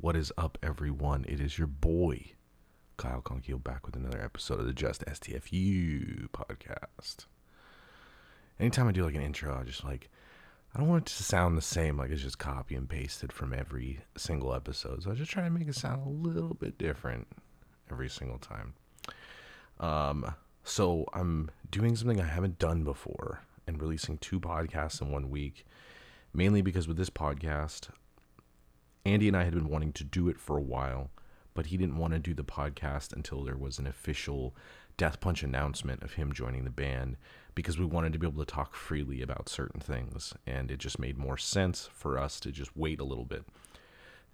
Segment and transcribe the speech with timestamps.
[0.00, 1.24] What is up, everyone?
[1.28, 2.34] It is your boy,
[2.98, 7.26] Kyle Konkiel, back with another episode of the Just STFU podcast.
[8.60, 10.08] Anytime I do like an intro, I just like,
[10.72, 13.52] I don't want it to sound the same, like it's just copy and pasted from
[13.52, 15.02] every single episode.
[15.02, 17.26] So I just try to make it sound a little bit different
[17.90, 18.74] every single time.
[19.80, 25.28] Um, so I'm doing something I haven't done before and releasing two podcasts in one
[25.28, 25.66] week,
[26.32, 27.88] mainly because with this podcast,
[29.04, 31.10] Andy and I had been wanting to do it for a while,
[31.54, 34.54] but he didn't want to do the podcast until there was an official
[34.96, 37.16] Death Punch announcement of him joining the band
[37.54, 40.98] because we wanted to be able to talk freely about certain things and it just
[40.98, 43.44] made more sense for us to just wait a little bit.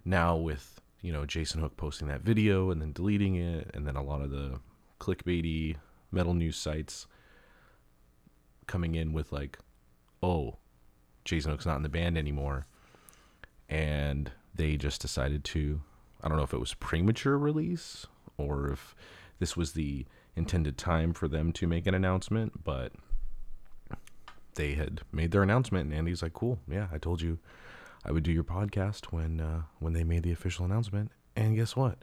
[0.03, 3.95] Now with, you know, Jason Hook posting that video and then deleting it and then
[3.95, 4.59] a lot of the
[4.99, 5.77] clickbaity
[6.11, 7.07] metal news sites
[8.67, 9.59] coming in with like,
[10.23, 10.57] "Oh,
[11.23, 12.65] Jason Hook's not in the band anymore."
[13.69, 15.81] And they just decided to
[16.23, 18.95] I don't know if it was premature release or if
[19.39, 22.91] this was the intended time for them to make an announcement, but
[24.55, 26.59] they had made their announcement and Andy's like, "Cool.
[26.67, 27.39] Yeah, I told you
[28.03, 31.75] I would do your podcast when uh, when they made the official announcement." And guess
[31.75, 31.99] what?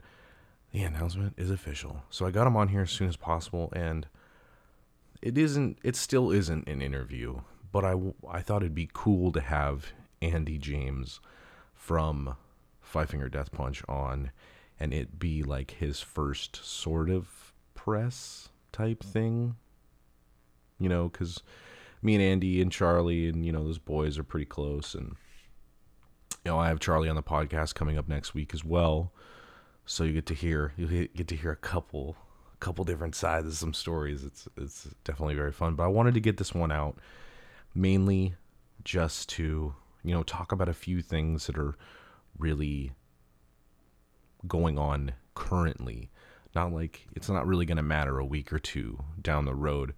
[0.71, 2.03] The announcement is official.
[2.09, 4.07] So I got him on here as soon as possible and
[5.21, 7.95] it isn't it still isn't an interview, but I
[8.29, 11.19] I thought it'd be cool to have Andy James
[11.83, 12.37] from
[12.79, 14.31] Five Finger Death Punch on
[14.79, 19.57] and it be like his first sort of press type thing.
[20.79, 21.43] You know, because
[22.01, 24.95] me and Andy and Charlie and, you know, those boys are pretty close.
[24.95, 25.17] And,
[26.45, 29.11] you know, I have Charlie on the podcast coming up next week as well.
[29.85, 32.15] So you get to hear, you get to hear a couple,
[32.53, 34.23] a couple different sides of some stories.
[34.23, 35.75] It's, it's definitely very fun.
[35.75, 36.97] But I wanted to get this one out
[37.75, 38.35] mainly
[38.85, 41.75] just to, you know, talk about a few things that are
[42.37, 42.91] really
[44.47, 46.09] going on currently.
[46.55, 49.93] Not like it's not really going to matter a week or two down the road.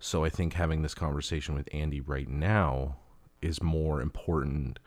[0.00, 2.96] So I think having this conversation with Andy right now
[3.40, 4.78] is more important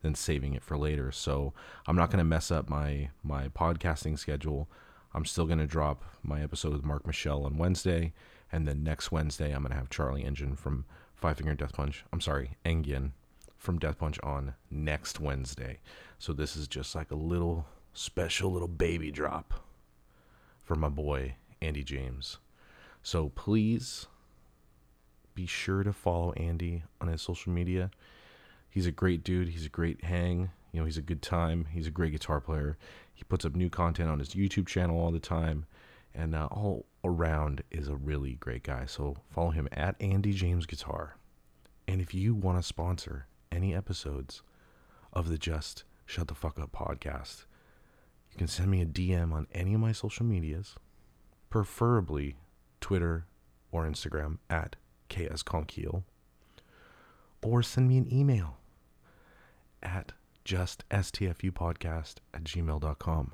[0.00, 1.12] than saving it for later.
[1.12, 1.52] So
[1.86, 4.68] I'm not going to mess up my my podcasting schedule.
[5.14, 8.14] I'm still going to drop my episode with Mark Michelle on Wednesday,
[8.50, 12.04] and then next Wednesday I'm going to have Charlie Engine from Five Finger Death Punch.
[12.12, 13.12] I'm sorry, Engen
[13.62, 15.78] from Death Punch on next Wednesday.
[16.18, 19.54] So this is just like a little special little baby drop
[20.64, 22.38] for my boy Andy James.
[23.04, 24.08] So please
[25.36, 27.92] be sure to follow Andy on his social media.
[28.68, 29.50] He's a great dude.
[29.50, 30.50] He's a great hang.
[30.72, 31.66] You know, he's a good time.
[31.70, 32.76] He's a great guitar player.
[33.14, 35.66] He puts up new content on his YouTube channel all the time.
[36.16, 38.86] And uh, all around is a really great guy.
[38.86, 41.16] So follow him at Andy James Guitar.
[41.86, 44.42] And if you want to sponsor any episodes
[45.12, 47.44] of the Just Shut the Fuck Up podcast,
[48.30, 50.74] you can send me a DM on any of my social medias,
[51.50, 52.36] preferably
[52.80, 53.26] Twitter
[53.70, 54.76] or Instagram at
[55.10, 56.02] KSKonkiel,
[57.42, 58.56] or send me an email
[59.82, 60.12] at
[60.44, 63.32] juststfupodcast at gmail.com.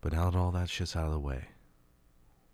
[0.00, 1.46] But now that all that shit's out of the way,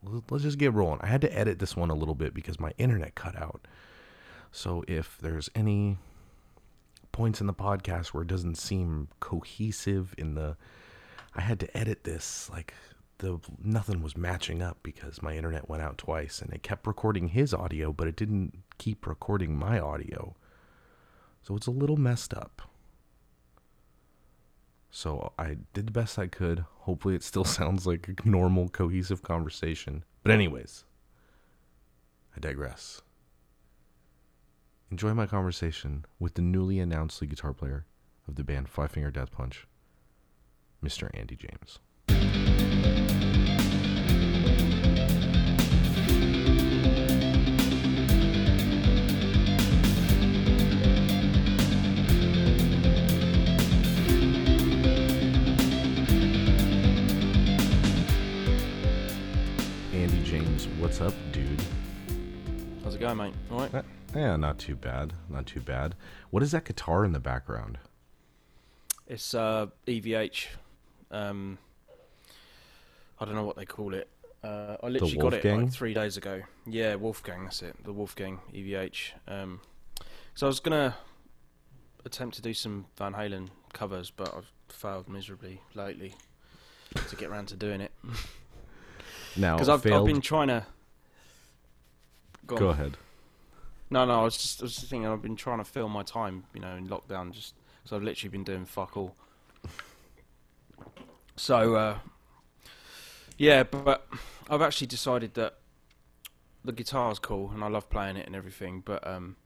[0.02, 1.00] let's just get rolling.
[1.02, 3.66] I had to edit this one a little bit because my internet cut out.
[4.52, 5.96] So if there's any
[7.10, 10.56] points in the podcast where it doesn't seem cohesive in the
[11.34, 12.74] I had to edit this like
[13.18, 17.28] the nothing was matching up because my internet went out twice and it kept recording
[17.28, 20.36] his audio but it didn't keep recording my audio.
[21.42, 22.62] So it's a little messed up.
[24.90, 26.66] So I did the best I could.
[26.80, 30.04] Hopefully it still sounds like a normal cohesive conversation.
[30.22, 30.84] But anyways,
[32.36, 33.00] I digress.
[34.92, 37.86] Enjoy my conversation with the newly announced lead guitar player
[38.28, 39.66] of the band Five Finger Death Punch,
[40.84, 41.08] Mr.
[41.14, 41.78] Andy James.
[59.94, 61.62] Andy James, what's up, dude?
[62.84, 63.32] How's it going, mate?
[63.50, 63.74] All right.
[63.74, 63.82] Uh,
[64.14, 65.14] Yeah, not too bad.
[65.28, 65.94] Not too bad.
[66.30, 67.78] What is that guitar in the background?
[69.06, 70.46] It's uh, EVH.
[71.10, 71.58] Um,
[73.18, 74.08] I don't know what they call it.
[74.42, 76.42] Uh, I literally got it like three days ago.
[76.66, 77.44] Yeah, Wolfgang.
[77.44, 77.76] That's it.
[77.84, 79.12] The Wolfgang EVH.
[79.28, 79.60] Um,
[80.34, 80.96] so I was gonna
[82.04, 86.14] attempt to do some Van Halen covers, but I've failed miserably lately
[87.08, 87.92] to get around to doing it
[89.36, 90.66] Now, because I've, I've been trying to.
[92.46, 92.96] Go, Go ahead.
[93.92, 94.20] No, no.
[94.20, 95.06] I was just, I was just thinking.
[95.06, 98.30] I've been trying to fill my time, you know, in lockdown, just because I've literally
[98.30, 99.14] been doing fuck all.
[101.36, 101.98] So, uh,
[103.36, 104.08] yeah, but
[104.48, 105.58] I've actually decided that
[106.64, 109.36] the guitar's cool and I love playing it and everything, but um,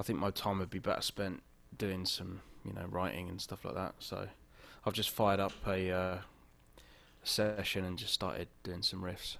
[0.00, 1.40] I think my time would be better spent
[1.78, 3.94] doing some, you know, writing and stuff like that.
[4.00, 4.26] So,
[4.84, 6.18] I've just fired up a uh,
[7.22, 9.36] session and just started doing some riffs.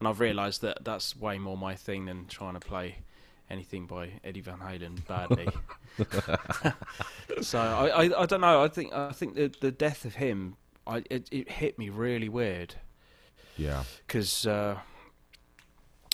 [0.00, 2.96] And I've realised that that's way more my thing than trying to play
[3.50, 5.48] anything by Eddie Van Halen badly.
[7.42, 8.62] so I, I, I don't know.
[8.62, 10.56] I think I think the the death of him,
[10.86, 12.74] I it, it hit me really weird
[13.56, 13.84] Yeah.
[14.06, 14.78] because uh,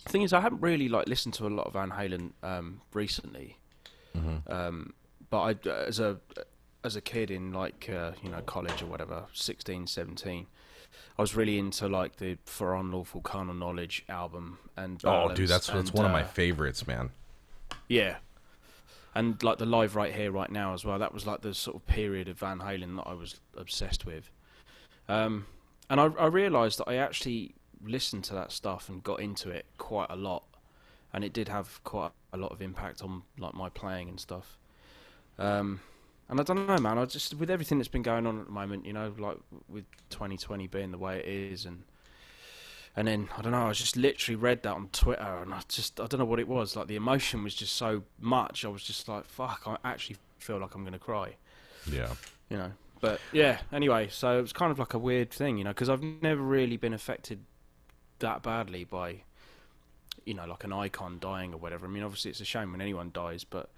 [0.05, 2.81] the thing is I haven't really like listened to a lot of Van Halen um,
[2.93, 3.59] recently.
[4.17, 4.53] Mm-hmm.
[4.53, 4.95] Um,
[5.31, 6.19] but I, as a
[6.85, 10.47] as a kid in like uh, you know college or whatever, 16, 17,
[11.19, 15.69] I was really into like the For Unlawful Carnal Knowledge album and Oh, dude, that's
[15.69, 17.11] that's and, one of my uh, favorites, man.
[17.89, 18.17] Yeah.
[19.15, 20.99] And like the live right here, right now as well.
[20.99, 24.31] That was like the sort of period of Van Halen that I was obsessed with.
[25.09, 25.47] Um,
[25.91, 29.67] and I, I realised that I actually listened to that stuff and got into it
[29.77, 30.45] quite a lot,
[31.13, 34.57] and it did have quite a lot of impact on like my playing and stuff.
[35.39, 35.81] Um,
[36.29, 36.97] and I don't know, man.
[36.97, 39.37] I just with everything that's been going on at the moment, you know, like
[39.69, 41.83] with 2020 being the way it is, and
[42.97, 43.69] and then I don't know.
[43.69, 46.49] I just literally read that on Twitter, and I just I don't know what it
[46.49, 46.77] was.
[46.77, 48.65] Like the emotion was just so much.
[48.65, 51.37] I was just like, "Fuck!" I actually feel like I'm gonna cry.
[51.91, 52.13] Yeah.
[52.51, 52.73] You know.
[53.01, 53.59] But yeah.
[53.73, 56.41] Anyway, so it was kind of like a weird thing, you know, because I've never
[56.41, 57.41] really been affected
[58.21, 59.23] that badly by,
[60.25, 61.87] you know, like an icon dying or whatever.
[61.87, 63.71] I mean, obviously it's a shame when anyone dies, but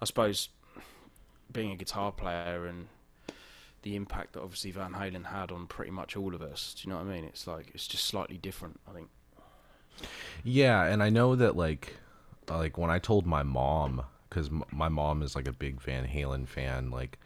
[0.00, 0.50] I suppose
[1.52, 2.86] being a guitar player and
[3.82, 6.74] the impact that obviously Van Halen had on pretty much all of us.
[6.74, 7.24] Do you know what I mean?
[7.24, 8.80] It's like it's just slightly different.
[8.88, 9.08] I think.
[10.44, 11.96] Yeah, and I know that like
[12.48, 16.06] like when I told my mom cuz m- my mom is like a big Van
[16.06, 17.18] Halen fan like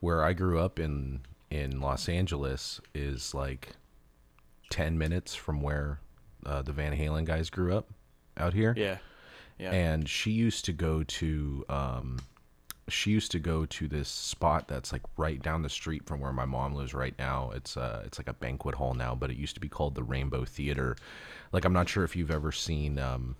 [0.00, 1.20] where I grew up in
[1.50, 3.70] in Los Angeles is like
[4.70, 6.00] 10 minutes from where
[6.44, 7.88] uh, the Van Halen guys grew up
[8.36, 8.74] out here.
[8.76, 8.98] Yeah.
[9.58, 9.70] Yeah.
[9.72, 12.18] and she used to go to um
[12.88, 16.32] she used to go to this spot that's like right down the street from where
[16.32, 19.36] my mom lives right now it's uh it's like a banquet hall now but it
[19.36, 20.96] used to be called the rainbow theater
[21.52, 23.34] like i'm not sure if you've ever seen um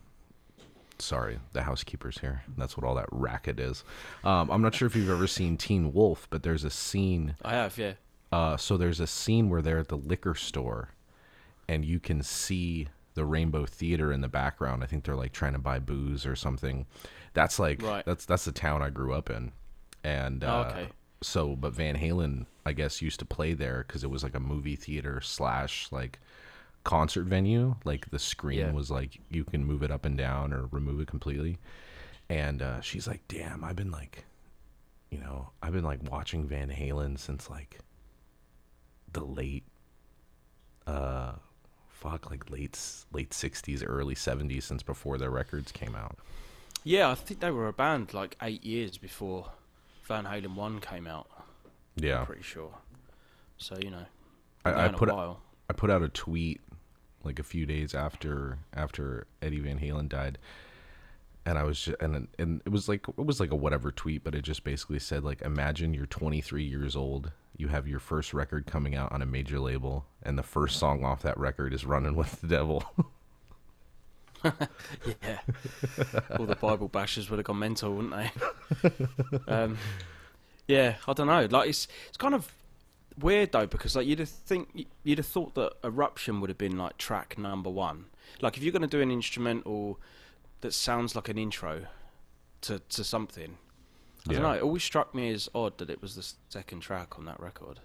[0.99, 3.85] sorry the housekeeper's here that's what all that racket is
[4.25, 7.53] um i'm not sure if you've ever seen teen wolf but there's a scene I
[7.53, 7.77] have.
[7.79, 7.93] Yeah.
[8.33, 10.89] uh, so there's a scene where they're at the liquor store,
[11.69, 14.83] and you can see the Rainbow Theater in the background.
[14.83, 16.87] I think they're like trying to buy booze or something.
[17.37, 18.05] That's like Right.
[18.05, 19.53] that's that's the town I grew up in,
[20.03, 20.89] and Oh, uh, okay.
[21.23, 24.41] so but Van Halen I guess used to play there because it was like a
[24.41, 26.19] movie theater slash like
[26.83, 27.77] concert venue.
[27.85, 28.73] Like the screen Yeah.
[28.73, 31.59] was like you can move it up and down or remove it completely.
[32.31, 34.25] And uh, she's like, "Damn, I've been like,
[35.11, 37.79] you know, I've been like watching Van Halen since like
[39.13, 39.65] the late
[40.87, 41.33] uh
[41.89, 42.79] fuck like late
[43.13, 46.17] late 60s early 70s since before their records came out
[46.87, 49.51] Yeah, I think they were a band like eight years before
[50.05, 51.27] Van Halen one came out.
[51.97, 52.73] yeah I'm pretty sure.
[53.59, 54.07] So you know,
[54.65, 55.41] I, I put while.
[55.69, 56.61] i put out a tweet
[57.25, 60.39] like a few days after after eddie van halen died
[61.45, 64.23] and i was just, and and it was like it was like a whatever tweet
[64.23, 68.33] but it just basically said like imagine you're 23 years old you have your first
[68.33, 71.85] record coming out on a major label and the first song off that record is
[71.85, 72.85] running with the devil
[75.23, 75.39] Yeah.
[76.39, 78.91] All the Bible bashers would have gone mental, wouldn't they?
[79.49, 79.79] um,
[80.69, 81.47] yeah, I don't know.
[81.51, 82.51] Like it's it's kind of
[83.19, 86.77] weird though because like you'd have think you'd have thought that Eruption would have been
[86.77, 88.07] like track number one.
[88.41, 89.99] Like if you're going to do an instrumental
[90.61, 91.87] that sounds like an intro
[92.63, 93.57] to to something,
[94.29, 94.41] I Yeah.
[94.41, 94.57] don't know.
[94.59, 97.81] It always struck me as odd that it was the second track on that record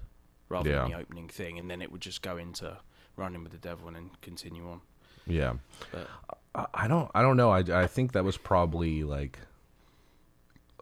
[0.50, 0.82] rather Yeah.
[0.84, 2.78] than the opening thing, and then it would just go into
[3.18, 4.82] Running with the Devil and then continue on.
[5.28, 5.54] Yeah
[5.92, 6.08] But
[6.56, 7.50] I- I don't I don't know.
[7.52, 9.40] I, I think that was probably like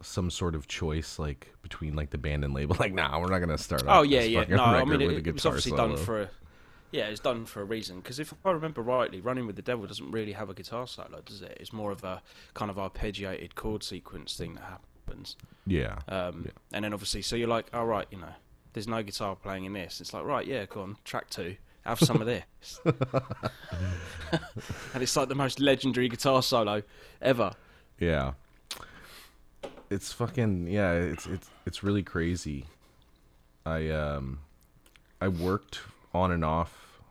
[0.02, 2.76] some sort of choice like between like the band and label.
[2.80, 3.84] Like, nah, we're not gonna start.
[3.88, 4.46] Oh off yeah, yeah.
[4.50, 5.96] No, I mean it, it was obviously solo.
[5.96, 6.22] done for.
[6.24, 6.30] A,
[6.92, 8.00] yeah, it's done for a reason.
[8.00, 11.22] Because if I remember rightly, "Running with the Devil" doesn't really have a guitar solo,
[11.24, 11.56] does it?
[11.60, 12.22] It's more of a
[12.56, 15.36] kind of arpeggiated chord sequence thing that happens.
[15.68, 16.52] Yeah, Um, Yeah.
[16.74, 18.34] And then obviously, so you're like, "All right, you know,
[18.74, 22.00] there's no guitar playing in this." It's like, right, yeah, go on, track two, have
[22.00, 22.80] some of this.
[24.94, 26.84] and it's like the most legendary guitar solo
[27.22, 27.52] ever.
[28.00, 28.34] yeah.
[29.90, 30.92] It's fucking yeah.
[30.92, 32.66] It's it's it's really crazy.
[33.66, 34.42] I um,
[35.20, 35.80] I worked
[36.14, 37.02] on and off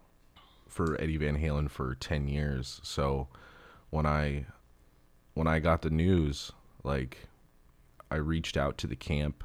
[0.68, 2.80] for Eddie Van Halen for ten years.
[2.84, 3.26] So
[3.90, 4.46] when I
[5.34, 6.52] when I got the news,
[6.84, 7.26] like
[8.12, 9.42] I reached out to the camp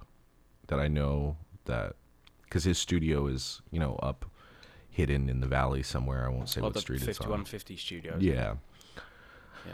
[0.68, 1.96] that I know that
[2.44, 4.26] because his studio is you know up
[4.94, 6.26] hidden in the valley somewhere.
[6.26, 7.28] I won't say Well, what the street it's on.
[7.28, 8.16] 5150 studio.
[8.20, 8.56] Yeah.
[9.68, 9.74] Yeah.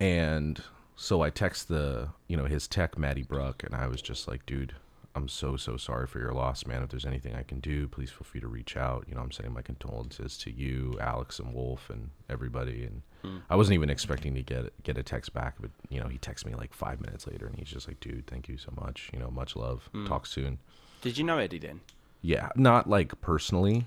[0.00, 0.62] And
[0.96, 4.44] so I text the, you know, his tech, Matty Bruck, and I was just like,
[4.46, 4.74] dude,
[5.14, 6.82] I'm so, so sorry for your loss, man.
[6.82, 9.04] If there's anything I can do, please feel free to reach out.
[9.08, 12.84] You know, I'm sending my condolences to you, Alex, and Wolf, and everybody.
[12.84, 13.36] And Hmm.
[13.48, 16.46] I wasn't even expecting to get get a text back, but, you know, he texted
[16.46, 19.10] me like five minutes later, and he's just like, dude, thank you so much.
[19.12, 19.88] You know, much love.
[19.92, 20.06] Hmm.
[20.08, 20.58] Talk soon.
[21.02, 21.82] Did you know Eddie then?
[22.20, 22.48] Yeah.
[22.56, 23.86] Not like personally,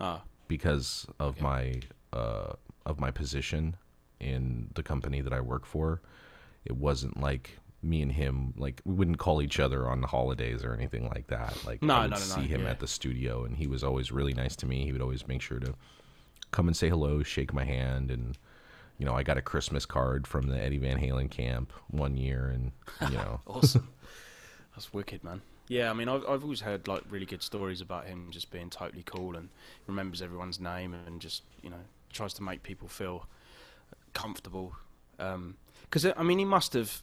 [0.00, 1.42] Ah, because of Okay.
[1.42, 1.80] my
[2.12, 2.52] uh,
[2.86, 3.76] of my position
[4.20, 6.00] in the company that I work for.
[6.64, 10.64] It wasn't like me and him like we wouldn't call each other on the holidays
[10.64, 11.56] or anything like that.
[11.64, 12.70] Like No, I would no, no, see him yeah.
[12.70, 14.84] at the studio, and he was always really nice to me.
[14.84, 15.74] He would always make sure to
[16.50, 18.36] come and say hello, shake my hand, and
[18.98, 22.48] you know I got a Christmas card from the Eddie Van Halen camp one year,
[22.48, 22.72] and
[23.10, 23.88] you know awesome.
[24.74, 25.42] That's wicked, man.
[25.68, 28.70] Yeah, I mean, I've I've always heard like really good stories about him just being
[28.70, 29.50] totally cool and
[29.86, 31.76] remembers everyone's name and just you know
[32.12, 33.26] tries to make people feel
[34.14, 34.74] comfortable.
[35.16, 37.02] Because I mean, he must have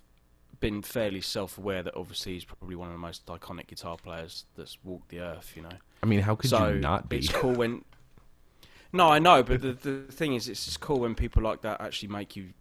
[0.60, 4.78] been fairly self-aware that obviously he's probably one of the most iconic guitar players that's
[4.84, 5.54] walked the earth.
[5.56, 7.18] You know, I mean, how could so you not be?
[7.18, 7.84] it's cool when.
[8.94, 11.82] No, I know, but the the thing is, it's just cool when people like that
[11.82, 12.52] actually make you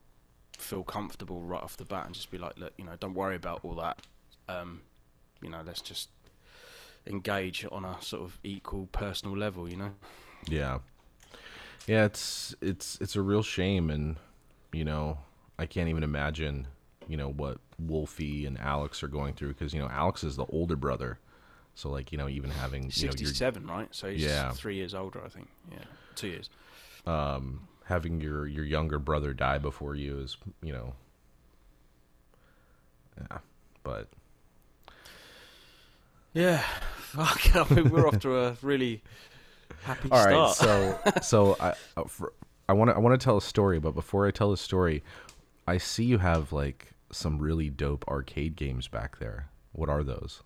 [0.58, 3.36] feel comfortable right off the bat and just be like, look, you know, don't worry
[3.36, 3.98] about all that.
[4.48, 4.80] Um,
[5.44, 6.08] you know, let's just
[7.06, 9.68] engage on a sort of equal personal level.
[9.68, 9.90] You know.
[10.48, 10.78] Yeah.
[11.86, 14.16] Yeah, it's it's it's a real shame and
[14.72, 15.18] you know,
[15.58, 16.66] I can't even imagine,
[17.06, 20.46] you know, what Wolfie and Alex are going through because you know, Alex is the
[20.46, 21.18] older brother.
[21.74, 23.88] So like, you know, even having you know, your Sixty-seven, right?
[23.90, 24.52] So he's Yeah.
[24.52, 25.48] three years older, I think.
[25.70, 25.84] Yeah,
[26.14, 26.50] two years.
[27.06, 30.94] um having your your younger brother die before you is, you know,
[33.20, 33.38] yeah.
[33.82, 34.08] But
[36.34, 36.58] Yeah,
[36.96, 37.56] fuck.
[37.56, 39.02] I mean, we're off to a really
[39.84, 41.24] happy All right, start.
[41.24, 42.04] so so I uh,
[42.68, 45.02] I want to I want to tell a story, but before I tell a story,
[45.66, 49.48] I see you have like some really dope arcade games back there.
[49.72, 50.42] What are those?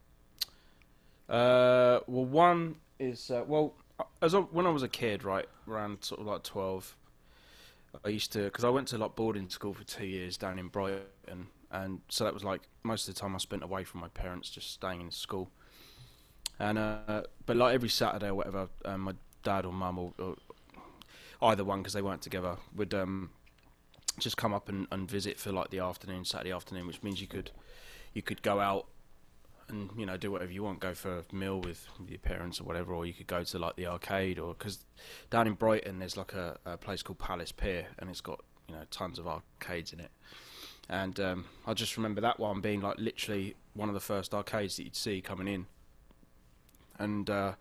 [1.29, 3.75] Uh, well, one is uh, well,
[4.23, 6.97] as I, when I was a kid, right, around sort of like twelve,
[8.05, 10.69] I used to because I went to like boarding school for two years down in
[10.69, 14.09] Brighton, and so that was like most of the time I spent away from my
[14.09, 15.51] parents, just staying in school.
[16.61, 20.37] And uh, but like every Saturday or whatever, um, my dad or mum or, or
[21.43, 23.31] either one because they weren't together would um
[24.19, 27.27] just come up and, and visit for like the afternoon, Saturday afternoon, which means you
[27.27, 27.51] could
[28.15, 28.87] you could go out
[29.69, 32.65] and you know do whatever you want, go for a meal with your parents or
[32.65, 34.85] whatever, or you could go to like the arcade or because
[35.31, 38.75] down in Brighton there's like a, a place called Palace Pier and it's got you
[38.75, 40.11] know tons of arcades in it.
[40.91, 44.77] And um, I just remember that one being like literally one of the first arcades
[44.77, 45.67] that you'd see coming in.
[46.99, 47.53] And uh,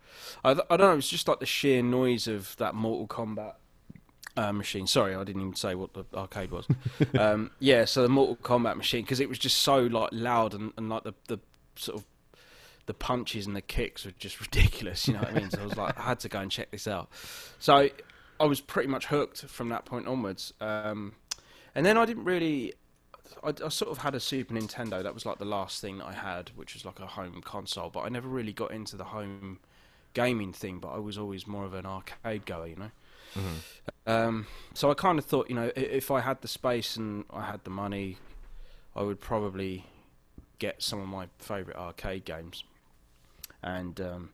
[0.44, 3.54] I, I don't know, it's just like the sheer noise of that Mortal Kombat
[4.36, 4.86] uh, machine.
[4.86, 6.66] Sorry, I didn't even say what the arcade was.
[7.18, 10.72] um, yeah, so the Mortal Kombat machine because it was just so like loud and,
[10.76, 11.38] and like the the
[11.76, 12.06] sort of
[12.86, 15.06] the punches and the kicks were just ridiculous.
[15.06, 15.50] You know what I mean?
[15.50, 17.10] So I was like, I had to go and check this out.
[17.58, 17.88] So
[18.40, 20.52] I was pretty much hooked from that point onwards.
[20.60, 21.14] Um,
[21.74, 22.74] and then I didn't really.
[23.42, 25.02] I, I sort of had a Super Nintendo.
[25.02, 27.90] That was like the last thing that I had, which was like a home console.
[27.90, 29.58] But I never really got into the home
[30.14, 30.78] gaming thing.
[30.78, 32.90] But I was always more of an arcade goer, you know.
[34.06, 37.42] Um, so I kind of thought, you know, if I had the space and I
[37.44, 38.16] had the money,
[38.96, 39.84] I would probably
[40.58, 42.64] get some of my favourite arcade games.
[43.62, 44.30] And um,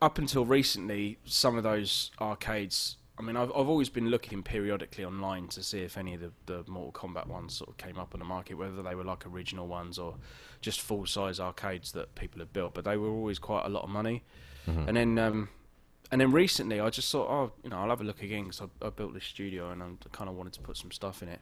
[0.00, 2.96] up until recently, some of those arcades.
[3.18, 6.32] I mean, I've I've always been looking periodically online to see if any of the,
[6.46, 9.26] the Mortal Kombat ones sort of came up on the market, whether they were like
[9.26, 10.14] original ones or
[10.60, 12.74] just full size arcades that people had built.
[12.74, 14.24] But they were always quite a lot of money.
[14.86, 15.48] And then um,
[16.10, 18.62] and then recently, I just thought, oh, you know, I'll have a look again because
[18.62, 21.28] I, I built this studio and I kind of wanted to put some stuff in
[21.28, 21.40] it.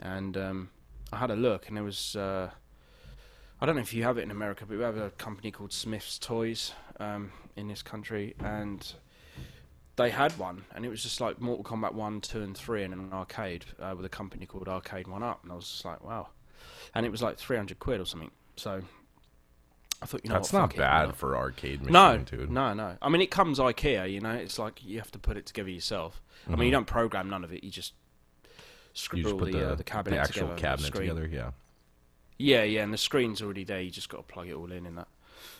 [0.00, 0.70] And um,
[1.12, 2.50] I had a look, and there was, uh,
[3.60, 5.72] I don't know if you have it in America, but we have a company called
[5.72, 8.92] Smyths Toys um, in this country, and
[9.96, 12.92] they had one, and it was just like Mortal Kombat 1, 2, and 3 in
[12.92, 16.04] an arcade uh, with a company called Arcade One Up, and I was just like,
[16.04, 16.28] wow.
[16.94, 18.30] And it was like 300 quid or something.
[18.56, 18.82] So
[20.02, 21.12] I thought, you know, That's what, not it, you bad know.
[21.14, 22.50] for arcade machine, No, dude.
[22.50, 22.96] no, no.
[23.00, 24.10] I mean, it comes IKEA.
[24.12, 26.22] You know, it's like you have to put it together yourself.
[26.48, 27.64] I mean, you don't program none of it.
[27.64, 29.16] You just Mm-hmm.
[29.16, 31.08] You scribble just put the, the, uh, the cabinet the actual together, cabinet screen.
[31.10, 31.26] together.
[31.26, 31.50] Yeah.
[32.38, 33.80] Yeah, yeah, and the screen's already there.
[33.80, 34.86] You just got to plug it all in.
[34.86, 35.08] In that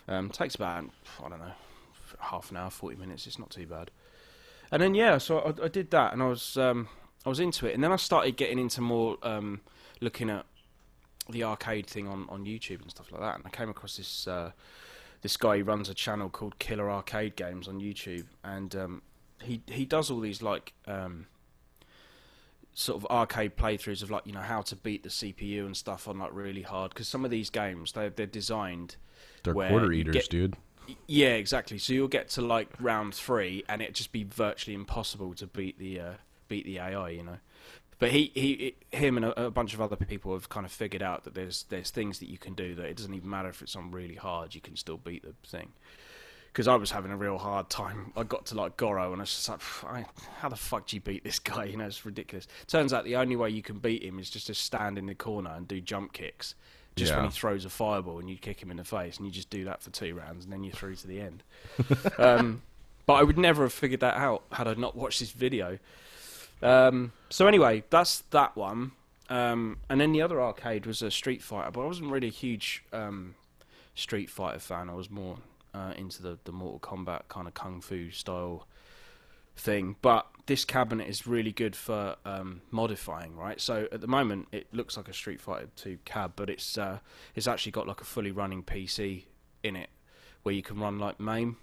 [0.09, 0.85] um, takes about
[1.23, 1.52] I don't know
[2.19, 3.26] half an hour, forty minutes.
[3.26, 3.90] It's not too bad.
[4.73, 6.88] And then yeah, so I, I did that, and I was um,
[7.25, 9.61] I was into it, and then I started getting into more um,
[10.00, 10.46] looking at
[11.28, 14.26] the arcade thing on, on YouTube and stuff like that, and I came across this
[14.26, 14.52] uh,
[15.23, 19.02] this guy he runs a channel called Killer Arcade Games on YouTube, and um,
[19.42, 21.26] he he does all these like um,
[22.75, 26.08] sort of arcade playthroughs of like you know how to beat the CPU and stuff
[26.08, 26.90] on like really hard.
[26.90, 28.96] Because some of these games they they're designed
[29.42, 30.56] They're quarter eaters, get- dude.
[31.07, 35.35] Yeah exactly so you'll get to like round three and it'd just be virtually impossible
[35.35, 36.12] to beat the uh,
[36.49, 37.38] beat the AI you know
[37.99, 41.02] but he he him and a, a bunch of other people have kind of figured
[41.02, 43.62] out that there's there's things that you can do that it doesn't even matter if
[43.62, 45.73] it's on really hard you can still beat the thing
[46.57, 48.14] because I was having a real hard time.
[48.16, 50.07] I got to like Goro, and I was just like, I,
[50.38, 52.49] "How the fuck do you beat this guy?" You know, it's ridiculous.
[52.66, 55.14] Turns out the only way you can beat him is just to stand in the
[55.14, 56.55] corner and do jump kicks.
[56.96, 59.32] Just when he throws a fireball, and you kick him in the face, and you
[59.32, 61.42] just do that for two rounds, and then you're through to the end.
[62.18, 62.62] um,
[63.04, 65.78] but I would never have figured that out had I not watched this video.
[66.62, 68.92] Um, so anyway, that's that one.
[69.28, 72.32] Um, and then the other arcade was a Street Fighter, but I wasn't really a
[72.32, 73.34] huge um,
[73.94, 74.88] Street Fighter fan.
[74.88, 75.38] I was more
[75.74, 78.66] uh, into the, the Mortal Kombat kind of kung fu style
[79.56, 79.96] thing.
[80.02, 83.60] But this cabinet is really good for um, modifying, right?
[83.60, 87.00] So at the moment, it looks like a Street Fighter 2 cab, but it's uh,
[87.34, 89.25] it's actually got like a fully running PC
[89.62, 89.90] in it,
[90.42, 91.56] where you can run like MAME.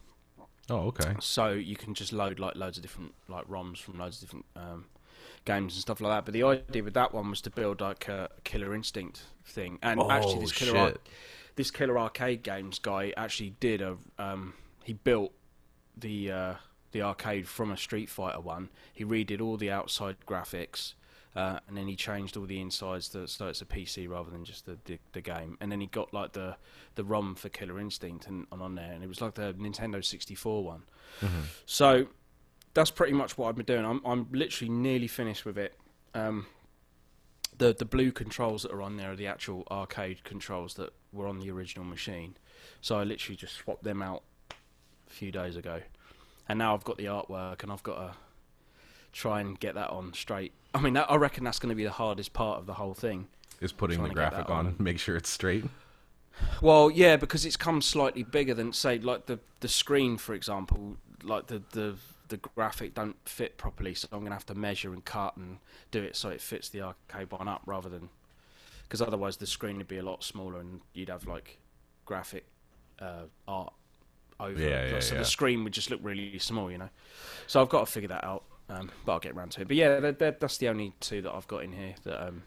[0.69, 1.13] Oh, okay.
[1.19, 4.45] So you can just load like loads of different like ROMs from loads of different
[4.55, 4.85] um,
[5.45, 6.25] games and stuff like that.
[6.25, 9.99] But the idea with that one was to build like a Killer Instinct thing, and
[10.01, 10.93] actually Oh, this Killer Ar-
[11.55, 15.33] this Killer Arcade Games guy actually did a um, he built
[15.97, 16.53] the uh,
[16.93, 18.69] the arcade from a Street Fighter one.
[18.93, 20.93] He redid all the outside graphics.
[21.35, 24.45] Uh, and then he changed all the insides to, so it's a PC rather than
[24.45, 25.57] just the, the the game.
[25.59, 26.57] And then he got like the
[26.93, 30.05] the ROM for Killer Instinct and, and on there, and it was like the Nintendo
[30.05, 30.83] 64 one.
[31.65, 32.05] So
[32.75, 33.83] that's pretty much what I've been doing.
[33.83, 35.73] I'm I'm literally nearly finished with it.
[36.13, 36.45] Um,
[37.57, 41.27] the the blue controls that are on there are the actual arcade controls that were
[41.27, 42.35] on the original machine.
[42.81, 44.21] So I literally just swapped them out
[44.51, 45.81] a few days ago,
[46.47, 48.11] and now I've got the artwork and I've got to
[49.11, 50.51] try and get that on straight.
[50.73, 52.93] I mean, that, I reckon that's going to be the hardest part of the whole
[52.93, 53.27] thing.
[53.61, 54.75] Is putting the graphic on, on.
[54.79, 55.65] make sure it's straight.
[56.61, 60.97] Well, yeah, because it's come slightly bigger than say like the the screen, for example,
[61.23, 61.95] like the the
[62.29, 65.59] the graphic don't fit properly, so I'm gonna have to measure and cut and
[65.91, 68.09] do it so it fits the arcade one up rather than
[68.83, 71.59] because otherwise the screen would be a lot smaller and you'd have like
[72.05, 72.45] graphic
[72.99, 73.73] uh, art
[74.39, 74.61] over.
[74.61, 75.19] Yeah, yeah, so yeah.
[75.19, 76.89] the screen would just look really small, you know.
[77.47, 79.67] So I've got to figure that out, um, but I'll get around to it.
[79.67, 81.95] But yeah, they're, they're, that's the only two that I've got in here.
[82.03, 82.43] That um,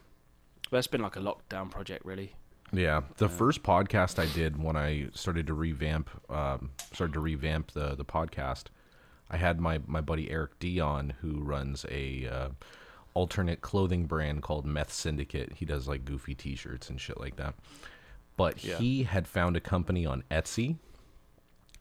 [0.73, 2.35] it's been like a lockdown project, really.
[2.73, 7.73] Yeah, the first podcast I did when I started to revamp, um, started to revamp
[7.73, 8.65] the the podcast.
[9.31, 12.49] I had my my buddy Eric Dion, who runs a uh,
[13.15, 15.53] alternate clothing brand called Meth Syndicate.
[15.57, 17.55] He does like goofy T-shirts and shit like that.
[18.37, 18.77] But Yeah.
[18.77, 20.77] he had found a company on Etsy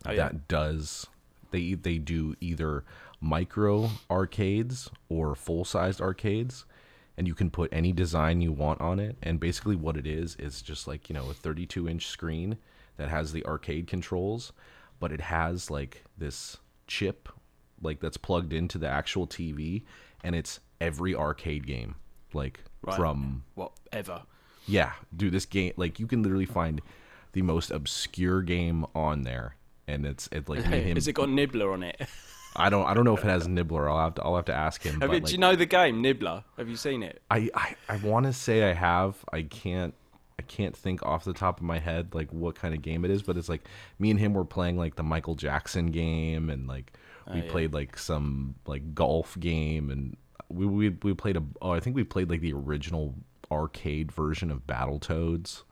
[0.07, 0.23] Oh, yeah.
[0.29, 1.07] that does
[1.51, 2.83] they they do either
[3.21, 6.65] micro arcades or full sized arcades
[7.17, 10.35] and you can put any design you want on it and basically what it is
[10.35, 12.57] is just like you know a 32 inch screen
[12.97, 14.51] that has the arcade controls
[14.99, 17.29] but it has like this chip
[17.81, 19.83] like that's plugged into the actual TV
[20.23, 21.95] and it's every arcade game
[22.33, 22.97] like Right.
[22.97, 24.21] from Whatever.
[24.67, 26.81] yeah, dude, this game like you can literally find
[27.33, 29.55] the most obscure game on there,
[29.87, 30.95] and it's it like and him.
[30.97, 31.99] Has it got Nibbler on it?
[32.57, 33.89] I don't I don't know if it has Nibbler.
[33.89, 35.01] I'll have to I'll have to ask him.
[35.01, 36.43] Have you, like, do you know the game Nibbler?
[36.57, 37.21] Have you seen it?
[37.29, 39.17] I I, I want to say I have.
[39.31, 39.93] I can't.
[40.37, 43.11] I can't think off the top of my head like what kind of game it
[43.11, 43.63] is, but it's like
[43.99, 46.91] me and him were playing like the Michael Jackson game, and like
[47.27, 47.51] oh, we Oh, yeah.
[47.51, 50.17] played like some like golf game, and
[50.49, 51.43] we we we played a.
[51.61, 53.15] Oh, I think we played like the original
[53.51, 55.63] arcade version of Battletoads.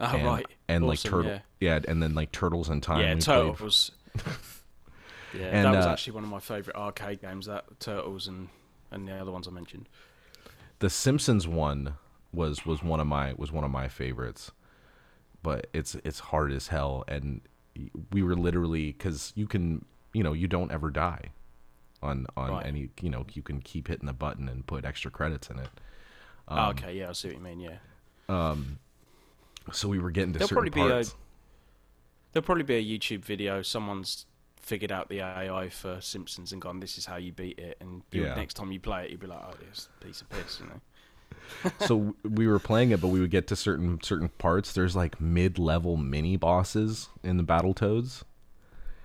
[0.00, 0.46] Oh and, right.
[0.68, 1.80] and like Awesome, turtle Yeah, yeah.
[1.88, 3.60] and then like turtles in time yeah we Turtle played.
[3.60, 3.92] was.
[5.32, 7.46] yeah, And, that was uh, actually one of my favourite arcade games.
[7.46, 8.48] That Turtles and
[8.90, 9.88] and the other ones I mentioned.
[10.78, 11.94] the simpsons one
[12.32, 14.50] was was one of my was one of my favorites
[15.42, 17.40] but it's it's hard as hell and
[18.12, 21.30] we were literally because you can you know you don't ever die
[22.02, 22.66] on on Right.
[22.66, 25.68] any you know you can keep hitting the button and put extra credits in it
[26.48, 27.60] oh, Um, okay, yeah, I see what you mean.
[27.60, 27.78] Yeah,
[29.72, 31.14] so we were getting to There'll certain probably be a- parts
[32.32, 33.62] there'll probably be a YouTube video.
[33.62, 34.26] Someone's
[34.60, 38.02] figured out the AI for Simpsons and gone, "This is how you beat it." And
[38.10, 38.34] Yeah.
[38.34, 40.80] next time you play it, you'll be like, "Oh, this piece of piss," you know.
[41.86, 45.20] so we were playing it but we would get to certain certain parts there's like
[45.20, 48.24] mid-level mini bosses in the battletoads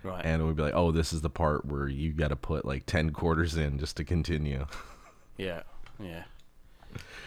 [0.02, 0.26] Right.
[0.26, 2.88] and we'd be like oh this is the part where you got to put like
[2.88, 4.66] 10 quarters in just to continue
[5.38, 5.62] Yeah,
[6.00, 6.24] yeah,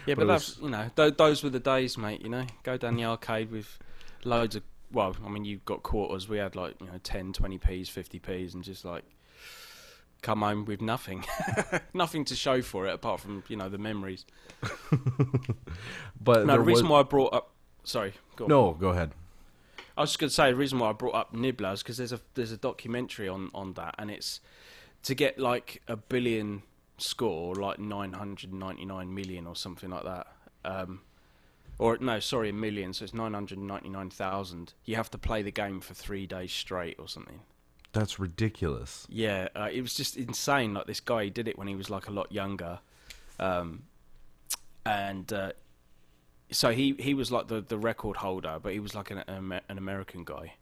[0.07, 0.15] yeah.
[0.15, 2.23] But But, that's was- you know, th- those were the days, mate.
[2.23, 3.79] You know, go down the arcade with
[4.25, 4.63] loads of
[4.93, 6.29] well, I mean, you've got quarters.
[6.29, 9.05] We had like you know 10, 20 p's, fifty p's, and just like
[10.23, 11.25] come home with nothing,
[11.95, 14.25] nothing to show for it apart from you know the memories.
[16.21, 17.51] But No, the reason was- why I brought up,
[17.83, 19.11] sorry, go no, go ahead.
[19.97, 21.99] I was just going to say the reason why I brought up Nibbler is because
[21.99, 24.41] there's a there's a documentary on on that, and it's
[25.05, 26.63] to get like a billion
[26.99, 30.27] score, like nine hundred ninety nine million or something like that.
[30.65, 31.01] Um,
[31.79, 32.93] or no, sorry, a million.
[32.93, 34.75] So it's nine hundred ninety nine thousand.
[34.85, 37.41] You have to play the game for three days straight or something.
[37.93, 39.07] That's ridiculous.
[39.09, 40.75] Yeah, uh, it was just insane.
[40.75, 42.81] Like this guy, he did it when he was like a lot younger,
[43.39, 43.85] um,
[44.85, 45.53] and uh,
[46.51, 49.61] so he he was like the the record holder, but he was like an an,
[49.69, 50.55] an American guy.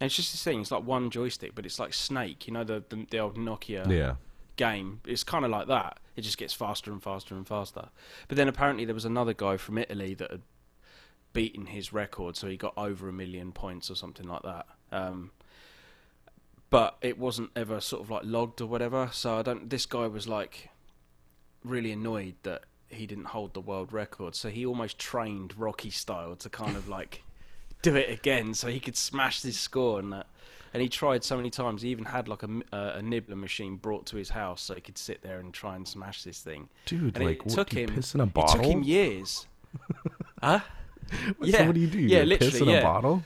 [0.00, 0.62] And it's just this thing.
[0.62, 2.46] It's like one joystick, but it's like Snake.
[2.46, 4.14] You know the the, the old Nokia Yeah.
[4.60, 5.00] Game.
[5.06, 5.98] It's kind of like that.
[6.16, 7.88] It just gets faster and faster and faster.
[8.28, 10.42] But then apparently there was another guy from Italy that had
[11.32, 14.66] beaten his record, so he got over a million points or something like that.
[14.92, 15.30] Um,
[16.68, 19.08] but it wasn't ever sort of like logged or whatever.
[19.12, 19.70] So I don't.
[19.70, 20.68] This guy was like
[21.64, 24.34] really annoyed that he didn't hold the world record.
[24.34, 27.22] So he almost trained Rocky style to kind of like
[27.80, 30.26] do it again, so he could smash this score and that.
[30.72, 31.82] And he tried so many times.
[31.82, 34.80] He even had like a, uh, a nibbler machine brought to his house, so he
[34.80, 36.68] could sit there and try and smash this thing.
[36.86, 37.88] Dude, And like it what, took him.
[37.90, 39.46] piss in a It took him years.
[40.42, 40.60] huh?
[41.10, 41.66] so yeah.
[41.66, 41.98] what do you do?
[41.98, 42.82] You Yeah, get piss in literally, a yeah.
[42.84, 43.22] bottle?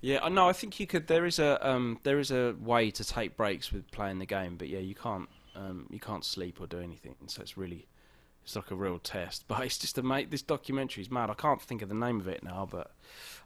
[0.00, 0.48] Yeah, I know.
[0.48, 1.06] I think you could.
[1.06, 4.56] There is a um, there is a way to take breaks with playing the game,
[4.56, 7.14] but yeah, you can't um, you can't sleep or do anything.
[7.26, 7.86] So it's really
[8.44, 9.44] it's like a real test.
[9.48, 10.30] But it's just a mate.
[10.30, 11.30] This documentary is mad.
[11.30, 12.92] I can't think of the name of it now, but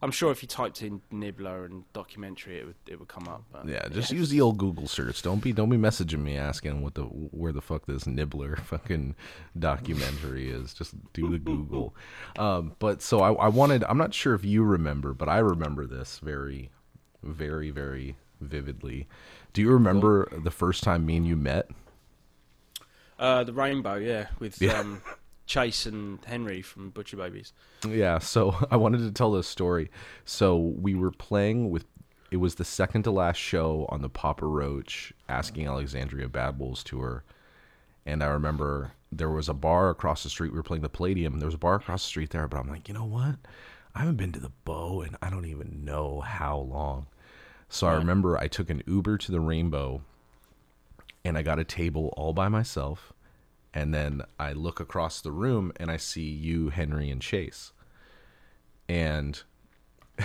[0.02, 3.44] I'm sure if you typed in Nibbler and documentary, it would it would come up.
[3.52, 5.22] But, Yeah, just use the old Google search.
[5.22, 9.14] Don't be don't be messaging me asking what the where the fuck this nibbler fucking
[9.56, 10.74] documentary is.
[10.74, 11.94] Just do the Google.
[12.38, 13.84] Um, but so I, I wanted.
[13.84, 16.70] I'm not sure if you remember, but I remember this very,
[17.22, 19.08] very, very vividly.
[19.52, 21.70] Do you remember the first time me and you met?
[23.18, 24.78] Uh, the Rainbow, yeah, with Yeah.
[24.80, 25.02] um,
[25.46, 27.52] Chase and Henry from Butcher Babies.
[27.88, 29.90] Yeah, so I wanted to tell this story.
[30.24, 31.84] So we were playing with
[32.30, 36.84] it was the second to last show on the Papa Roach Asking Alexandria Bad Wolves
[36.84, 37.24] tour.
[38.04, 40.52] And I remember there was a bar across the street.
[40.52, 41.38] We were playing the Palladium.
[41.38, 43.36] There was a bar across the street there, but I'm like, you know what?
[43.94, 47.06] I haven't been to the Bow and I don't even know how long.
[47.70, 50.02] So I remember I took an Uber to the Rainbow
[51.24, 53.12] and I got a table all by myself.
[53.74, 57.72] And then I look across the room and I see you, Henry, and Chase.
[58.88, 59.42] And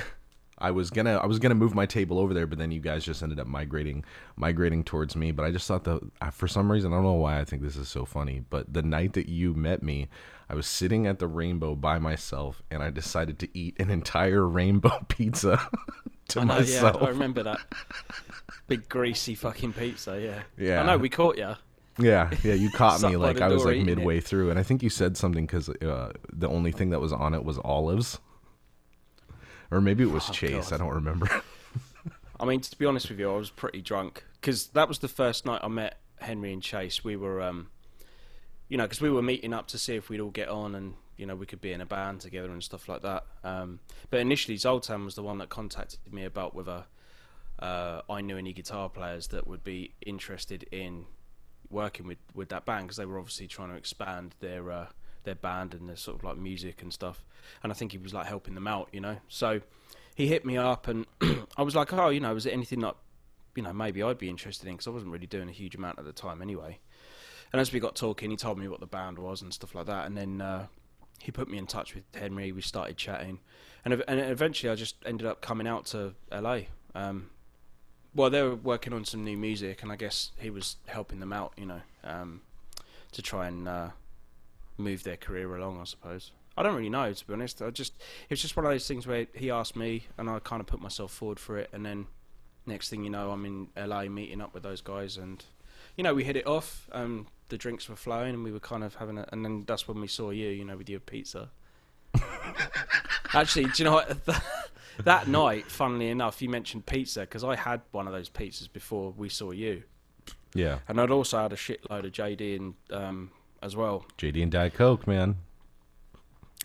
[0.59, 3.03] I was gonna I was gonna move my table over there, but then you guys
[3.03, 4.03] just ended up migrating
[4.35, 5.31] migrating towards me.
[5.31, 7.75] But I just thought that for some reason I don't know why I think this
[7.75, 8.43] is so funny.
[8.49, 10.07] But the night that you met me,
[10.49, 14.47] I was sitting at the Rainbow by myself, and I decided to eat an entire
[14.47, 15.59] Rainbow pizza
[16.29, 16.97] to I know, myself.
[17.01, 17.59] yeah, I remember that
[18.67, 20.19] big greasy fucking pizza.
[20.21, 20.81] Yeah, Yeah.
[20.81, 21.55] I know we caught you.
[21.99, 23.97] Yeah, yeah, you caught me like I was like eating it.
[23.97, 27.13] midway through, and I think you said something because uh, the only thing that was
[27.13, 28.19] on it was olives,
[29.73, 30.69] or maybe it was Oh, Chase.
[30.69, 30.73] God.
[30.75, 31.29] I don't remember.
[32.39, 35.07] I mean, to be honest with you, I was pretty drunk because that was the
[35.07, 37.03] first night I met Henry and Chase.
[37.03, 37.67] We were, um,
[38.67, 40.93] you know, because we were meeting up to see if we'd all get on and
[41.15, 43.23] you know we could be in a band together and stuff like that.
[43.43, 46.85] Um, but initially, Zoltan was the one that contacted me about whether
[47.59, 51.05] uh, I knew any guitar players that would be interested in
[51.69, 54.87] working with, with that band because they were obviously trying to expand their uh,
[55.23, 57.23] their band and their sort of like music and stuff.
[57.61, 59.17] And I think he was like helping them out, you know.
[59.27, 59.61] So
[60.15, 61.05] he hit me up and
[61.57, 62.95] I was like, oh, you know, was it anything that
[63.55, 65.99] you know maybe I'd be interested in because I wasn't really doing a huge amount
[65.99, 66.79] at the time anyway.
[67.51, 69.85] And as we got talking, he told me what the band was and stuff like
[69.85, 70.65] that, and then uh,
[71.19, 72.51] he put me in touch with Henry.
[72.51, 73.39] We started chatting,
[73.85, 76.61] and and eventually I just ended up coming out to LA.
[76.95, 77.29] Um,
[78.15, 81.33] well, they were working on some new music, and I guess he was helping them
[81.33, 82.41] out, you know, um,
[83.11, 83.89] to try and uh,
[84.77, 85.79] move their career along.
[85.79, 86.31] I suppose.
[86.55, 87.61] I don't really know, to be honest.
[87.61, 90.39] I just it was just one of those things where he asked me, and I
[90.39, 92.07] kind of put myself forward for it, and then
[92.65, 95.43] next thing you know, I'm in LA meeting up with those guys, and
[95.97, 96.87] you know, we hit it off.
[96.91, 99.87] Um, the drinks were flowing, and we were kind of having a, and then that's
[99.87, 101.49] when we saw you, you know, with your pizza.
[103.33, 104.17] Actually, do you know what?
[105.03, 109.11] that night, funnily enough, you mentioned pizza because I had one of those pizzas before
[109.11, 109.83] we saw you,
[110.53, 113.31] yeah, and I'd also had a shitload of JD and um,
[113.63, 114.05] as well.
[114.17, 115.37] JD and Diet Coke, man.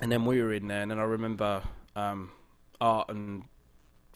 [0.02, 1.62] And then we were in there, and then I remember
[1.96, 2.30] um,
[2.80, 3.44] Art and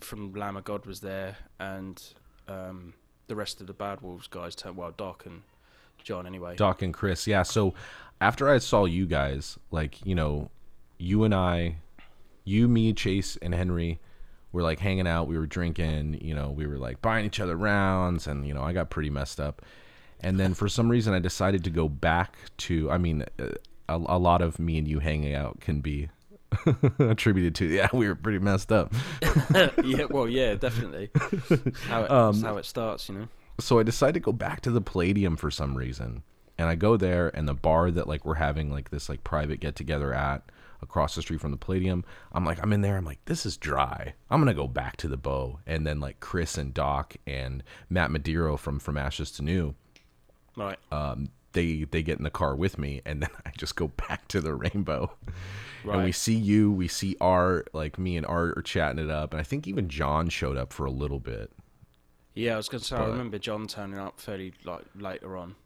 [0.01, 2.03] from Lamb of God was there, and
[2.49, 2.95] um,
[3.29, 5.43] the rest of the Bad Wolves guys, turned well, Doc and
[6.03, 6.57] John, anyway.
[6.57, 7.27] Doc and Chris.
[7.27, 7.43] Yeah.
[7.45, 7.75] So
[8.21, 10.51] after I saw you guys, like, you know,
[10.99, 11.77] you and I,
[12.45, 14.01] you, me, Chase, and Henry,
[14.53, 17.57] we're like hanging out, we were drinking, you know, we were like buying each other
[17.57, 19.63] rounds, and you know, I got pretty messed up.
[20.23, 22.91] And then for some reason, I decided to go back to.
[22.91, 23.49] I mean, uh,
[23.89, 26.09] a, a lot of me and you hanging out can be
[26.99, 27.67] attributed to.
[27.67, 28.93] Yeah, we were pretty messed up.
[29.85, 31.11] yeah, well, yeah, definitely.
[31.87, 33.29] How it, um, how it starts, you know.
[33.61, 36.23] So I decided to go back to the Palladium for some reason,
[36.59, 39.61] and I go there, and the bar that like we're having like this like private
[39.61, 40.43] get together at
[40.81, 42.05] across the street from the Palladium.
[42.33, 42.97] I'm like, I'm in there.
[42.97, 44.15] I'm like, this is dry.
[44.31, 48.11] I'm gonna go back to the Bow, and then like Chris and Doc and Matt
[48.11, 49.75] Madiro from From Ashes to New,
[50.57, 50.79] right?
[50.91, 54.29] Um, they they get in the car with me, and then I just go back
[54.29, 55.13] to the Rainbow.
[55.85, 55.95] Right.
[55.95, 59.33] And we see you, we see Art, like me and Art are chatting it up,
[59.33, 61.51] and I think even John showed up for a little bit.
[62.35, 65.57] Yeah, I was gonna say but, I remember John turning up fairly like later on.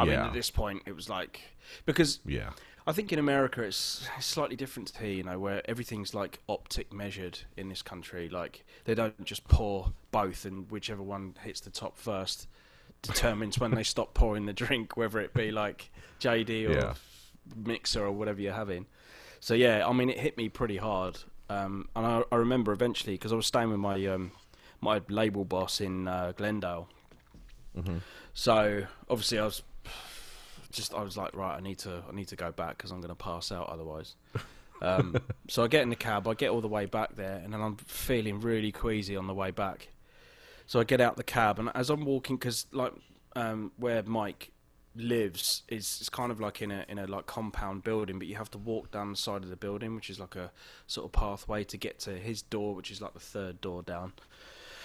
[0.00, 0.10] I yeah.
[0.10, 1.42] mean, at this point, it was like
[1.84, 2.50] because yeah,
[2.88, 7.38] I think in America it's slightly different here, you know, where everything's like optic measured
[7.56, 8.28] in this country.
[8.28, 12.48] Like they don't just pour both, and whichever one hits the top first
[13.06, 15.90] determines when they stop pouring the drink, whether it be like
[16.20, 16.94] JD or yeah.
[17.54, 18.86] mixer or whatever you're having.
[19.40, 23.14] So yeah, I mean, it hit me pretty hard, um, and I, I, remember eventually
[23.14, 24.32] because I was staying with my um,
[24.80, 26.88] my label boss in uh, Glendale.
[27.76, 27.98] Mm-hmm.
[28.34, 29.62] So obviously I was
[30.72, 33.00] just I was like, right, I need to I need to go back because I'm
[33.00, 34.14] going to pass out otherwise.
[34.82, 35.16] Um,
[35.48, 37.60] so I get in the cab, I get all the way back there, and then
[37.60, 39.88] I'm feeling really queasy on the way back.
[40.66, 42.92] So I get out the cab, and as I'm walking, because like
[43.34, 44.50] um, where Mike
[44.96, 48.36] lives is, is kind of like in a in a like compound building, but you
[48.36, 50.50] have to walk down the side of the building, which is like a
[50.86, 54.12] sort of pathway to get to his door, which is like the third door down.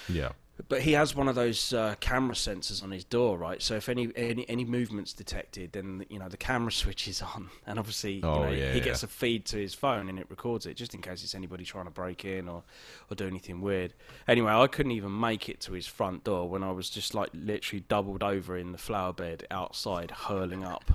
[0.07, 0.31] Yeah.
[0.67, 3.61] But he has one of those uh, camera sensors on his door, right?
[3.61, 7.79] So if any, any any movements detected, then you know the camera switches on, and
[7.79, 10.65] obviously oh, you know, yeah, he gets a feed to his phone and it records
[10.65, 12.63] it, just in case it's anybody trying to break in or
[13.09, 13.93] or do anything weird.
[14.27, 17.29] Anyway, I couldn't even make it to his front door when I was just like
[17.33, 20.91] literally doubled over in the flower bed outside, hurling up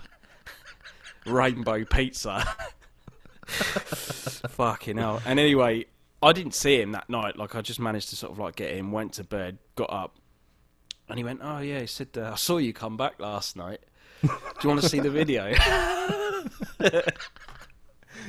[1.26, 2.44] rainbow pizza.
[3.46, 5.22] Fucking hell!
[5.24, 5.86] And anyway,
[6.26, 7.36] I didn't see him that night.
[7.36, 10.16] Like I just managed to sort of like get him, went to bed, got up,
[11.08, 13.78] and he went, "Oh yeah," he said, uh, "I saw you come back last night.
[14.22, 14.30] Do
[14.62, 15.46] you want to see the video?"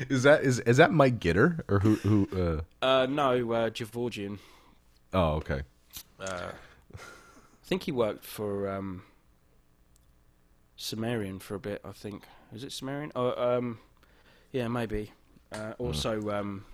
[0.09, 2.63] is that is is that Mike Gitter or who who?
[2.81, 2.85] Uh...
[2.85, 4.37] uh no, uh, Gevorgian.
[5.11, 5.61] Oh okay.
[6.19, 6.51] Uh,
[6.93, 6.97] I
[7.63, 9.01] think he worked for um,
[10.75, 11.81] Sumerian for a bit.
[11.83, 13.11] I think is it Sumerian?
[13.15, 13.79] Oh, um,
[14.51, 15.13] yeah, maybe.
[15.51, 15.83] Uh, hmm.
[15.83, 16.33] also, mm.
[16.33, 16.65] um,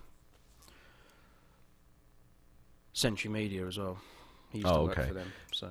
[2.94, 3.98] Century Media as well.
[4.52, 5.08] He used oh, to work okay.
[5.08, 5.34] for them.
[5.52, 5.70] So,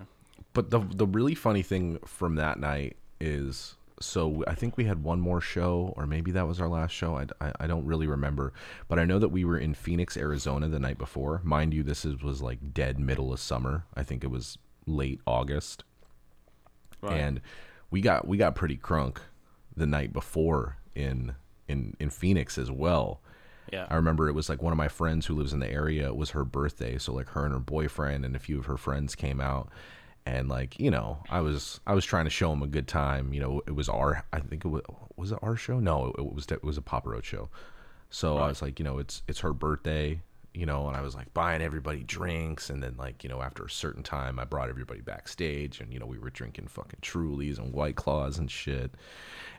[0.52, 5.02] but the the really funny thing from that night is so I think we had
[5.02, 7.16] one more show, or maybe that was our last show.
[7.16, 8.52] I, I, I, don't really remember,
[8.88, 11.40] but I know that we were in Phoenix, Arizona the night before.
[11.44, 13.84] Mind you, this is, was like dead middle of summer.
[13.94, 15.84] I think it was late August,
[17.00, 17.18] right.
[17.18, 17.40] and
[17.90, 19.18] we got we got pretty crunk
[19.76, 21.34] the night before in
[21.68, 23.20] in in Phoenix as well.
[23.70, 23.86] Yeah.
[23.88, 26.06] I remember it was like one of my friends who lives in the area.
[26.06, 28.76] It was her birthday, so like her and her boyfriend and a few of her
[28.76, 29.68] friends came out,
[30.26, 33.32] and like you know, I was I was trying to show them a good time.
[33.32, 34.82] You know, it was our I think it was
[35.16, 35.78] was it our show?
[35.80, 37.48] No, it, it was it was a Papa Roach show.
[38.10, 38.44] So right.
[38.44, 40.20] I was like, you know, it's it's her birthday
[40.54, 43.64] you know, and I was like buying everybody drinks, and then like you know after
[43.64, 47.58] a certain time, I brought everybody backstage, and you know we were drinking fucking Trulies
[47.58, 48.92] and White Claws and shit.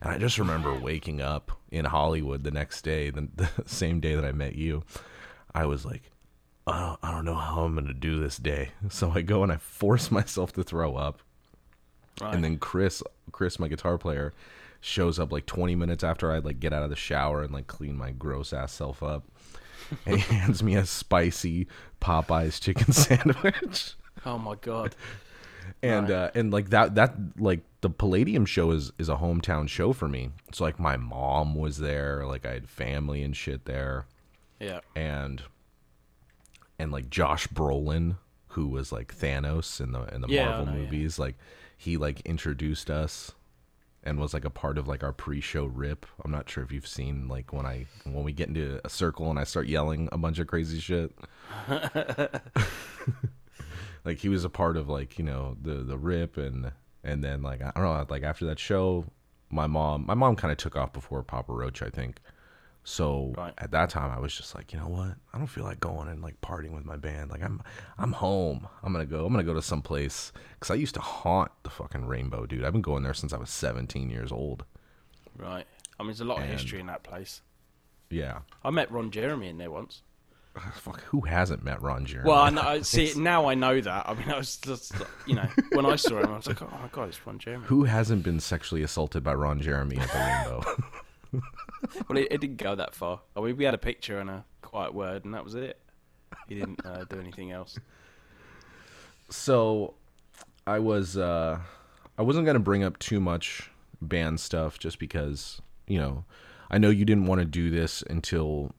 [0.02, 4.16] And I just remember waking up in Hollywood the next day, the, the same day
[4.16, 4.84] that I met you.
[5.56, 6.12] I was like,
[6.68, 8.70] I don't, I don't know how I'm gonna do this day.
[8.90, 11.22] So I go and I force myself to throw up,
[12.22, 12.36] right.
[12.36, 13.02] and then Chris,
[13.32, 14.34] Chris, my guitar player,
[14.80, 17.66] shows up like 20 minutes after I like get out of the shower and like
[17.66, 19.24] clean my gross ass self up
[20.06, 21.68] and he hands me a spicy
[22.02, 23.94] Popeyes chicken sandwich.
[24.26, 24.96] Oh my god!
[25.82, 26.16] And right.
[26.16, 30.08] uh, and like that that like the Palladium show is is a hometown show for
[30.08, 30.30] me.
[30.52, 34.06] So like my mom was there, like I had family and shit there.
[34.60, 34.80] Yeah.
[34.96, 35.44] And
[36.80, 38.18] and like Josh Brolin,
[38.50, 41.26] who was like Thanos in the in the yeah, Marvel know, movies, yeah.
[41.26, 41.36] like
[41.78, 43.34] he like introduced us
[44.04, 46.06] and was like a part of like our pre-show rip.
[46.24, 49.30] I'm not sure if you've seen like when I when we get into a circle
[49.30, 51.12] and I start yelling a bunch of crazy shit.
[54.06, 56.72] like he was a part of like you know the the rip and
[57.04, 59.06] and then like I don't know like after that show,
[59.50, 62.20] my mom my mom kind of took off before Papa Roach I think.
[62.86, 63.54] So right.
[63.58, 65.16] at that time, I was just like, you know what?
[65.34, 67.32] I don't feel like going and like partying with my band.
[67.32, 67.62] Like I'm,
[67.98, 68.68] I'm home.
[68.84, 69.26] I'm gonna go.
[69.26, 72.66] I'm gonna go to some place because I used to haunt the fucking Rainbow, dude.
[72.66, 74.66] I've been going there since I was 17 years old.
[75.38, 75.66] Right.
[76.00, 77.42] I mean, there's a lot and, of history in that place.
[78.10, 78.40] Yeah.
[78.64, 80.02] I met Ron Jeremy in there once.
[80.76, 82.30] Fuck, who hasn't met Ron Jeremy?
[82.30, 84.08] Well, I know, I- see now I know that.
[84.08, 84.94] I mean, I was just
[85.26, 87.66] you know when I saw him, I was like, oh my god, it's Ron Jeremy.
[87.66, 91.42] who hasn't been sexually assaulted by Ron Jeremy at the Rainbow?
[92.10, 93.22] Well, it, it didn't go that far.
[93.36, 95.80] I mean, we had a picture and a quiet word, and that was it.
[96.48, 97.78] He didn't uh, do anything else.
[99.30, 99.94] so
[100.68, 101.60] I was uh
[102.18, 103.70] I wasn't gonna bring up too much
[104.02, 106.26] band stuff just because, you know,
[106.70, 108.74] I know you didn't want to do this until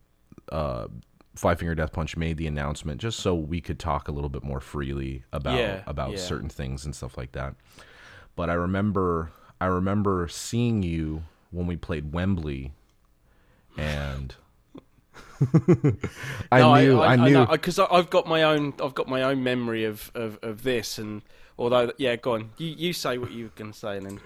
[0.50, 0.86] uh
[1.34, 4.44] Five Finger Death Punch made the announcement just so we could talk a little bit
[4.44, 6.18] more freely about Yeah, about yeah.
[6.18, 7.54] certain things and stuff like that.
[8.36, 12.72] But I remember I remember seeing you when we played Wembley
[13.76, 14.34] and
[16.52, 19.84] I no, knew I, knew because I've got my own I've got my own memory
[19.84, 21.22] of, of, of this, and
[21.58, 24.20] although yeah, go on, you you say what you were gonna say, and then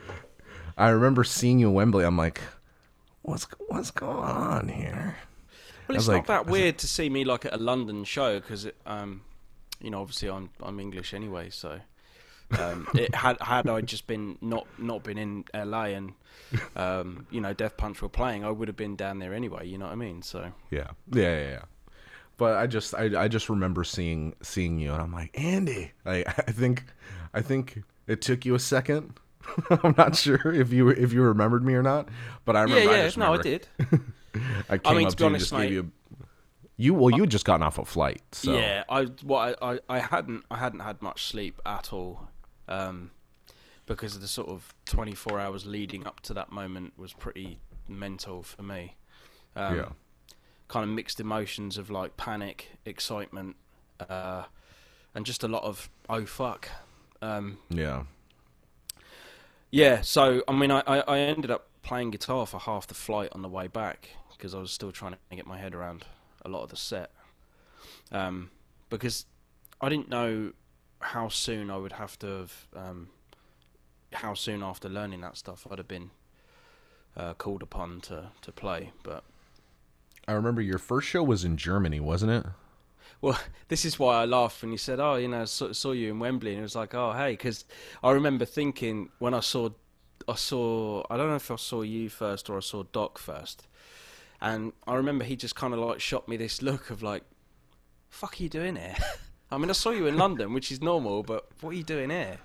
[0.76, 2.04] I remember seeing you in Wembley.
[2.04, 2.40] I'm like,
[3.22, 5.16] what's what's going on here?
[5.88, 8.68] well, it's not like- that weird to see me like at a London show because
[8.86, 9.22] um,
[9.80, 11.80] you know, obviously I'm I'm English anyway, so.
[12.58, 16.12] Um, it had had I just been not not been in LA and
[16.76, 19.66] um, you know Death Punch were playing, I would have been down there anyway.
[19.66, 20.22] You know what I mean?
[20.22, 21.50] So Yeah, yeah, yeah.
[21.50, 21.62] yeah.
[22.36, 25.92] But I just I, I just remember seeing seeing you, and I'm like, Andy.
[26.06, 26.84] I I think
[27.34, 29.18] I think it took you a second.
[29.70, 32.08] I'm not sure if you if you remembered me or not,
[32.44, 32.84] but I remember.
[32.84, 33.66] yeah, I yeah, just no, I did.
[34.70, 35.80] I came mean, up to to be you and honest, just gave you.
[35.80, 36.24] A,
[36.76, 39.78] you well, you had just gotten off a flight, so Yeah, I what I, I,
[39.88, 42.28] I hadn't I hadn't had much sleep at all,
[42.68, 43.10] um,
[43.86, 48.42] because of the sort of 24 hours leading up to that moment was pretty mental
[48.42, 48.96] for me.
[49.56, 49.88] Um, yeah,
[50.68, 53.56] Kind of mixed emotions of like panic, excitement,
[54.08, 54.44] uh,
[55.14, 56.68] and just a lot of oh fuck.
[57.22, 58.04] Um, yeah,
[59.70, 63.30] yeah, so I mean, I, I, I ended up playing guitar for half the flight
[63.32, 66.04] on the way back because I was still trying to get my head around
[66.44, 67.10] a lot of the set.
[68.12, 68.50] Um,
[68.88, 69.26] because
[69.80, 70.52] I didn't know
[71.00, 73.08] how soon I would have to have, um,
[74.12, 76.10] how soon after learning that stuff I'd have been
[77.16, 78.92] uh, called upon to, to play.
[79.02, 79.24] But
[80.26, 82.46] I remember your first show was in Germany, wasn't it?
[83.20, 86.10] Well, this is why I laughed when you said, "Oh, you know, saw, saw you
[86.10, 87.64] in Wembley," and it was like, "Oh, hey," because
[88.02, 89.70] I remember thinking when I saw,
[90.28, 93.66] I saw, I don't know if I saw you first or I saw Doc first,
[94.40, 97.24] and I remember he just kind of like shot me this look of like,
[98.08, 98.96] "Fuck, are you doing here?"
[99.50, 102.10] I mean, I saw you in London, which is normal, but what are you doing
[102.10, 102.38] here?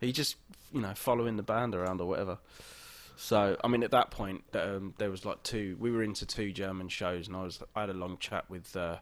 [0.00, 0.36] Are you just,
[0.72, 2.38] you know, following the band around or whatever?
[3.16, 5.76] So, I mean, at that point, um, there was like two.
[5.78, 8.76] We were into two German shows, and I was, I had a long chat with
[8.76, 8.98] uh,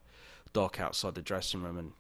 [0.53, 1.93] Doc outside the dressing room, and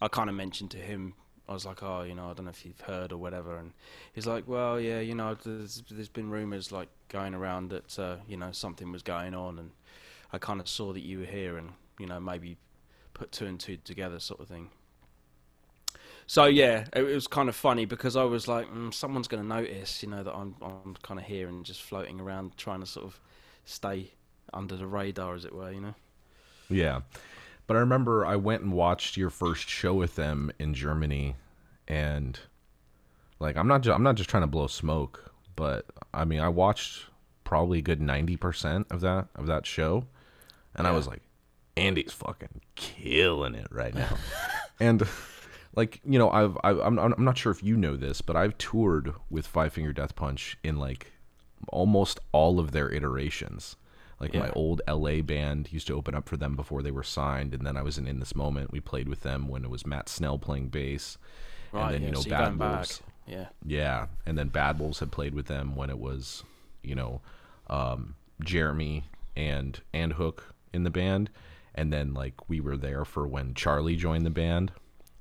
[0.00, 1.14] I kind of mentioned to him,
[1.48, 3.72] I was like, oh, you know, I don't know if you've heard or whatever, and
[4.12, 8.16] he's like, well, yeah, you know, there's, there's been rumours like going around that, uh,
[8.26, 9.70] you know, something was going on, and
[10.32, 12.58] I kind of saw that you were here, and you know, maybe
[13.18, 14.70] put two and two together, sort of thing.
[16.26, 19.42] So yeah, it, it was kind of funny because I was like, mm, someone's going
[19.42, 22.80] to notice, you know, that I'm I'm kind of here and just floating around, trying
[22.80, 23.20] to sort of
[23.64, 24.12] stay
[24.52, 25.94] under the radar, as it were, you know.
[26.68, 27.00] Yeah.
[27.66, 31.36] But I remember I went and watched your first show with them in Germany
[31.86, 32.38] and
[33.40, 36.48] like I'm not ju- I'm not just trying to blow smoke, but I mean I
[36.48, 37.06] watched
[37.44, 40.04] probably a good 90% of that of that show
[40.74, 41.22] and I was like
[41.78, 44.16] Andy's fucking killing it right now.
[44.80, 45.06] and
[45.74, 48.58] like, you know, I've I, I'm I'm not sure if you know this, but I've
[48.58, 51.12] toured with Five Finger Death Punch in like
[51.68, 53.76] almost all of their iterations.
[54.20, 57.54] Like my old LA band used to open up for them before they were signed,
[57.54, 58.72] and then I was in In This Moment.
[58.72, 61.18] We played with them when it was Matt Snell playing bass,
[61.70, 62.76] Right, and then yeah, you know so Bad going back.
[62.76, 63.02] Wolves.
[63.28, 63.46] Yeah.
[63.64, 66.42] Yeah, and then Bad Wolves had played with them when it was,
[66.82, 67.20] you know,
[67.68, 69.04] um, Jeremy
[69.36, 71.30] and and Hook in the band,
[71.78, 74.72] and then like we were there for when Charlie joined the band,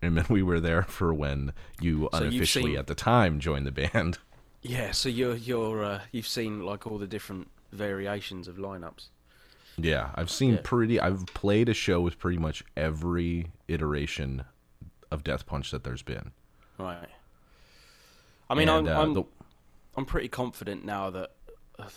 [0.02, 3.66] and then we were there for when you So unofficially seen- at the time joined
[3.68, 4.18] the band.
[4.64, 9.10] Yeah, so you're you're uh, you've seen like all the different variations of lineups.
[9.78, 10.62] Yeah, I've seen Yeah.
[10.64, 11.00] pretty.
[11.00, 14.44] I've played a show with pretty much every iteration
[15.12, 16.32] of Death Punch that there's been.
[16.80, 17.08] Right.
[18.50, 19.24] I mean, And, I'm uh, I'm, the-
[19.96, 21.32] I'm pretty confident now that
[21.78, 21.90] uh,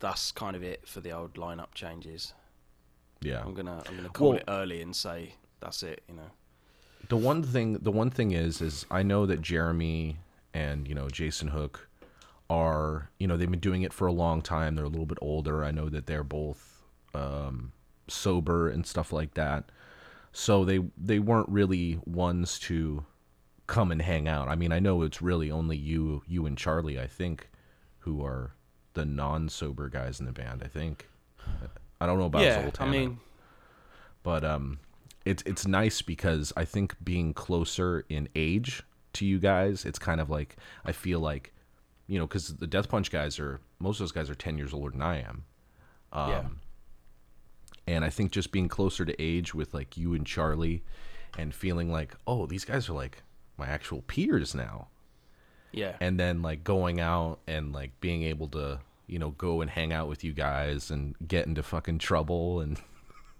[0.00, 2.34] that's kind of it for the old lineup changes.
[3.24, 3.42] Yeah.
[3.42, 6.02] I'm gonna I'm gonna call Well- it early and say that's it.
[6.08, 6.30] You know.
[7.08, 10.18] the one thing the one thing is is I know that Jeremy
[10.52, 11.88] and you know Jason Hook
[12.50, 14.74] are you know they've been doing it for a long time.
[14.74, 15.64] They're a little bit older.
[15.64, 16.82] I know that they're both
[17.14, 17.72] um,
[18.08, 19.70] sober and stuff like that.
[20.32, 23.04] So they they weren't really ones to
[23.66, 24.48] come and hang out.
[24.48, 27.50] I mean, I know it's really only you you and Charlie, I think,
[28.00, 28.54] who are
[28.92, 30.62] the non-sober guys in the band.
[30.62, 31.08] I think.
[32.00, 32.90] I don't know about yeah, I Zoltan.
[32.90, 33.18] mean,
[34.22, 34.78] but um,
[35.24, 38.82] it's it's nice because I think being closer in age
[39.14, 41.52] to you guys, it's kind of like I feel like,
[42.06, 44.72] you know, because the Death Punch guys are most of those guys are ten years
[44.72, 45.44] older than I am.
[46.12, 46.44] Um, yeah.
[47.86, 50.82] and I think just being closer to age with like you and Charlie,
[51.38, 53.22] and feeling like, oh, these guys are like
[53.56, 54.88] my actual peers now
[55.72, 55.96] Yeah.
[56.00, 59.92] and then like going out and like being able to you know go and hang
[59.92, 62.80] out with you guys and get into fucking trouble and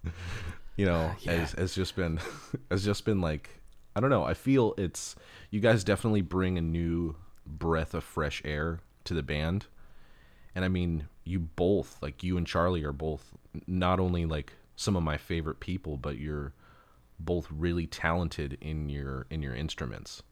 [0.76, 1.32] you know ah, Yeah.
[1.32, 2.20] has, has just been
[2.70, 3.50] has just been like
[3.96, 4.24] i don't know.
[4.24, 5.14] I feel it's
[5.50, 9.66] you guys definitely bring a new breath of fresh air to the band.
[10.54, 13.32] And i mean you both like you and charlie are both
[13.66, 16.52] not only like some of my favorite people but you're
[17.20, 20.22] both really talented in your in your instruments.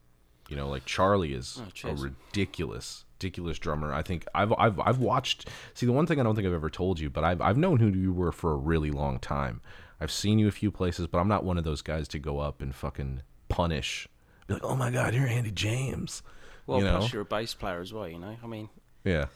[0.49, 4.97] You know like charlie is Oh, a ridiculous ridiculous drummer i think i've i've i've
[4.97, 7.57] watched see the one thing i don't think i've ever told you but i've i've
[7.57, 9.61] known who you were for a really long time
[10.01, 12.39] i've seen you a few places but i'm not one of those guys to go
[12.39, 14.09] up and fucking punish
[14.47, 16.21] be like oh my god you're andy james
[16.67, 16.97] Well, you know?
[16.97, 18.07] plus you're a bass player as well.
[18.09, 18.35] You know.
[18.43, 18.67] I mean,
[19.05, 19.27] yeah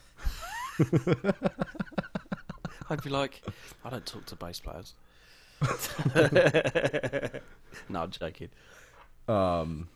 [2.90, 3.42] I'd be like,
[3.84, 4.94] I don't talk to bass players.
[7.88, 8.48] no, I'm joking.
[9.28, 9.88] Um,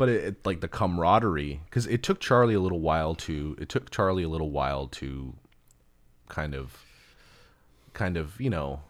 [0.00, 3.68] but it, it like the camaraderie because it took charlie a little while to it
[3.68, 5.34] took charlie a little while to
[6.28, 6.84] kind of
[7.92, 8.80] kind of you know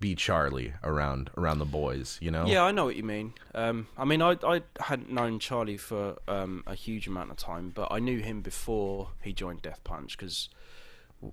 [0.00, 3.34] be charlie around around the boys you know Yeah, I know what you mean.
[3.54, 7.70] Um, I mean, I I hadn't known Charlie for um, a huge amount of time,
[7.74, 10.48] but I knew him before he joined Death Punch because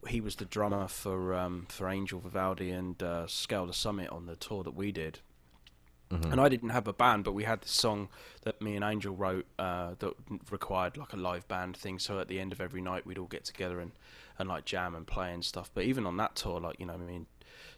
[0.08, 4.26] he was the drummer for um, for Angel Vivaldi and uh, Scale the Summit on
[4.26, 5.20] the tour that we did.
[6.10, 8.08] And I didn't have a band, but we had this song
[8.44, 10.14] that me and Angel wrote uh, that
[10.50, 12.00] required like a live band thing.
[12.00, 13.92] So at the end of every night, we'd all get together and,
[14.40, 15.70] and like jam and play and stuff.
[15.74, 17.26] But even on that tour, like you know, I mean,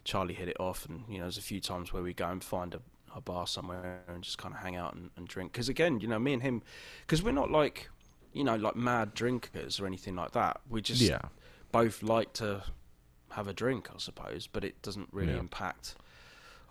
[0.04, 2.42] Charlie hit it off, and you know, there's a few times where we go and
[2.44, 2.80] find a,
[3.16, 5.50] a bar somewhere and just kind of hang out and, and drink.
[5.52, 6.62] Because again, you know, me and him,
[7.06, 7.88] because we're not like,
[8.32, 10.60] you know, like mad drinkers or anything like that.
[10.68, 11.20] We just yeah
[11.72, 12.62] both like to
[13.30, 15.40] have a drink, I suppose, but it doesn't really Yeah.
[15.40, 15.96] impact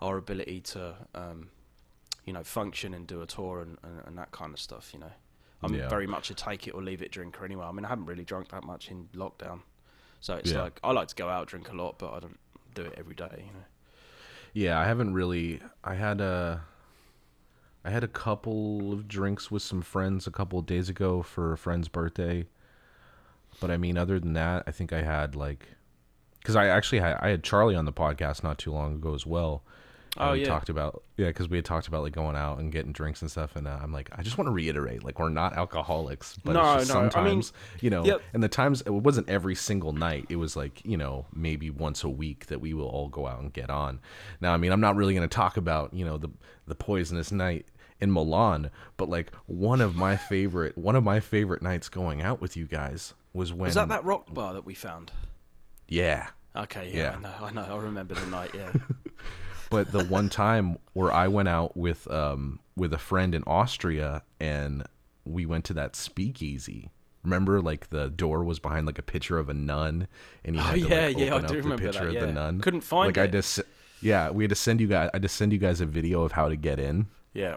[0.02, 1.48] our ability to, um,
[2.24, 4.90] you know, function and do a tour and, and, and that kind of stuff.
[4.94, 5.12] You know,
[5.62, 5.88] I'm Yeah.
[5.88, 7.64] very much a take it or leave it drinker anyway.
[7.66, 9.60] I mean, I haven't really drunk that much in lockdown,
[10.20, 10.62] so it's Yeah.
[10.62, 12.38] like I like to go out drink a lot, but I don't
[12.74, 13.44] do it every day.
[13.46, 13.64] You know.
[14.52, 16.62] yeah i haven't really i had a
[17.84, 21.52] i had a couple of drinks with some friends a couple of days ago for
[21.52, 22.44] a friend's birthday
[23.60, 25.68] but i mean other than that i think i had like
[26.40, 29.24] because i actually had i had charlie on the podcast not too long ago as
[29.24, 29.62] well
[30.16, 30.46] Oh, we yeah.
[30.48, 33.30] talked about yeah because we had talked about like going out and getting drinks and
[33.30, 36.54] stuff and uh, i'm like i just want to reiterate like we're not alcoholics but
[36.54, 38.20] No, it's just no, I mean- sometimes you know Yep.
[38.34, 42.02] and the times it wasn't every single night it was like you know maybe once
[42.02, 44.00] a week that we will all go out and get on
[44.40, 46.28] now i mean i'm not really going to talk about you know the
[46.66, 47.66] the poisonous night
[48.00, 52.40] in milan but like one of my favorite one of my favorite nights going out
[52.40, 55.12] with you guys was when Was that that rock bar that we found?
[55.88, 57.12] yeah Okay, Yeah.
[57.12, 58.50] yeah, I know, I know, I remember the night.
[58.52, 58.72] Yeah,
[59.70, 64.22] but the one time where I went out with um with a friend in Austria
[64.38, 64.84] and
[65.24, 66.90] we went to that speakeasy.
[67.22, 70.08] Remember, like the door was behind like a picture of a nun,
[70.44, 72.16] and you Oh, to yeah, like, yeah, I open do up remember the picture that,
[72.16, 72.32] of the yeah.
[72.32, 72.60] nun.
[72.60, 73.60] Couldn't find like I just
[74.00, 75.10] yeah, we had to send you guys.
[75.12, 77.56] I just send you guys a video of how to get in, yeah.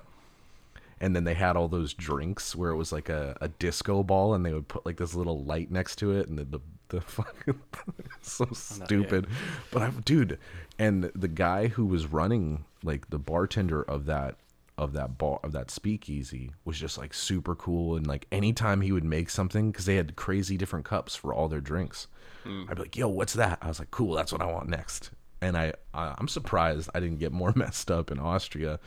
[0.99, 4.33] and then they had all those drinks where it was like a, a disco ball,
[4.33, 6.59] and they would put like this little light next to it, and the the,
[6.89, 7.59] the fucking
[8.21, 9.27] so stupid.
[9.71, 10.39] But I, dude,
[10.77, 14.35] and the guy who was running like the bartender of that
[14.77, 18.91] of that bar of that speakeasy was just like super cool, and like anytime he
[18.91, 22.07] would make something because they had crazy different cups for all their drinks,
[22.43, 22.63] hmm.
[22.69, 25.11] I'd be like, "Yo, what's that?" I was like, "Cool, that's what I want next."
[25.41, 28.79] And I, I I'm surprised I didn't get more messed up in Austria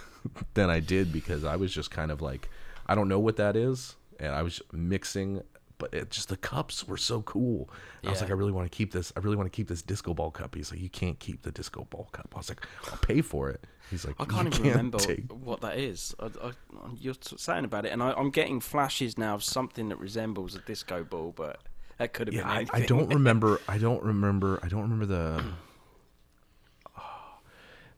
[0.54, 2.48] than I did because I was just kind of like,
[2.86, 5.42] I don't know what that is, and I was mixing,
[5.78, 7.70] but it just the cups were so cool.
[8.06, 9.12] I was like, I really want to keep this.
[9.16, 10.54] I really want to keep this disco ball cup.
[10.54, 12.28] He's like, you can't keep the disco ball cup.
[12.34, 13.64] I was like, I'll pay for it.
[13.90, 16.14] He's like, I can't "You even can't remember take-" what that is.
[16.18, 16.52] I, I,
[16.96, 20.60] you're saying about it, and I, I'm getting flashes now of something that resembles a
[20.60, 21.60] disco ball, but
[21.98, 22.66] that could have Yeah, been I.
[22.72, 23.62] I don't remember.
[23.68, 24.60] I don't remember.
[24.62, 25.44] I don't remember the.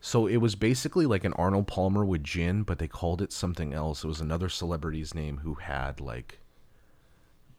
[0.02, 3.72] So it was basically like an Arnold Palmer with gin, but they called it something
[3.74, 4.04] else.
[4.04, 6.39] It was another celebrity's name who had like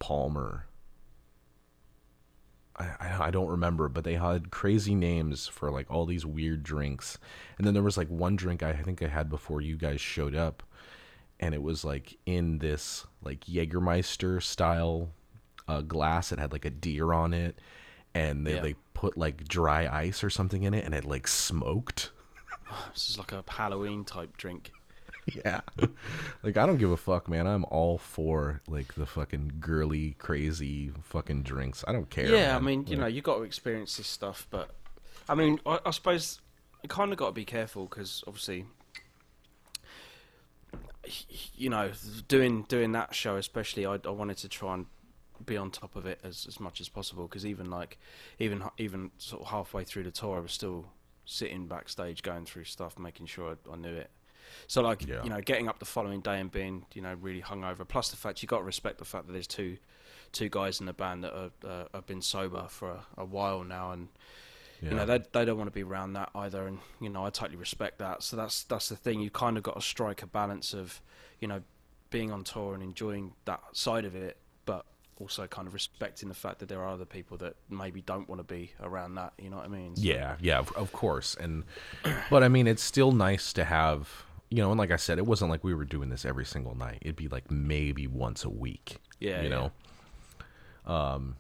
[0.02, 0.66] Palmer.
[2.76, 6.64] I, I, I don't remember, but they had crazy names for like all these weird
[6.64, 7.18] drinks.
[7.58, 10.36] And then there was like one drink I think I had before you guys showed
[10.36, 10.64] up,
[11.40, 15.10] and it was like in this like Jägermeister style
[15.68, 16.32] uh, glass.
[16.32, 17.60] It had like a deer on it,
[18.14, 18.62] and they Yeah.
[18.62, 22.12] they put like dry ice or something in it, and it like smoked.
[22.94, 24.72] this is like a Halloween type drink.
[25.28, 25.62] Yeah.
[26.44, 27.48] Like I don't give a fuck, man.
[27.48, 31.84] I'm all for like the fucking girly, crazy fucking drinks.
[31.88, 32.30] I don't care.
[32.30, 34.72] Yeah, I mean, you Like, know, you got to experience this stuff, but
[35.30, 36.42] I mean, I, I suppose
[36.84, 38.66] you kind of got to be careful because obviously,
[41.56, 41.92] you know,
[42.28, 44.86] doing doing that show, especially, I, I wanted to try and
[45.46, 47.98] be on top of it as as much as possible because even like
[48.40, 50.88] even even sort of halfway through the tour, I was still
[51.26, 54.10] sitting backstage going through stuff, making sure I, I knew it.
[54.68, 55.24] So like Yeah.
[55.24, 57.88] you know, getting up the following day and being you know really hungover.
[57.88, 59.78] Plus the fact you got to respect the fact that there's two
[60.32, 63.64] two guys in the band that are, uh, have been sober for a, a while
[63.64, 64.08] now, and
[64.82, 66.66] you know they they don't want to be around that either.
[66.68, 68.24] And you know I totally respect that.
[68.24, 69.20] So that's that's the thing.
[69.22, 71.02] You kind of got to strike a balance of
[71.40, 71.62] you know
[72.10, 74.86] being on tour and enjoying that side of it, but
[75.20, 78.40] also kind of respecting the fact that there are other people that maybe don't want
[78.40, 79.32] to be around that.
[79.38, 79.96] You know what I mean?
[79.96, 81.36] So- Yeah, yeah, of, of course.
[81.40, 81.64] And
[82.30, 85.26] but I mean, it's still nice to have, you know, and like I said, it
[85.26, 87.00] wasn't like we were doing this every single night.
[87.02, 88.98] It'd be like maybe once a week.
[89.20, 89.70] Yeah, you yeah.
[90.86, 90.94] know.
[90.94, 91.38] Um,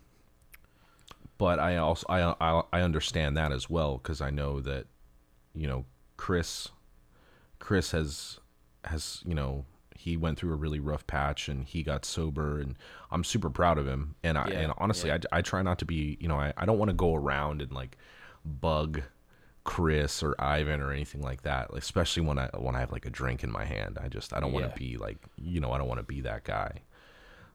[1.37, 4.85] but I also I I, I understand that as well because I know that,
[5.53, 5.85] you know,
[6.15, 6.69] Chris,
[7.59, 8.39] Chris has
[8.85, 12.75] has you know he went through a really rough patch and he got sober and
[13.11, 15.17] I'm super proud of him and I Yeah, and honestly yeah.
[15.31, 17.61] I, I try not to be you know I, I don't want to go around
[17.61, 17.97] and like
[18.45, 19.01] bug
[19.63, 23.09] Chris or Ivan or anything like that especially when I when I have like a
[23.11, 24.71] drink in my hand I just I don't want Yeah.
[24.71, 26.79] to be like you know I don't want to be that guy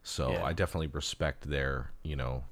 [0.03, 0.45] so Yeah.
[0.45, 2.45] I definitely respect their you know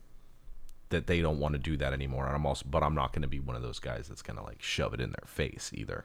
[0.90, 3.22] that they don't want to do that anymore and I'm also but I'm not going
[3.22, 5.70] to be one of those guys that's going to like shove it in their face
[5.74, 6.04] either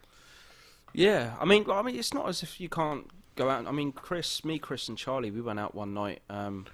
[0.94, 3.68] Yeah, I mean, I mean, it's not as if you can't go out.
[3.68, 6.22] I mean, Chris, me, Chris, and Charlie, we went out one night.
[6.32, 6.66] Um,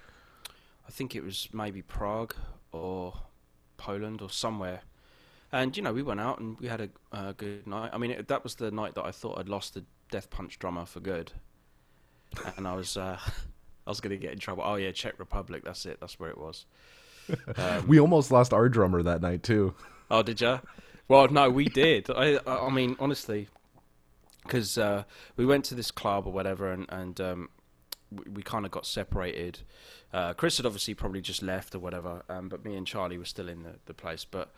[0.88, 2.34] I think it was maybe Prague
[2.72, 3.12] or
[3.76, 4.80] Poland or somewhere,
[5.52, 7.90] and you know, we went out and we had a uh, good night.
[7.92, 10.58] I mean, it, that was the night that I thought I'd lost the Death Punch
[10.58, 11.32] drummer for good,
[12.56, 13.18] and I was, uh,
[13.86, 14.64] I was going to get in trouble.
[14.66, 15.62] Oh yeah, Czech Republic.
[15.64, 15.98] That's it.
[16.00, 16.66] That's where it was.
[17.56, 19.74] Um, we almost lost our drummer that night too
[20.10, 20.60] Oh, did you?
[21.08, 22.10] Well, no, we did.
[22.10, 23.48] I, I I mean, honestly,
[24.42, 25.04] because uh,
[25.36, 27.48] we went to this club or whatever, and and um,
[28.10, 29.60] we, we kind of got separated.
[30.12, 33.24] Uh, Chris had obviously probably just left or whatever, um, but me and Charlie were
[33.24, 34.24] still in the, the place.
[34.24, 34.52] But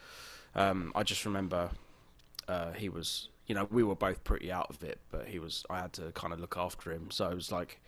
[0.55, 1.70] um, I just remember
[2.46, 5.64] uh, he was, you know, we were both pretty out of it, but he was.
[5.70, 7.80] I had to kind of look after him, so it was like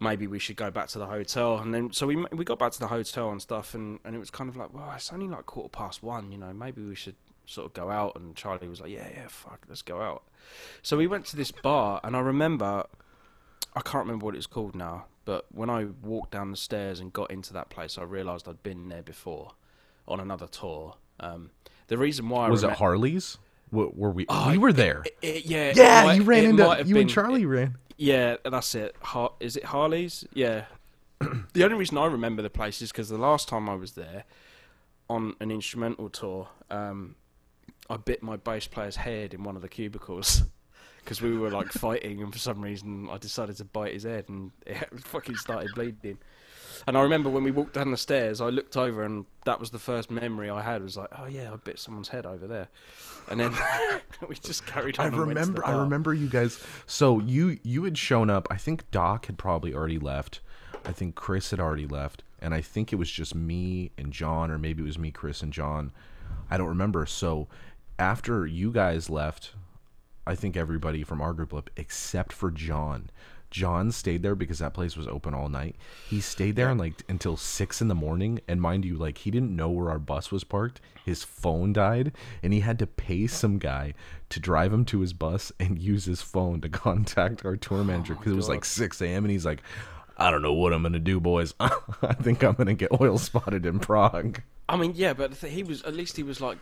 [0.00, 1.58] maybe we should go back to the hotel.
[1.58, 4.18] And then, so we we got back to the hotel and stuff, and, and it
[4.18, 6.94] was kind of like, well, it's only like quarter past one, you know, maybe we
[6.94, 8.16] should sort of go out.
[8.16, 10.24] And Charlie was like, yeah, yeah, fuck, let's go out.
[10.82, 12.86] So we went to this bar, and I remember,
[13.74, 17.12] I can't remember what it's called now, but when I walked down the stairs and
[17.12, 19.52] got into that place, I realised I'd been there before
[20.06, 20.94] on another tour.
[21.20, 21.50] Um,
[21.88, 23.38] the reason why was I it Harley's?
[23.72, 24.26] Were, were we?
[24.28, 25.02] Oh, we were there.
[25.04, 27.76] It- it- yeah, yeah, might- you ran into you been- and Charlie ran.
[27.96, 28.94] Yeah, that's it.
[29.00, 30.24] Har- is it Harley's?
[30.34, 30.66] Yeah.
[31.54, 34.24] the only reason I remember the place is because the last time I was there
[35.08, 37.14] on an instrumental tour, um,
[37.88, 40.42] I bit my bass player's head in one of the cubicles
[40.98, 44.26] because we were like fighting, and for some reason I decided to bite his head,
[44.28, 46.18] and it fucking started bleeding.
[46.86, 49.70] And I remember when we walked down the stairs, I looked over, and that was
[49.70, 50.82] the first memory I had.
[50.82, 52.68] Was like, oh yeah, I bit someone's head over there,
[53.30, 53.54] and then
[54.28, 55.06] we just carried on.
[55.06, 55.66] I and went to the remember.
[55.66, 56.62] I remember you guys.
[56.86, 58.48] So you you had shown up.
[58.50, 60.40] I think Doc had probably already left.
[60.84, 64.50] I think Chris had already left, and I think it was just me and John,
[64.50, 65.92] or maybe it was me, Chris, and John.
[66.50, 67.06] I don't remember.
[67.06, 67.48] So
[67.98, 69.52] after you guys left,
[70.26, 73.10] I think everybody from our group left except for John.
[73.50, 75.76] John stayed there because that place was open all night.
[76.08, 78.40] He stayed there and like until six in the morning.
[78.48, 80.80] And mind you, like he didn't know where our bus was parked.
[81.04, 83.94] His phone died, and he had to pay some guy
[84.30, 87.84] to drive him to his bus and use his phone to contact our tour oh
[87.84, 89.24] manager because it was like six a.m.
[89.24, 89.62] and he's like,
[90.16, 91.54] "I don't know what I'm gonna do, boys.
[91.60, 95.82] I think I'm gonna get oil spotted in Prague." I mean, yeah, but he was
[95.82, 96.58] at least he was like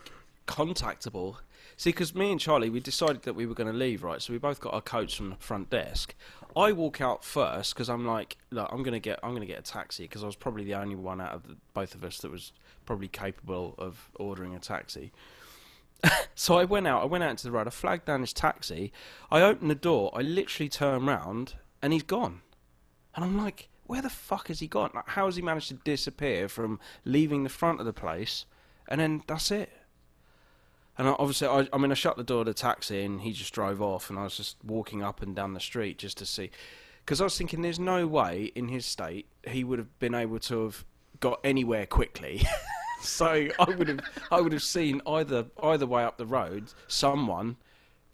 [0.47, 1.37] contactable.
[1.77, 4.21] See, because me and Charlie, we decided that we were going to leave, right?
[4.21, 6.15] So we both got our coats from the front desk.
[6.55, 9.63] I walk out first because I'm like, look, I'm gonna get, I'm gonna get a
[9.63, 12.31] taxi because I was probably the only one out of the, both of us that
[12.31, 12.53] was
[12.85, 15.11] probably capable of ordering a taxi.
[16.35, 18.93] so I went out, I went out into the road, I flagged down his taxi,
[19.29, 22.41] I opened the door, I literally turn round and he's gone.
[23.15, 24.91] And I'm like, where the fuck has he gone?
[24.93, 28.45] Like, how has he managed to disappear from leaving the front of the place
[28.87, 29.71] and then that's it?
[30.97, 33.31] And I, obviously, I, I mean, I shut the door of the taxi and he
[33.31, 36.25] just drove off, and I was just walking up and down the street just to
[36.25, 36.51] see.
[37.03, 40.39] Because I was thinking, there's no way in his state he would have been able
[40.39, 40.85] to have
[41.19, 42.45] got anywhere quickly.
[43.01, 43.99] so I would have,
[44.31, 47.57] I would have seen either either way up the road someone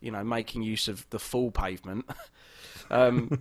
[0.01, 2.09] you know, making use of the full pavement.
[2.89, 3.39] um,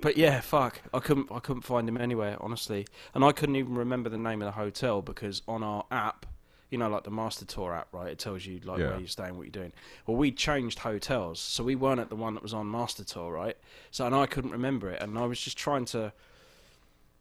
[0.00, 3.74] but yeah, fuck, I couldn't I couldn't find him anywhere, honestly, and I couldn't even
[3.74, 6.26] remember the name of the hotel because on our app.
[6.70, 8.08] You know, like the Master Tour app, right?
[8.08, 8.90] It tells you like Yeah.
[8.90, 9.72] where you're staying, what you're doing.
[10.06, 13.32] Well, we changed hotels, so we weren't at the one that was on Master Tour,
[13.32, 13.56] right?
[13.90, 16.12] So, and I couldn't remember it, and I was just trying to.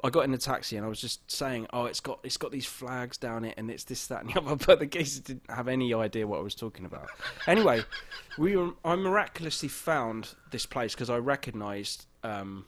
[0.03, 2.51] I got in the taxi and I was just saying, "Oh, it's got it's got
[2.51, 5.49] these flags down it, and it's this, that, and the other." But the geezer didn't
[5.49, 7.09] have any idea what I was talking about.
[7.47, 7.83] Anyway,
[8.37, 12.65] we were, I miraculously found this place because I recognised um,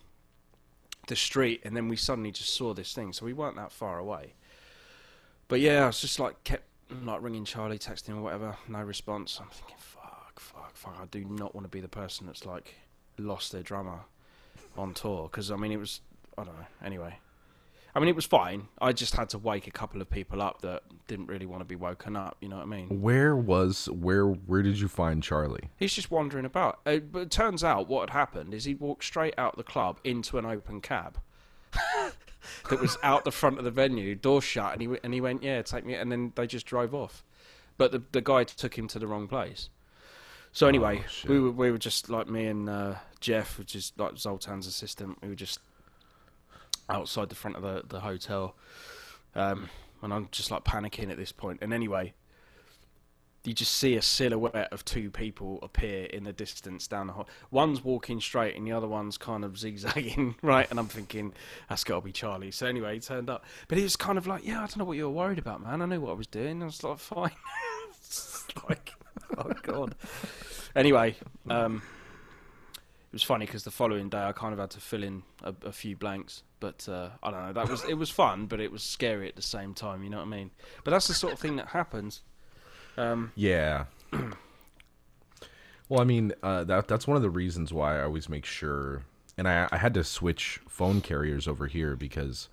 [1.07, 3.99] the street, and then we suddenly just saw this thing, so we weren't that far
[3.99, 4.33] away.
[5.47, 6.63] But yeah, I was just like kept
[7.03, 9.39] like ringing Charlie, texting or whatever, no response.
[9.41, 10.97] I'm thinking, fuck, fuck, fuck.
[11.01, 12.75] I do not want to be the person that's like
[13.17, 13.99] lost their drummer
[14.77, 16.01] on tour because I mean it was
[16.37, 16.65] I don't know.
[16.83, 17.17] Anyway,
[17.93, 18.67] I mean it was fine.
[18.81, 21.65] I just had to wake a couple of people up that didn't really want to
[21.65, 22.37] be woken up.
[22.41, 23.01] You know what I mean?
[23.01, 25.69] Where was where where did you find Charlie?
[25.77, 26.79] He's just wandering about.
[26.85, 29.99] Uh, but it turns out what had happened is he'd walked straight out the club
[30.03, 31.19] into an open cab.
[32.69, 35.43] that was out the front of the venue, door shut, and he and he went,
[35.43, 37.23] "Yeah, take me," and then they just drove off.
[37.77, 39.69] But the the guy took him to the wrong place.
[40.51, 43.93] So anyway, Oh, we were we were just like me and uh, Jeff, which is
[43.97, 45.19] like Zoltan's assistant.
[45.21, 45.59] We were just
[46.89, 48.55] outside the front of the the hotel,
[49.35, 49.69] um,
[50.01, 51.59] and I'm just like panicking at this point.
[51.61, 52.13] And anyway,
[53.43, 57.27] you just see a silhouette of two people appear in the distance down the hall.
[57.51, 60.69] One's walking straight, and the other one's kind of zigzagging right.
[60.69, 61.33] And I'm thinking
[61.69, 62.51] that's got to be Charlie.
[62.51, 64.85] So anyway, he turned up, but he was kind of like, "Yeah, I don't know
[64.85, 65.81] what you were worried about, man.
[65.81, 67.31] I knew what I was doing." I was like, "Fine."
[68.67, 68.93] Like,
[69.37, 69.95] oh god.
[70.75, 71.15] Anyway,
[71.49, 71.83] um,
[72.75, 75.53] it was funny because the following day I kind of had to fill in a,
[75.65, 76.43] a few blanks.
[76.59, 77.53] But uh, I don't know.
[77.53, 80.03] That was it was fun, but it was scary at the same time.
[80.03, 80.51] You know what I mean?
[80.83, 82.21] But that's the sort of thing that happens.
[82.97, 83.85] Um, Yeah.
[85.89, 89.03] well, I mean, uh, that that's one of the reasons why I always make sure,
[89.37, 92.49] and I I had to switch phone carriers over here because,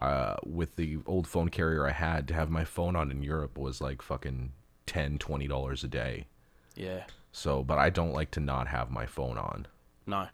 [0.00, 3.58] uh, with the old phone carrier I had, to have my phone on in Europe
[3.58, 4.52] was like fucking
[4.86, 6.26] 10 20 dollars a day.
[6.74, 7.04] yeah.
[7.32, 9.66] So, but I don't like to not have my phone on
[10.06, 10.28] No.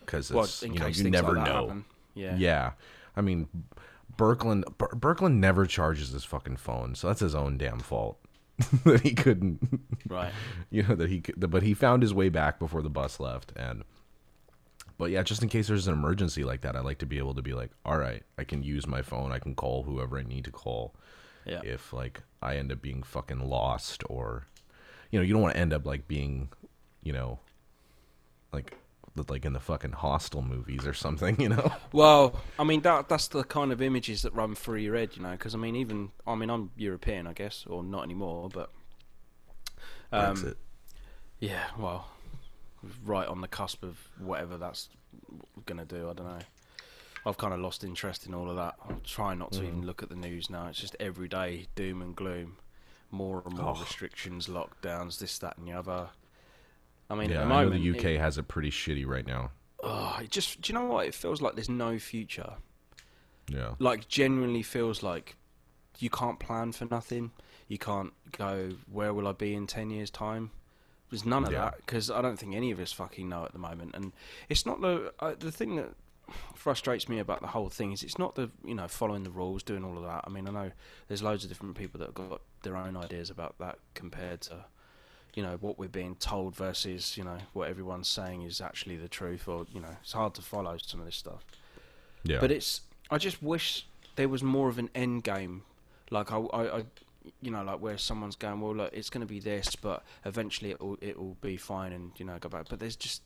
[0.00, 1.62] because Well, you know you never like know.
[1.66, 1.84] happen.
[2.12, 2.36] Yeah.
[2.36, 2.72] Yeah.
[3.16, 3.48] I mean,
[4.18, 8.18] Birkland Ber- Birkland never charges his fucking phone, so that's his own damn fault
[8.84, 9.60] that he couldn't.
[10.08, 10.32] Right.
[10.70, 13.52] you know that he could, but he found his way back before the bus left,
[13.56, 13.84] and.
[14.98, 17.34] But yeah, just in case there's an emergency like that, I like to be able
[17.34, 20.24] to be like, all right, I can use my phone, I can call whoever I
[20.24, 20.94] need to call.
[21.46, 21.62] Yeah.
[21.64, 24.46] If like I end up being fucking lost, or,
[25.10, 26.50] you know, you don't want to end up like being,
[27.02, 27.38] you know,
[28.52, 28.76] like
[29.28, 31.72] like in the fucking hostel movies or something, you know.
[31.92, 35.22] Well, I mean that that's the kind of images that run through your head, you
[35.22, 35.32] know.
[35.32, 38.70] Because I mean, even I mean, I'm European, I guess, or not anymore, but
[40.12, 40.54] um, Brexit.
[41.38, 41.66] yeah.
[41.78, 42.08] Well,
[43.04, 44.88] right on the cusp of whatever that's
[45.66, 46.08] gonna do.
[46.08, 46.38] I don't know.
[47.26, 48.76] I've kind of lost interest in all of that.
[48.88, 49.66] I'm trying not to Mm.
[49.66, 50.68] even look at the news now.
[50.68, 52.56] It's just every day doom and gloom,
[53.10, 53.80] more and more Oh.
[53.80, 56.08] restrictions, lockdowns, this, that, and the other.
[57.10, 59.06] I mean, yeah, at the I know moment, the it- UK has it pretty shitty
[59.06, 59.50] right now.
[59.82, 61.06] oh, it just do you know what?
[61.06, 62.54] It feels like there's no future.
[63.48, 63.74] Yeah.
[63.80, 65.34] like genuinely feels like
[65.98, 67.32] you can't plan for nothing.
[67.66, 70.52] You can't go where will I be in ten years' time.
[71.10, 71.62] There's none of Yeah.
[71.64, 73.96] that because I don't think any of us fucking know at the moment.
[73.96, 74.12] And
[74.48, 75.90] it's not the uh, the thing that
[76.54, 79.64] frustrates me about the whole thing is it's not the you know following the rules,
[79.64, 80.22] doing all of that.
[80.24, 80.70] I mean, I know
[81.08, 84.64] there's loads of different people that have got their own ideas about that compared to
[85.34, 89.08] you know what we're being told versus you know what everyone's saying is actually the
[89.08, 89.48] truth.
[89.48, 91.44] Or you know, it's hard to follow some of this stuff.
[92.22, 92.38] Yeah.
[92.40, 95.62] But it's I just wish there was more of an end game,
[96.10, 96.84] like I, I, I
[97.40, 100.70] you know, like where someone's going, well, look, it's going to be this, but eventually
[100.70, 102.66] it will it will be fine, and you know, go back.
[102.68, 103.22] But there's just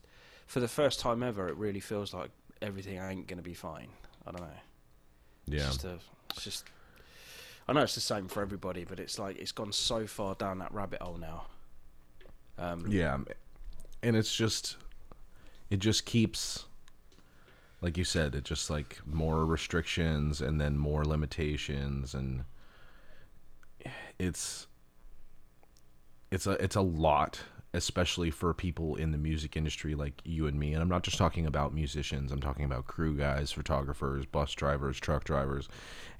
[0.47, 2.31] for the first time ever, it really feels like
[2.61, 3.89] everything ain't going to be fine.
[4.27, 4.49] I don't know.
[5.47, 5.67] It's yeah.
[5.67, 5.99] just a,
[6.31, 6.65] it's just.
[7.67, 10.59] I know it's the same for everybody, but it's like it's gone so far down
[10.59, 11.47] that rabbit hole now.
[12.59, 13.19] Um, Yeah.
[14.03, 14.77] And it's just
[15.71, 16.67] it just keeps
[17.81, 22.45] like you said, it just like more restrictions and then more limitations and
[24.19, 24.67] it's
[26.31, 27.41] it's a it's a lot
[27.75, 30.73] especially for people in the music industry like you and me.
[30.73, 32.31] And I'm not just talking about musicians.
[32.31, 35.69] I'm talking about crew guys photographers bus drivers truck drivers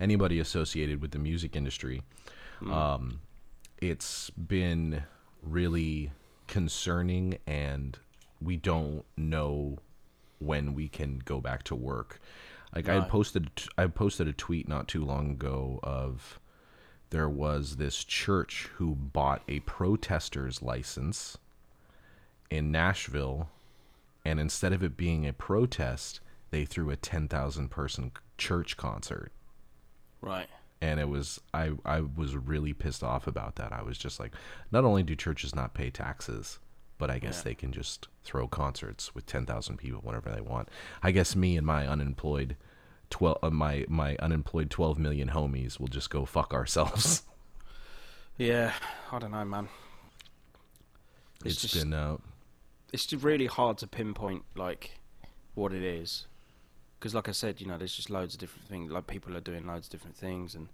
[0.01, 2.03] anybody associated with the music industry.
[2.71, 3.21] Um
[3.81, 5.03] it's been
[5.43, 6.11] really
[6.55, 7.99] concerning and
[8.41, 9.77] we don't know
[10.39, 12.21] when we can go back to work
[12.75, 16.39] like i had posted i posted a tweet not too long ago of
[17.11, 21.39] there was this church who bought a protester's license
[22.51, 23.51] in Nashville,
[24.25, 29.31] and instead of it being a protest, they threw a 10,000 person church concert.
[30.21, 30.49] Right.
[30.85, 33.73] And it was I I was really pissed off about that.
[33.73, 34.33] I was just like,
[34.71, 36.59] not only do churches not pay taxes,
[36.99, 37.45] but I guess Yeah.
[37.45, 40.69] they can just throw concerts with 10,000 people whenever they want.
[41.03, 42.57] I guess me and my unemployed
[43.11, 47.23] 12 uh, my my unemployed 12 million homies will just go fuck ourselves.
[48.37, 48.73] Yeah.
[49.13, 49.69] I don't know, man.
[51.45, 52.17] it's just- been uh,
[52.93, 54.99] it's really hard to pinpoint like
[55.55, 56.27] what it is
[57.05, 59.41] because like i said you know there's just loads of different things like people are
[59.41, 60.69] doing loads of different things and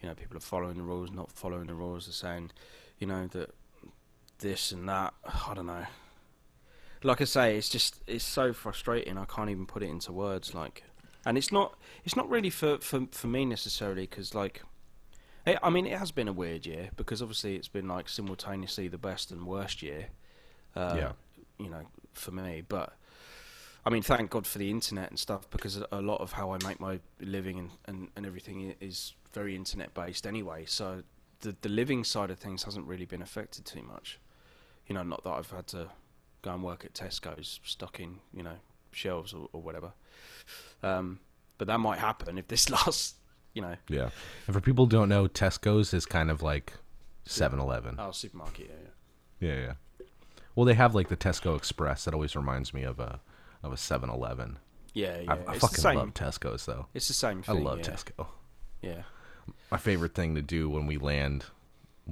[0.00, 2.52] you know people are following the rules not following the rules are saying
[3.00, 3.52] you know that
[4.38, 5.12] this and that
[5.48, 5.84] i don't know
[7.02, 10.54] like i say it's just it's so frustrating i can't even put it into words
[10.54, 10.84] like
[11.26, 11.74] and it's not
[12.04, 14.62] it's not really for for, for me necessarily because like
[15.44, 18.86] it, i mean it has been a weird year because obviously it's been like simultaneously
[18.86, 20.06] the best and worst year
[20.76, 21.12] uh, Yeah.
[21.58, 22.62] you know, for me.
[22.66, 22.94] But
[23.84, 26.58] I mean, thank God for the internet and stuff because a lot of how I
[26.64, 30.64] make my living and, and, and everything is very internet based anyway.
[30.66, 31.02] So
[31.40, 34.20] the the living side of things hasn't really been affected too much.
[34.86, 35.88] You know, not that I've had to
[36.42, 38.56] go and work at Tesco's stuck in you know
[38.92, 39.92] shelves or, or whatever.
[40.82, 41.20] Um,
[41.58, 43.14] but that might happen if this lasts.
[43.54, 44.08] You know, yeah.
[44.46, 46.72] And for people who don't know, Tesco's is kind of like
[47.26, 47.98] 7-Eleven.
[47.98, 48.70] our supermarket.
[48.70, 49.54] Yeah, yeah.
[49.54, 50.06] Yeah, yeah.
[50.54, 52.06] Well, they have like the Tesco Express.
[52.06, 53.20] That always reminds me of a
[53.62, 54.58] of a 7-Eleven.
[54.94, 55.32] Yeah, yeah.
[55.32, 55.96] I, I it's fucking the same.
[55.96, 56.86] love Tesco's though.
[56.94, 57.84] It's the same Thing, I love yeah.
[57.84, 58.26] Tesco.
[58.82, 59.02] Yeah.
[59.70, 61.46] My favorite thing to do when we land,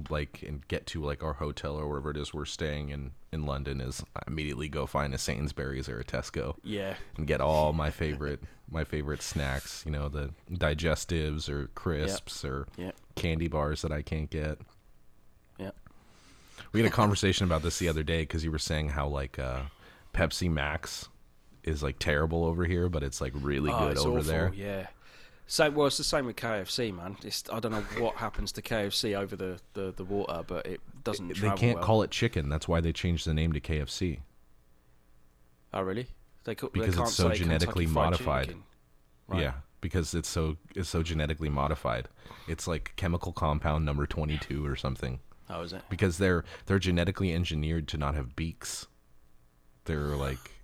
[0.09, 3.45] like, and get to like our hotel or wherever it is we're staying in in
[3.45, 6.95] London is I immediately go find a Sainsbury's or a Tesco Yeah.
[7.15, 9.83] and get all my favorite my favorite snacks.
[9.85, 12.95] You know, the digestives or crisps or Yep.
[13.15, 14.57] candy bars that I can't get.
[15.59, 15.71] Yeah.
[16.73, 19.37] We had a conversation about this the other day because you were saying how like
[19.39, 19.61] uh,
[20.13, 21.07] Pepsi Max
[21.63, 24.51] is like terrible over here, but it's like really Oh, good over awful, there.
[24.55, 24.87] Yeah.
[25.47, 27.17] So well, it's the same with KFC, man.
[27.23, 30.79] It's, I don't know what happens to KFC over the, the, the water, but it
[31.03, 31.27] doesn't.
[31.39, 31.83] They can't well.
[31.83, 32.47] call it chicken.
[32.47, 34.19] That's why they changed the name to KFC
[35.73, 36.07] Oh, really?
[36.43, 38.55] They call, Because they it's so genetically Kentucky modified.
[39.27, 39.41] Right.
[39.41, 42.09] Yeah, because it's so it's so genetically modified.
[42.47, 45.19] It's like chemical compound number twenty two or something.
[45.49, 45.83] Oh, is it?
[45.89, 48.87] Because they're they're genetically engineered to not have beaks.
[49.85, 50.60] They're like,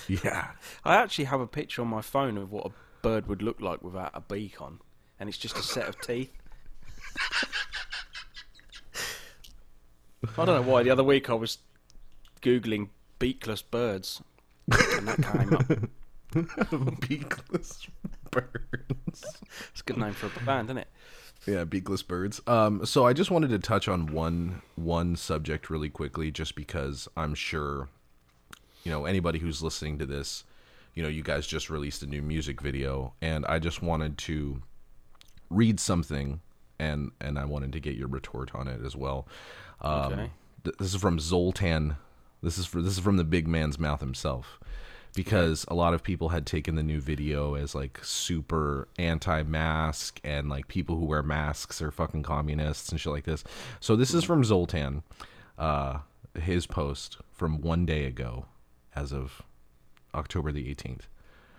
[0.08, 0.50] yeah,
[0.84, 2.70] I actually have a picture on my phone of what a
[3.02, 4.80] bird would look like without a beak on,
[5.18, 6.32] and it's just a set of teeth.
[10.36, 10.82] I don't know why.
[10.82, 11.58] The other week I was
[12.42, 12.88] googling
[13.20, 14.22] beakless birds,
[14.70, 15.66] and that came up.
[17.00, 17.88] beakless
[18.30, 19.24] birds.
[19.70, 20.88] It's a good name for a band, isn't it?
[21.46, 22.40] Yeah, beakless birds.
[22.46, 27.08] Um, so I just wanted to touch on one one subject really quickly, just because
[27.16, 27.88] I'm sure,
[28.84, 30.44] you know, anybody who's listening to this,
[30.94, 34.62] you know, you guys just released a new music video, and I just wanted to
[35.50, 36.40] read something,
[36.78, 39.26] and and I wanted to get your retort on it as well.
[39.80, 40.30] Um, Okay.
[40.64, 41.96] th- this is from Zoltan.
[42.42, 44.58] This is for this is from the big man's mouth himself.
[45.14, 50.48] Because a lot of people had taken the new video as like super anti-mask and
[50.48, 53.42] like people who wear masks are fucking communists and shit like this.
[53.80, 55.02] So this is from Zoltan,
[55.58, 56.00] uh,
[56.40, 58.46] his post from one day ago,
[58.98, 59.42] as of
[60.14, 61.06] October the eighteenth.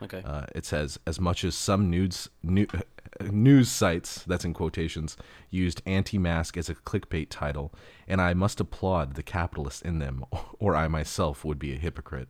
[0.02, 0.22] Okay.
[0.26, 2.68] Uh, it says, as much as some news new,
[3.22, 5.18] news sites, that's in quotations,
[5.50, 7.74] used anti-mask as a clickbait title,
[8.08, 10.24] and I must applaud the capitalists in them,
[10.60, 12.30] or I myself would be a hypocrite.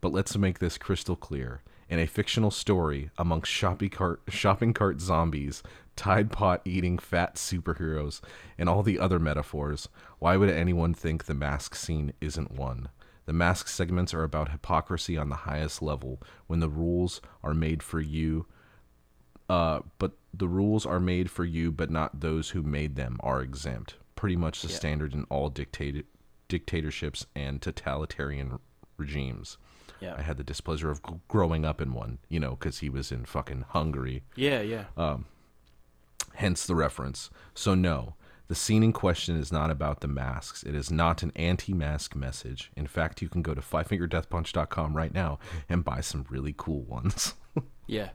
[0.00, 1.62] But let's make this crystal clear.
[1.90, 5.62] In a fictional story amongst shopping cart, shopping cart zombies,
[5.96, 8.20] Tide Pod eating fat superheroes,
[8.58, 9.88] and all the other metaphors,
[10.18, 12.88] why would anyone think the mask scene isn't one?
[13.26, 17.82] The mask segments are about hypocrisy on the highest level when the rules are made
[17.82, 18.46] for you,
[19.48, 23.40] uh, but the rules are made for you, but not those who made them are
[23.40, 23.96] exempt.
[24.16, 24.74] Pretty much the Yeah.
[24.76, 26.06] standard in all dictated
[26.48, 28.58] dictatorships and totalitarian
[28.98, 29.56] regimes.
[30.00, 30.14] yeah.
[30.18, 33.10] I had the displeasure of g- growing up in one, you know, because he was
[33.10, 34.60] in fucking Hungary yeah.
[34.60, 34.84] Yeah.
[34.98, 35.24] Um,
[36.34, 37.30] hence the reference.
[37.54, 38.14] So, no,
[38.48, 40.62] the scene in question is not about the masks.
[40.62, 42.70] It is not an anti mask message.
[42.76, 45.38] In fact, you can go to fivefingerdeathpunch.com right now
[45.68, 47.34] and buy some really cool ones.
[47.86, 48.10] yeah.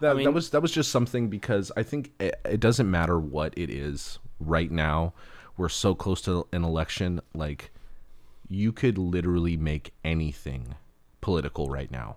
[0.00, 3.18] that, mean- that was that was just something because I think it, it doesn't matter
[3.18, 5.12] what it is right now.
[5.56, 7.20] We're so close to an election.
[7.34, 7.70] Like,
[8.48, 10.74] you could literally make anything
[11.20, 12.16] political right now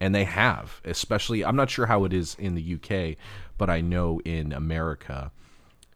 [0.00, 3.16] and they have especially i'm not sure how it is in the uk
[3.56, 5.30] but i know in america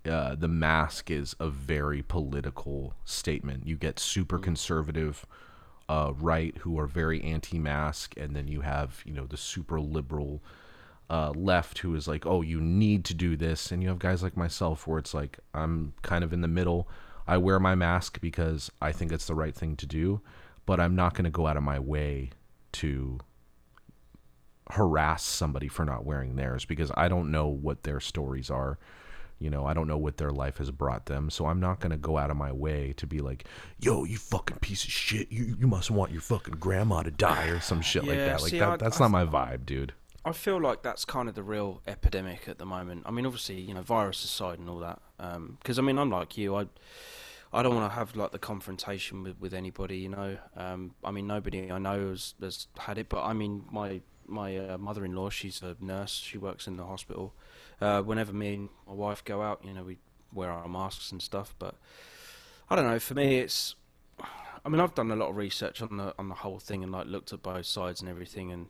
[0.07, 5.27] uh, the mask is a very political statement you get super conservative
[5.89, 10.43] uh, right who are very anti-mask, and then you have you know the super liberal
[11.09, 14.23] uh, left who is like, oh, you need to do this, and you have guys
[14.23, 16.89] like myself where it's like I'm kind of in the middle.
[17.29, 20.21] I wear my mask because I think it's the right thing to do,
[20.65, 22.31] but I'm not going to go out of my way
[22.73, 23.19] to
[24.71, 28.79] harass somebody for not wearing theirs because I don't know what their stories are.
[29.39, 31.29] You know, I don't know what their life has brought them.
[31.29, 33.45] So I'm not going to go out of my way to be like,
[33.79, 35.31] yo, you fucking piece of shit.
[35.31, 38.41] You, you must want your fucking grandma to die or some shit like that.
[38.41, 39.93] Like, see, that, I- that's I not my vibe, dude.
[40.25, 43.05] I feel like that's kind of the real epidemic at the moment.
[43.07, 45.01] I mean, obviously, you know, virus aside and all that.
[45.61, 46.57] Because I mean, I'm like you.
[46.57, 46.67] I
[47.53, 49.99] I don't want to have like the confrontation with, with anybody.
[49.99, 53.09] You know, um, I mean, nobody I know has, has had it.
[53.09, 56.15] But I mean, my my uh, mother-in-law, she's a nurse.
[56.15, 57.33] She works in the hospital.
[57.81, 59.99] Uh, whenever me and my wife go out, you know, we
[60.33, 61.55] wear our masks and stuff.
[61.59, 61.75] But
[62.71, 62.99] I don't know.
[62.99, 63.75] For me, it's.
[64.65, 66.91] I mean, I've done a lot of research on the on the whole thing and
[66.91, 68.67] like looked at both sides and everything and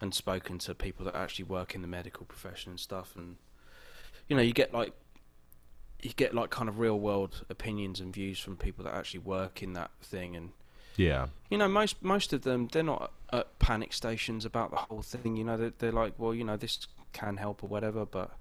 [0.00, 3.36] and spoken to people that actually work in the medical profession and stuff and
[4.28, 4.92] you know you get like
[6.02, 9.62] you get like kind of real world opinions and views from people that actually work
[9.62, 10.50] in that thing and
[10.96, 11.26] Yeah.
[11.50, 15.36] you know most most of them they're not at panic stations about the whole thing
[15.36, 18.36] you know they're, they're like well you know this can help or whatever but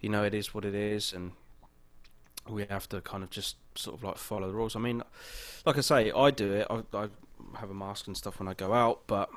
[0.00, 1.32] you know it is what it is and
[2.48, 5.02] we have to kind of just sort of like follow the rules i mean
[5.64, 7.08] like i say i do it i, I
[7.58, 9.28] have a mask and stuff when i go out but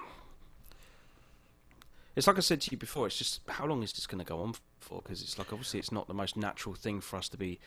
[2.16, 3.08] it's like I said to you before.
[3.08, 5.02] It's just how long is this going to go on for?
[5.02, 7.60] Because it's like obviously it's not the most natural thing for us to be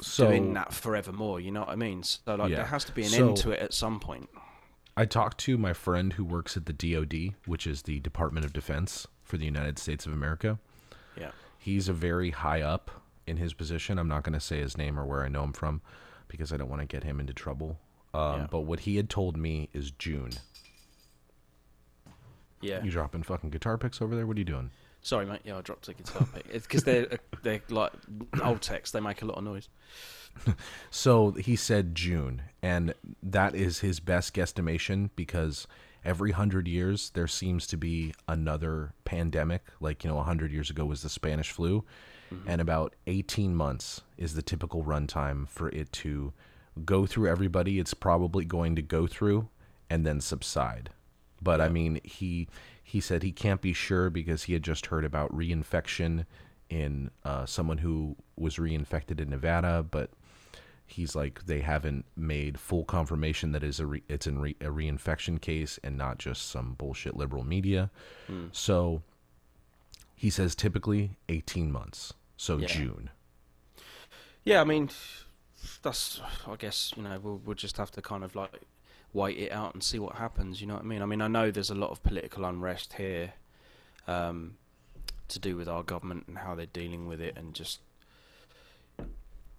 [0.00, 1.40] So- doing that forevermore.
[1.40, 2.02] You know what I mean?
[2.02, 2.56] So like Yeah.
[2.56, 4.28] there has to be an So- end to it at some point.
[4.96, 8.52] I talked to my friend who works at the DoD, which is the Department of
[8.54, 10.58] Defense for the United States of America.
[11.18, 11.32] Yeah.
[11.58, 12.90] He's a very high up
[13.26, 13.98] in his position.
[13.98, 15.82] I'm not going to say his name or where I know him from
[16.28, 17.78] because I don't want to get him into trouble.
[18.14, 18.46] Um, Yeah.
[18.50, 20.30] But what he had told me is June.
[22.62, 22.82] Yeah.
[22.82, 24.26] You dropping fucking guitar picks over there?
[24.26, 24.70] What are you doing?
[25.06, 25.42] Sorry, mate.
[25.44, 26.46] Yeah, I dropped a guitar pick.
[26.50, 27.92] It's because they're uh, they're like
[28.42, 28.92] old text.
[28.92, 29.68] They make a lot of noise.
[30.90, 32.92] So he said June, and
[33.22, 35.68] that is his best guesstimation because
[36.04, 39.62] every hundred years there seems to be another pandemic.
[39.80, 41.84] Like, you know, a hundred years ago was the Spanish flu,
[42.34, 42.48] mm-hmm.
[42.48, 46.32] and about 18 months is the typical runtime for it to
[46.84, 49.48] go through everybody it's probably going to go through
[49.88, 50.90] and then subside.
[51.40, 52.48] But I mean, he
[52.88, 56.24] he said he can't be sure because he had just heard about reinfection
[56.70, 60.10] in uh, someone who was reinfected in Nevada, but
[60.86, 64.66] he's like they haven't made full confirmation that is a re- it's in re- a
[64.66, 67.90] reinfection case and not just some bullshit liberal media.
[68.52, 69.02] So
[70.14, 72.14] he says typically 18 months.
[72.36, 72.68] So Yeah.
[72.68, 73.10] June.
[74.44, 74.90] Yeah, I mean,
[75.82, 76.20] that's.
[76.46, 78.60] I guess you know we'll we'll just have to kind of like
[79.16, 80.60] wait it out and see what happens.
[80.60, 81.02] You know what I mean?
[81.02, 83.32] I mean, I know there's a lot of political unrest here,
[84.06, 84.56] um,
[85.28, 87.80] to do with our government and how they're dealing with it, and just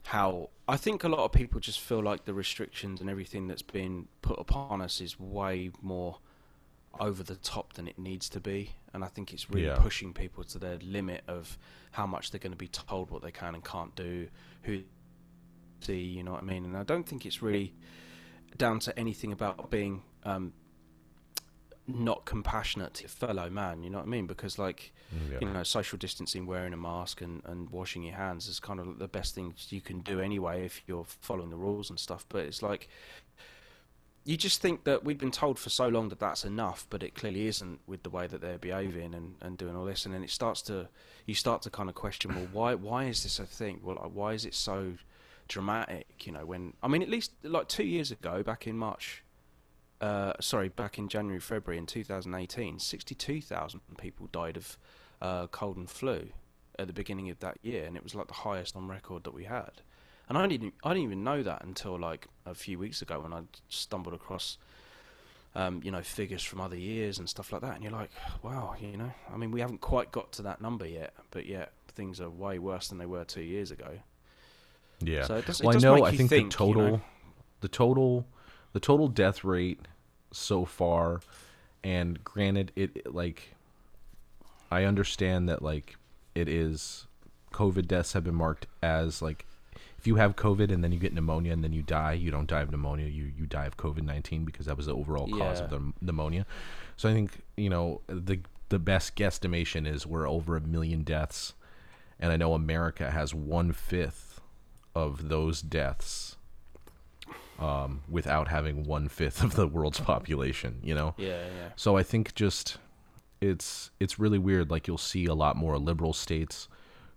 [0.06, 3.62] how I think a lot of people just feel like the restrictions and everything that's
[3.62, 6.20] been put upon us is way more
[7.00, 9.78] over the top than it needs to be, and I think it's really Yeah.
[9.80, 11.58] pushing people to their limit of
[11.92, 14.30] how much they're going to be told what they can and can't do,
[14.64, 14.84] who
[15.82, 16.66] see, you know what I mean.
[16.66, 17.74] And I don't think it's really
[18.56, 20.54] down to anything about being um,
[21.88, 24.28] not compassionate to your fellow man, you know what I mean?
[24.28, 24.92] Because like
[25.32, 25.38] Yeah.
[25.42, 29.00] you know, social distancing, wearing a mask, and, and washing your hands is kind of
[29.00, 32.26] the best thing you can do anyway if you're following the rules and stuff.
[32.28, 32.90] But it's like
[34.26, 37.16] you just think that we've been told for so long that that's enough, but it
[37.16, 40.06] clearly isn't with the way that they're behaving and, and doing all this.
[40.06, 40.90] And then it starts to
[41.26, 43.80] you start to kind of question, well, why why is this a thing?
[43.82, 44.96] Well, why is it so
[45.48, 46.26] dramatic?
[46.26, 49.24] You know, when I mean, at least like two years ago, back in March.
[50.00, 54.78] Uh, sorry, back in January, February in 2018, 62,000 people died of
[55.24, 56.28] uh, cold and flu
[56.78, 59.34] at the beginning of that year, and it was like the highest on record that
[59.34, 59.82] we had.
[60.30, 63.34] And I didn't, I didn't even know that until like a few weeks ago when
[63.34, 64.58] I stumbled across,
[65.56, 67.76] um, you know, figures from other years and stuff like that.
[67.76, 68.12] And you're like,
[68.44, 71.72] wow, you know, I mean, we haven't quite got to that number yet, but yet
[71.88, 74.00] things are way worse than they were two years ago.
[75.00, 75.26] Yeah.
[75.26, 76.06] So it does, well, it does I know.
[76.06, 77.02] I think, think the total, You know?
[77.62, 78.26] the total,
[78.74, 79.80] the total death rate
[80.32, 81.22] so far,
[81.84, 83.56] and granted, it it, like,
[84.72, 85.96] I understand that like
[86.36, 87.08] it is,
[87.54, 89.46] COVID deaths have been marked as like,
[89.98, 92.48] if you have COVID and then you get pneumonia and then you die, you don't
[92.48, 95.60] die of pneumonia, you you die of COVID nineteen because that was the overall cause
[95.60, 96.46] of the pneumonia.
[96.98, 98.40] So I think you know the
[98.70, 101.54] the best guesstimation is we're over a million deaths,
[102.20, 104.27] and I know America has one fifth
[105.06, 106.36] of those deaths
[107.60, 110.80] um, without having one fifth of the world's population.
[110.84, 111.14] You know.
[111.18, 111.70] Yeah, yeah.
[111.76, 112.78] So I think just
[113.42, 114.72] it's it's really weird.
[114.72, 116.68] Like you'll see a lot more liberal states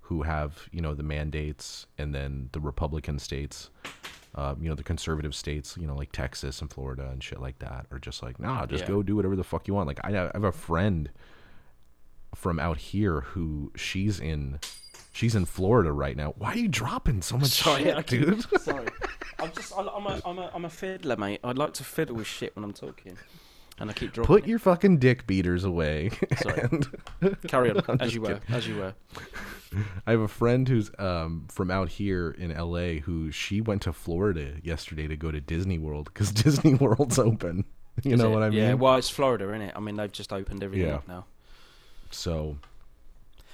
[0.03, 3.71] who have you know the mandates, and then the Republican states,
[4.35, 7.59] uh, you know the conservative states, you know like Texas and Florida and shit like
[7.61, 8.89] that, are just like nah, just Yeah.
[8.89, 9.87] go do whatever the fuck you want.
[9.87, 11.11] Like I, I have a friend
[12.35, 14.59] from out here who she's in.
[15.13, 16.35] She's in Florida right now.
[16.39, 18.45] Why are you dropping so much Sorry, shit, dude?
[18.61, 18.87] Sorry,
[19.39, 21.41] I'm just I'm a I'm a I'm a fiddler, mate.
[21.43, 23.19] I'd like to fiddle with shit when I'm talking,
[23.81, 24.27] and I keep dropping.
[24.29, 24.49] Put it.
[24.49, 26.11] your fucking dick beaters away.
[26.41, 26.69] Sorry.
[27.49, 28.55] Carry on I'm as you were, kidding.
[28.55, 28.95] as you were.
[30.07, 33.93] I have a friend who's um, from out here in LA who she went to
[33.93, 37.65] Florida yesterday to go to Disney World because Disney World's open.
[38.05, 38.35] You Is know it?
[38.35, 38.59] what I mean?
[38.59, 39.73] Yeah, well, it's Florida, isn't it?
[39.77, 40.95] I mean, they've just opened everything Yeah.
[40.97, 41.27] up now.
[42.11, 42.57] so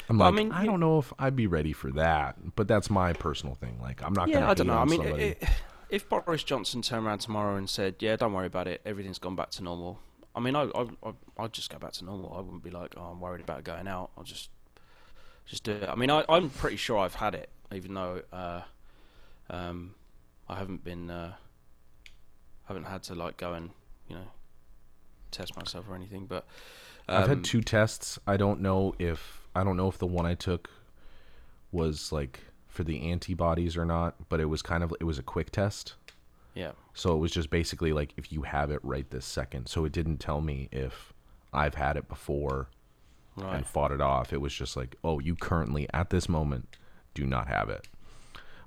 [0.09, 2.69] I'm I like, I, mean, you- don't know if I'd be ready for that, but
[2.69, 3.79] that's my personal thing.
[3.81, 4.47] Like, I'm not Yeah, gonna.
[4.51, 4.75] I don't know.
[4.79, 5.25] I mean, somebody.
[5.43, 5.49] i i
[5.89, 9.37] if Boris Johnson turned around tomorrow and said, "Yeah, don't worry about it, everything's gone
[9.37, 10.01] back to normal,"
[10.35, 12.35] I mean, I, I, I I'd just go back to normal.
[12.37, 14.51] I wouldn't be like, "Oh, I'm worried about going out." I'll just,
[15.47, 15.89] just do it.
[15.89, 18.63] I mean, I, I'm pretty sure I've had it, even though, uh,
[19.49, 19.95] um,
[20.49, 21.35] I haven't been, uh,
[22.67, 23.71] haven't had to like go and,
[24.09, 24.27] you know,
[25.31, 26.27] test myself or anything.
[26.27, 26.47] But
[27.09, 28.19] um, I've had two tests.
[28.27, 30.69] I don't know if I don't know if the one I took
[31.73, 35.23] was like for the antibodies or not, but it was kind of it was a
[35.23, 35.95] quick test.
[36.55, 39.69] Yeah, So it was just basically like if you have it right this second.
[39.69, 41.13] So it didn't tell me if
[41.53, 42.69] I've had it before
[43.37, 43.57] right.
[43.57, 44.33] and fought it off.
[44.33, 46.77] It was just like, oh, you currently at this moment
[47.15, 47.89] do not have it.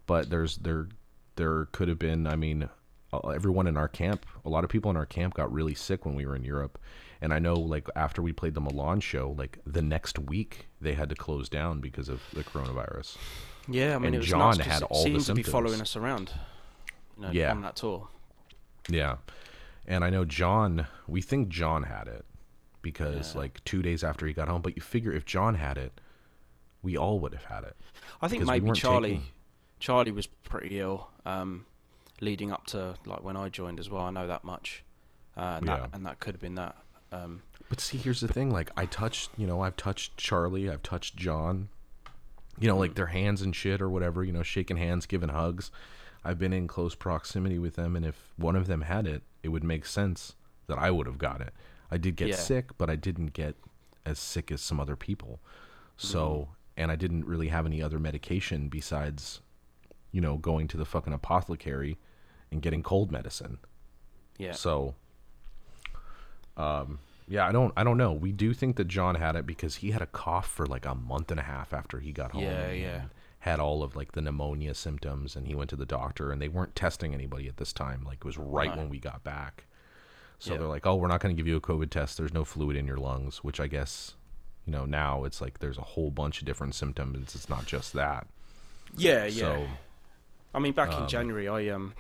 [0.06, 0.88] But there's there
[1.36, 2.28] there could have been.
[2.28, 2.70] I mean,
[3.14, 6.06] uh, everyone in our camp, a lot of people in our camp got really sick
[6.06, 6.80] when we were in Europe.
[7.22, 10.94] And I know, like after we played the Milan show, like the next week they
[10.94, 13.18] had to close down because of the coronavirus.
[13.68, 15.82] Yeah, I mean, And it was John 'cause had all the seemed to be following
[15.82, 16.32] us around.
[17.18, 17.52] You know, Yeah.
[17.52, 18.08] on that tour.
[18.88, 19.18] Yeah.
[19.86, 22.26] And I know John, we think John had it
[22.82, 23.42] because Yeah.
[23.42, 26.00] like 2 days after he got home, but you figure if John had it,
[26.82, 27.76] we all would have had it.
[28.22, 29.26] I think maybe weren't Charlie, taking-
[29.80, 31.66] Charlie was pretty ill, um,
[32.22, 34.04] leading up to like when I joined as well.
[34.06, 34.84] I know that much,
[35.36, 35.78] uh, and Yeah.
[35.78, 36.78] that and that could have been that.
[37.12, 38.52] Um, But see, here's the thing.
[38.52, 41.70] Like, I touched, you know, I've touched Charlie, I've touched John,
[42.60, 45.72] you know, like their hands and shit or whatever, you know, shaking hands, giving hugs.
[46.24, 49.50] I've been in close proximity with them, and if one of them had it, it
[49.50, 50.36] would make sense
[50.68, 51.54] that I would have got it.
[51.90, 52.36] I did get Yeah.
[52.36, 53.56] sick, but I didn't get
[54.06, 55.40] as sick as some other people.
[55.98, 56.52] So, Mm-hmm.
[56.82, 59.42] and I didn't really have any other medication besides,
[60.12, 61.98] you know, going to the fucking apothecary
[62.52, 63.60] and getting cold medicine.
[64.38, 64.96] yeah, So,
[66.60, 68.12] um, yeah, I don't, I don't know.
[68.12, 70.96] We do think that John had it because he had a cough for like a
[70.96, 72.44] month and a half after he got home.
[72.44, 73.02] Yeah, and yeah.
[73.44, 76.50] Had all of like the pneumonia symptoms, and he went to the doctor, and they
[76.50, 78.04] weren't testing anybody at this time.
[78.04, 78.82] Like it was right No.
[78.82, 79.66] when we got back.
[80.40, 80.58] So Yeah.
[80.60, 82.18] they're like, "Oh, we're not going to give you a COVID test.
[82.18, 84.16] There's no fluid in your lungs." Which I guess,
[84.66, 87.34] you know, now it's like there's a whole bunch of different symptoms.
[87.36, 88.28] It's not just that.
[88.98, 89.30] yeah, yeah.
[89.30, 89.68] So
[90.54, 91.94] I mean, back um, in January, I um,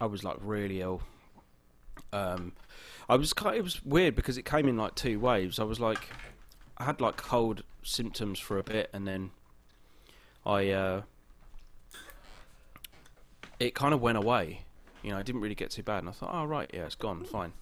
[0.00, 1.02] I was like really ill.
[2.12, 2.52] Um,
[3.08, 3.56] I was kind.
[3.56, 5.58] It was weird because it came in like two waves.
[5.58, 6.08] I was like,
[6.78, 9.30] I had like cold symptoms for a bit, and then
[10.44, 11.02] I uh,
[13.58, 14.62] it kind of went away.
[15.02, 16.94] You know, I didn't really get too bad, and I thought, oh right, yeah, it's
[16.94, 17.52] gone, fine.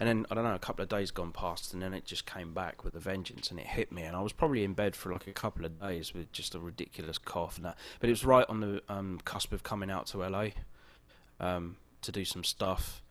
[0.00, 2.24] And then I don't know, a couple of days gone past, and then it just
[2.24, 4.94] came back with a vengeance, and it hit me, and I was probably in bed
[4.94, 7.76] for like a couple of days with just a ridiculous cough and that.
[8.00, 10.48] But it was right on the um, cusp of coming out to LA
[11.40, 13.02] um, to do some stuff,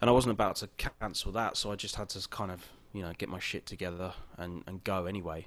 [0.00, 0.68] and I wasn't about to
[1.00, 4.14] cancel that, so I just had to kind of you know get my shit together
[4.36, 5.46] and and go anyway.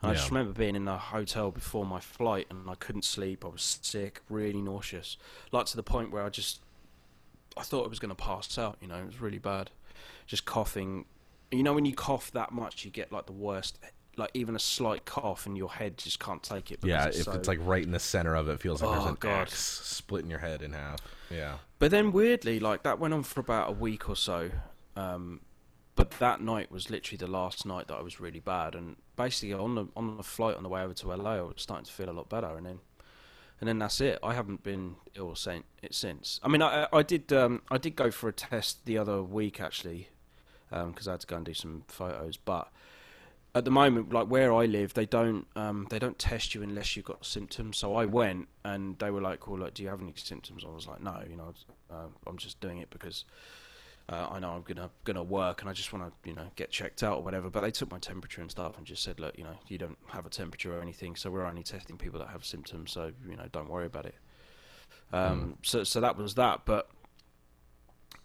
[0.00, 3.44] And I just remember being in the hotel before my flight, and I couldn't sleep.
[3.44, 5.16] I was sick, really nauseous,
[5.52, 6.60] like to the point where I just
[7.56, 8.78] I thought I was going to pass out.
[8.80, 9.70] You know, it was really bad.
[10.26, 11.04] Just coughing.
[11.52, 13.78] You know, when you cough that much, you get like the worst.
[14.16, 16.80] Like even a slight cough, and your head just can't take it.
[16.82, 18.90] yeah, it's if so- it's like right in the center of it, it feels like
[18.90, 19.30] Oh, there's an God.
[19.42, 20.98] axe splitting your head in half.
[21.30, 21.56] Yeah.
[21.78, 24.50] But then weirdly, like that went on for about a week or so.
[24.96, 25.40] Um,
[25.94, 29.54] but that night was literally the last night that I was really bad, and basically
[29.54, 31.92] on the on the flight on the way over to LA, I was starting to
[31.92, 32.80] feel a lot better, and then
[33.60, 34.18] and then that's it.
[34.22, 36.40] I haven't been ill since.
[36.42, 39.58] I mean, I I did um, I did go for a test the other week
[39.60, 40.08] actually,
[40.70, 42.70] because I had to go and do some photos, but.
[43.54, 46.96] At the moment, like where I live, they don't um, they don't test you unless
[46.96, 47.76] you've got symptoms.
[47.76, 50.70] So I went and they were like, "Well, like, do you have any symptoms?" I
[50.70, 51.52] was like, "No, you know,
[51.90, 53.26] uh, I'm just doing it because
[54.08, 56.70] uh, I know I'm gonna gonna work and I just want to you know get
[56.70, 59.36] checked out or whatever." But they took my temperature and stuff and just said, "Look,
[59.36, 62.28] you know, you don't have a temperature or anything, so we're only testing people that
[62.28, 62.90] have symptoms.
[62.90, 64.14] So you know, don't worry about it."
[65.12, 66.62] Um, So so that was that.
[66.64, 66.88] But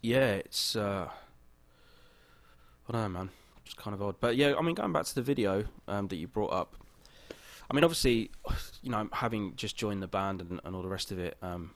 [0.01, 1.09] yeah, it's uh,
[2.87, 3.29] I don't know, man.
[3.67, 6.15] It's kind of odd, but yeah, I mean, going back to the video um, that
[6.15, 6.75] you brought up,
[7.69, 8.31] I mean, obviously,
[8.81, 11.71] you know, having just joined the band and, and all the rest of it, um,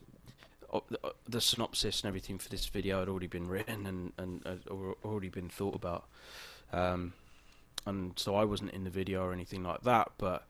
[0.88, 4.42] the, uh, the synopsis and everything for this video had already been written and and
[4.46, 4.60] had
[5.04, 6.06] already been thought about,
[6.72, 7.12] um,
[7.86, 10.46] and so I wasn't in the video or anything like that, but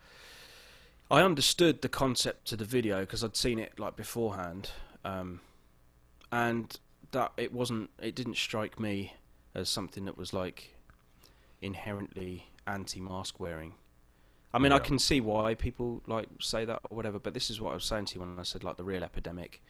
[1.10, 4.70] I understood the concept of the video because I'd seen it like beforehand,
[5.04, 5.40] um,
[6.30, 6.78] and
[7.10, 9.14] that it wasn't, it didn't strike me
[9.54, 10.74] as something that was like
[11.62, 13.74] inherently anti-mask wearing.
[14.54, 17.58] I mean, I can see why people like say that or whatever, but this is
[17.60, 19.62] what I was saying to you when I said like the real epidemic,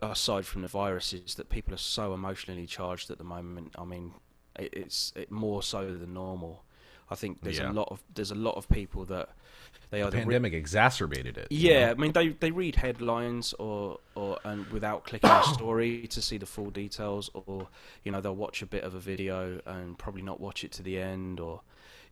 [0.00, 3.74] aside from the viruses, that people are so emotionally charged at the moment.
[3.76, 4.12] I mean,
[4.56, 6.64] it's it more so than normal.
[7.10, 7.70] I think there's Yeah.
[7.70, 9.30] a lot of there's a lot of people that
[9.90, 11.48] they The either re- pandemic exacerbated it.
[11.50, 11.90] yeah, know?
[11.92, 16.36] I mean they they read headlines or or and without clicking the story to see
[16.38, 17.68] the full details, or
[18.04, 20.82] you know they'll watch a bit of a video and probably not watch it to
[20.82, 21.60] the end, or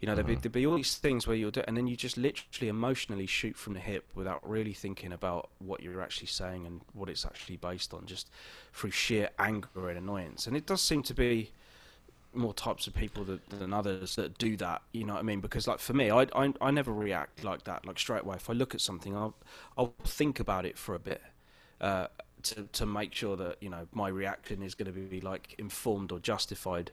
[0.00, 0.42] you know there'll be Mhm.
[0.42, 3.56] there'll be all these things where you'll do, and then you just literally emotionally shoot
[3.56, 7.56] from the hip without really thinking about what you're actually saying and what it's actually
[7.56, 8.28] based on, just
[8.72, 10.46] through sheer anger and annoyance.
[10.46, 11.50] And it does seem to be
[12.36, 14.82] more types of people that, than others that do that.
[14.92, 15.40] You know what I mean?
[15.40, 17.86] Because like for me, I, I I never react like that.
[17.86, 19.34] Like straight away, if I look at something, I'll
[19.76, 21.22] I'll think about it for a bit
[21.80, 22.08] uh,
[22.42, 26.12] to to make sure that you know my reaction is going to be like informed
[26.12, 26.92] or justified.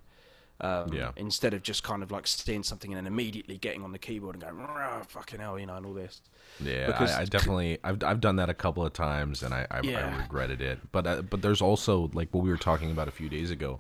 [0.62, 1.12] Um, Yeah.
[1.16, 4.36] Instead of just kind of like seeing something and then immediately getting on the keyboard
[4.36, 6.22] and going, "Rah, "fucking hell," you know, and all this.
[6.60, 9.66] Yeah, Because- I, I definitely I've I've done that a couple of times and I
[9.72, 10.16] I, Yeah.
[10.16, 10.80] I regretted it.
[10.92, 13.80] But uh, but there's also like what we were talking about a few days ago.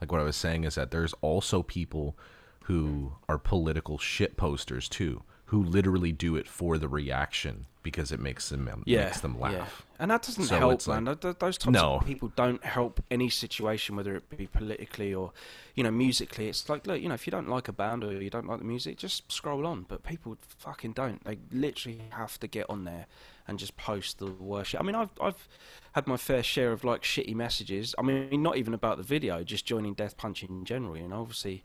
[0.00, 2.16] Like what I was saying is that there's also people
[2.64, 8.18] who are political shit posters too, who literally do it for the reaction because it
[8.18, 9.42] makes them yeah, makes them yeah.
[9.50, 9.86] laugh.
[10.00, 11.16] And that doesn't So help, like- man.
[11.16, 11.98] Th- Those types No.
[11.98, 15.32] of people don't help any situation, whether it be politically or,
[15.76, 16.48] you know, musically.
[16.48, 18.58] It's like, look, you know, if you don't like a band or you don't like
[18.58, 19.84] the music, just scroll on.
[19.86, 21.22] But people fucking don't.
[21.22, 23.06] They literally have to get on there
[23.46, 24.80] and just post the worst shit.
[24.80, 25.46] I mean, I've I've
[25.92, 27.94] had my fair share of like shitty messages.
[27.98, 30.96] I mean, not even about the video, just joining Death Punch in general.
[30.96, 31.62] You know, obviously,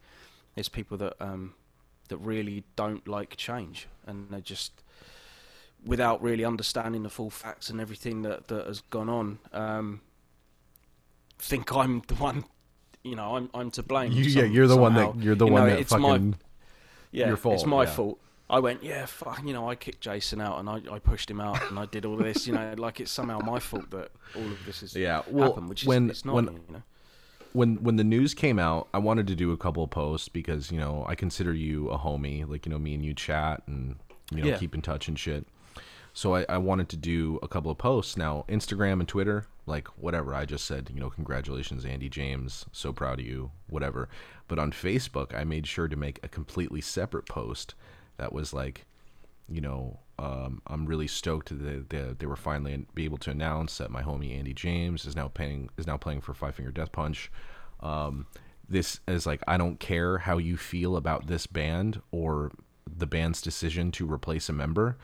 [0.53, 1.55] there's people that um
[2.09, 4.83] that really don't like change, and they just
[5.85, 10.01] without really understanding the full facts and everything that, that has gone on, um,
[11.37, 12.43] think I'm the one,
[13.03, 14.11] you know, I'm I'm to blame.
[14.11, 16.35] You, yeah, you're the one that you're the You one know, that it's fucking my
[17.11, 17.89] yeah, your fault, it's my yeah.
[17.89, 18.19] fault.
[18.51, 21.39] I went, yeah, fuck, you know, I kicked Jason out and I, I pushed him
[21.39, 24.41] out and I did all this, you know, like it's somehow my fault that all
[24.43, 26.81] of this has Yeah, well, happened, which is when- it's not, when- you know.
[27.53, 30.71] when when the news came out, I wanted to do a couple of posts because
[30.71, 32.47] you know I consider you a homie.
[32.49, 33.95] Like you know, me and you chat and
[34.31, 34.57] you know Yeah.
[34.57, 35.47] keep in touch and shit.
[36.13, 38.17] So I, I wanted to do a couple of posts.
[38.17, 40.33] Now Instagram and Twitter, like whatever.
[40.33, 44.09] I just said you know congratulations Andy James, so proud of you, whatever.
[44.47, 47.75] But on Facebook, I made sure to make a completely separate post
[48.17, 48.85] that was like
[49.51, 53.77] you know, um, I'm really stoked that they, they were finally be able to announce
[53.77, 56.91] that my homie Andy James is now playing is now playing for Five Finger Death
[56.91, 57.31] Punch.
[57.79, 58.27] Um,
[58.67, 62.51] this is like I don't care how you feel about this band or
[62.87, 64.97] the band's decision to replace a member.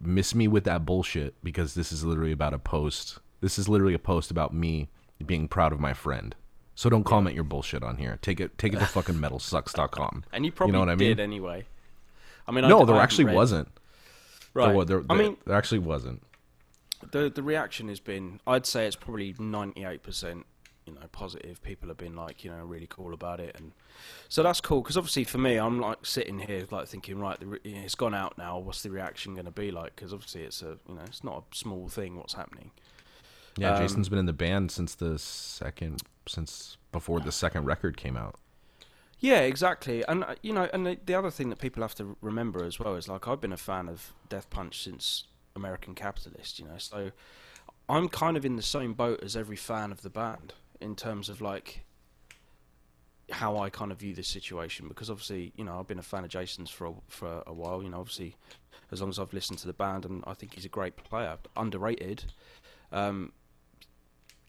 [0.00, 3.18] Miss me with that bullshit because this is literally about a post.
[3.40, 4.88] This is literally a post about me
[5.24, 6.34] being proud of my friend.
[6.74, 8.18] So don't comment your bullshit on here.
[8.22, 10.24] Take it take it to fucking metalsucks.com.
[10.32, 11.20] And you probably know what I did mean?
[11.24, 11.64] anyway.
[12.46, 13.68] I mean, No, I there haven't actually read- wasn't.
[14.54, 14.66] Right.
[14.66, 16.22] There, wa- there, I mean, there actually wasn't.
[17.12, 20.44] the the reaction has been I'd say it's probably 98%
[20.88, 23.72] you know positive people have been like you know really cool about it and
[24.28, 27.46] so that's cool because obviously for me I'm like sitting here like thinking right the
[27.46, 30.62] re- it's gone out now what's the reaction going to be like because obviously it's
[30.62, 32.70] a you know it's not a small thing what's happening
[33.56, 37.96] Yeah, Um, Jason's been in the band since the second, since before the second record
[37.96, 38.36] came out.
[39.20, 40.04] Yeah, exactly.
[40.06, 42.78] And uh, you know, and the, the other thing that people have to remember as
[42.78, 45.24] well is like I've been a fan of Death Punch since
[45.56, 46.78] American Capitalist, you know.
[46.78, 47.10] So
[47.88, 51.28] I'm kind of in the same boat as every fan of the band in terms
[51.28, 51.84] of like
[53.30, 56.24] how I kind of view this situation because obviously, you know, I've been a fan
[56.24, 58.36] of Jason's for a, for a while, you know, obviously
[58.90, 61.36] as long as I've listened to the band and I think he's a great player,
[61.56, 62.24] underrated.
[62.90, 63.32] Um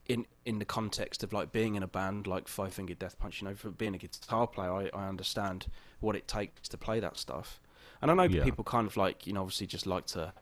[0.08, 3.42] in in the context of like being in a band like Five Finger Death Punch,
[3.42, 5.68] you know, for being a guitar player, I, I understand
[6.00, 7.60] what it takes to play that stuff.
[8.02, 8.44] And I know Yeah.
[8.44, 10.34] people kind of like, you know, obviously just like to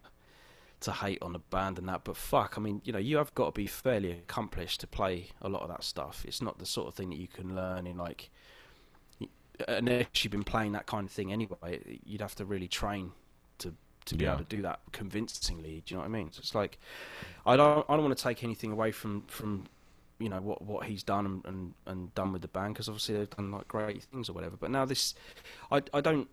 [0.81, 3.33] to hate on the band and that, but fuck, I mean, you know, you have
[3.33, 6.23] got to be fairly accomplished to play a lot of that stuff.
[6.27, 8.29] It's not the sort of thing that you can learn in like
[9.67, 11.99] unless you've been playing that kind of thing anyway.
[12.05, 13.11] You'd have to really train
[13.59, 13.73] to
[14.05, 14.33] to be Yeah.
[14.33, 15.81] able to do that convincingly.
[15.85, 16.31] Do you know what I mean?
[16.31, 16.77] So it's like
[17.45, 19.65] I don't I don't want to take anything away from from
[20.19, 23.15] you know what what he's done and and, and done with the band because obviously
[23.17, 24.57] they've done like great things or whatever.
[24.57, 25.15] But now this,
[25.71, 26.29] I I don't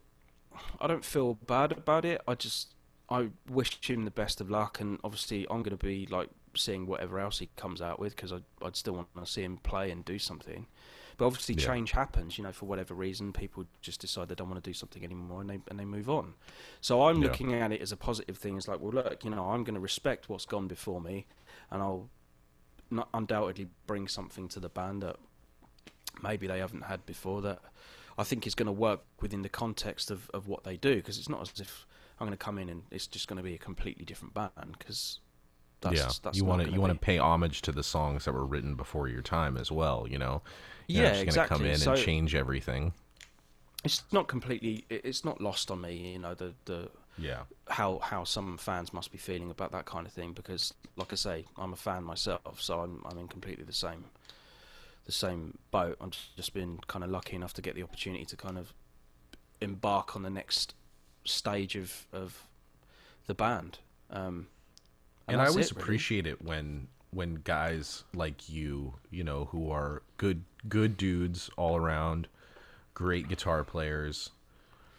[0.80, 2.20] I don't feel bad about it.
[2.28, 2.73] I just
[3.14, 6.86] I wish him the best of luck, and obviously I'm going to be like seeing
[6.86, 10.04] whatever else he comes out with because I'd still want to see him play and
[10.04, 10.66] do something.
[11.16, 11.66] But obviously, Yeah.
[11.66, 12.38] change happens.
[12.38, 15.40] You know, for whatever reason, people just decide they don't want to do something anymore,
[15.42, 16.34] and they and they move on.
[16.80, 17.28] So I'm Yeah.
[17.28, 18.56] looking at it as a positive thing.
[18.56, 21.26] It's like, well, look, you know, I'm going to respect what's gone before me,
[21.70, 22.08] and I'll
[22.90, 25.16] not undoubtedly bring something to the band that
[26.22, 27.42] maybe they haven't had before.
[27.42, 27.60] That
[28.18, 30.96] I think is going to work within the context of, of what they do.
[30.96, 31.86] Because it's not as if
[32.20, 34.76] I'm going to come in and it's just going to be a completely different band.
[34.78, 35.20] Because
[35.80, 38.32] that's, yeah, that's you want to you want to pay homage to the songs that
[38.32, 40.06] were written before your time as well.
[40.08, 40.42] You know,
[40.86, 42.92] You're Yeah, just gonna come in So- and change everything.
[43.84, 46.88] it's not completely it's not lost on me you know the the
[47.18, 51.12] Yeah, how how some fans must be feeling about that kind of thing because like
[51.12, 54.06] I say I'm a fan myself so I'm I'm in completely the same
[55.04, 58.36] the same boat I've just been kind of lucky enough to get the opportunity to
[58.36, 58.72] kind of
[59.60, 60.74] embark on the next
[61.24, 62.46] stage of of
[63.26, 63.78] the band
[64.10, 64.46] um
[65.26, 65.84] and, I always it, really.
[65.84, 71.76] appreciate it when when guys like you, you know, who are good good dudes all
[71.76, 72.28] around,
[72.94, 74.30] great guitar players,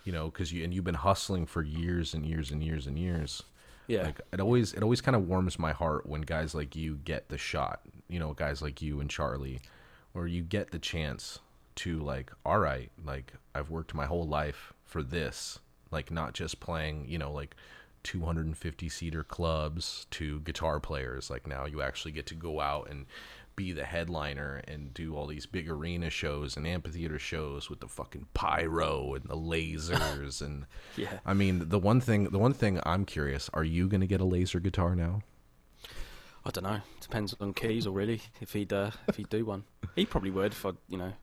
[0.03, 2.97] you know, because you and you've been hustling for years and years and years and
[2.97, 3.43] years.
[3.87, 6.97] yeah Like it always it always kind of warms my heart when guys like you
[7.03, 7.81] get the shot.
[8.07, 9.61] You know, guys like you and Charlie,
[10.13, 11.39] or you get the chance
[11.75, 15.59] to like, all right, like I've worked my whole life for this.
[15.95, 17.55] Like not just playing, you know, like
[18.03, 21.29] 250 seater clubs to guitar players.
[21.29, 23.07] Like now you actually get to go out and
[23.55, 27.87] be the headliner and do all these big arena shows and amphitheater shows with the
[27.87, 30.65] fucking pyro and the lasers and
[30.97, 34.21] yeah I mean, the one thing, the one thing I'm curious: Are you gonna get
[34.21, 35.21] a laser guitar now?
[36.45, 36.81] I don't know.
[37.01, 39.63] Depends on Keys, or really, if he'd uh, if he'd do one,
[39.95, 40.51] he probably would.
[40.51, 41.13] If I, you know,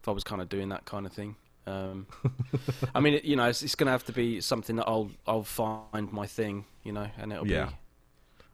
[0.00, 1.36] if I was kind of doing that kind of thing.
[1.70, 2.06] Um,
[2.94, 5.44] I mean, you know, it's, it's going to have to be something that I'll I'll
[5.44, 7.66] find my thing, you know, and it'll Yeah.
[7.66, 7.72] be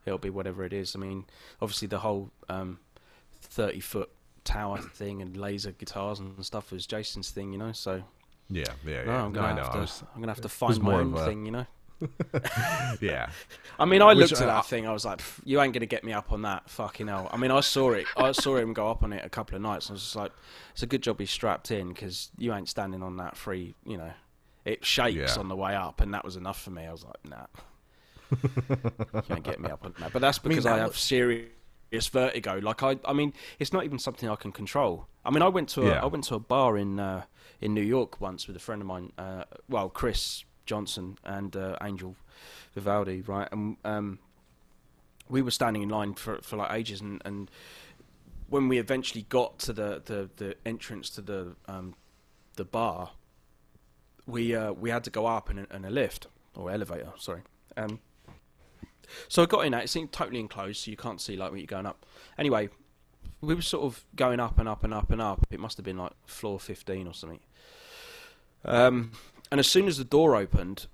[0.05, 0.95] it'll be whatever it is.
[0.95, 1.25] I mean,
[1.61, 2.79] obviously the whole um,
[3.41, 4.09] thirty foot
[4.43, 7.73] tower thing and laser guitars and stuff was Jason's thing, you know.
[7.73, 8.03] So
[8.49, 9.23] Yeah, yeah, no, yeah.
[9.25, 11.45] I'm gonna I have I to I'm gonna have to find my own a- thing,
[11.45, 11.65] you know.
[13.01, 13.29] yeah,
[13.79, 14.87] I mean, I Which, looked at uh, that thing.
[14.87, 17.51] I was like, "You ain't gonna get me up on that, fucking hell." I mean,
[17.51, 18.05] I saw it.
[18.15, 19.87] I saw him go up on it a couple of nights.
[19.87, 20.31] And I was just like,
[20.73, 23.97] "It's a good job he's strapped in because you ain't standing on that free." You
[23.97, 24.11] know,
[24.65, 25.39] it shakes Yeah.
[25.39, 26.85] on the way up, and that was enough for me.
[26.85, 27.45] I was like, "Nah,
[29.27, 31.49] you ain't get me up on that." But that's because I, that have was- serious
[32.11, 32.59] vertigo.
[32.61, 35.07] Like I, I mean, it's not even something I can control.
[35.25, 36.03] I mean, I went to a, Yeah.
[36.03, 37.23] I went to a bar in uh,
[37.61, 39.11] in New York once with a friend of mine.
[39.17, 42.15] Uh, well, Chris Johnson and uh, Angel
[42.75, 43.47] Vivaldi, right?
[43.51, 44.19] And um,
[45.27, 47.49] we were standing in line for for like ages, and, and
[48.49, 51.95] when we eventually got to the, the, the entrance to the um,
[52.55, 53.11] the bar,
[54.25, 57.13] we uh, we had to go up in a, in a lift or elevator.
[57.17, 57.41] Sorry.
[57.75, 57.99] Um,
[59.27, 59.85] so I got in that.
[59.85, 62.05] It seemed totally enclosed, so you can't see like when you're going up.
[62.37, 62.69] Anyway,
[63.41, 65.45] we were sort of going up and up and up and up.
[65.51, 67.39] It must have been like floor 15 or something.
[68.65, 69.11] Um,
[69.51, 70.87] and as soon as the door opened,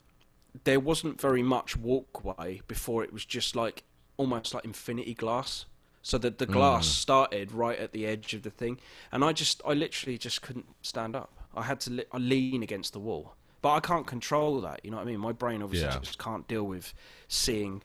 [0.64, 3.84] there wasn't very much walkway before it was just like
[4.18, 5.66] almost like infinity glass.
[6.06, 6.92] So that the glass mm.
[6.92, 8.78] started right at the edge of the thing,
[9.10, 11.32] and I just, I literally just couldn't stand up.
[11.56, 14.82] I had to li- I lean against the wall, but I can't control that.
[14.84, 15.22] You know what I mean?
[15.22, 16.00] My brain obviously Yeah.
[16.00, 16.94] just can't deal with
[17.30, 17.84] seeing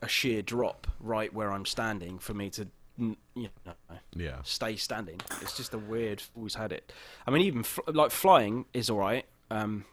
[0.00, 3.74] a sheer drop right where I'm standing for me to, you know,
[4.14, 5.20] yeah, stay standing.
[5.40, 6.22] It's just a weird.
[6.36, 6.92] Always had it.
[7.26, 9.26] I mean, even fl- like flying is all right.
[9.52, 9.84] Um,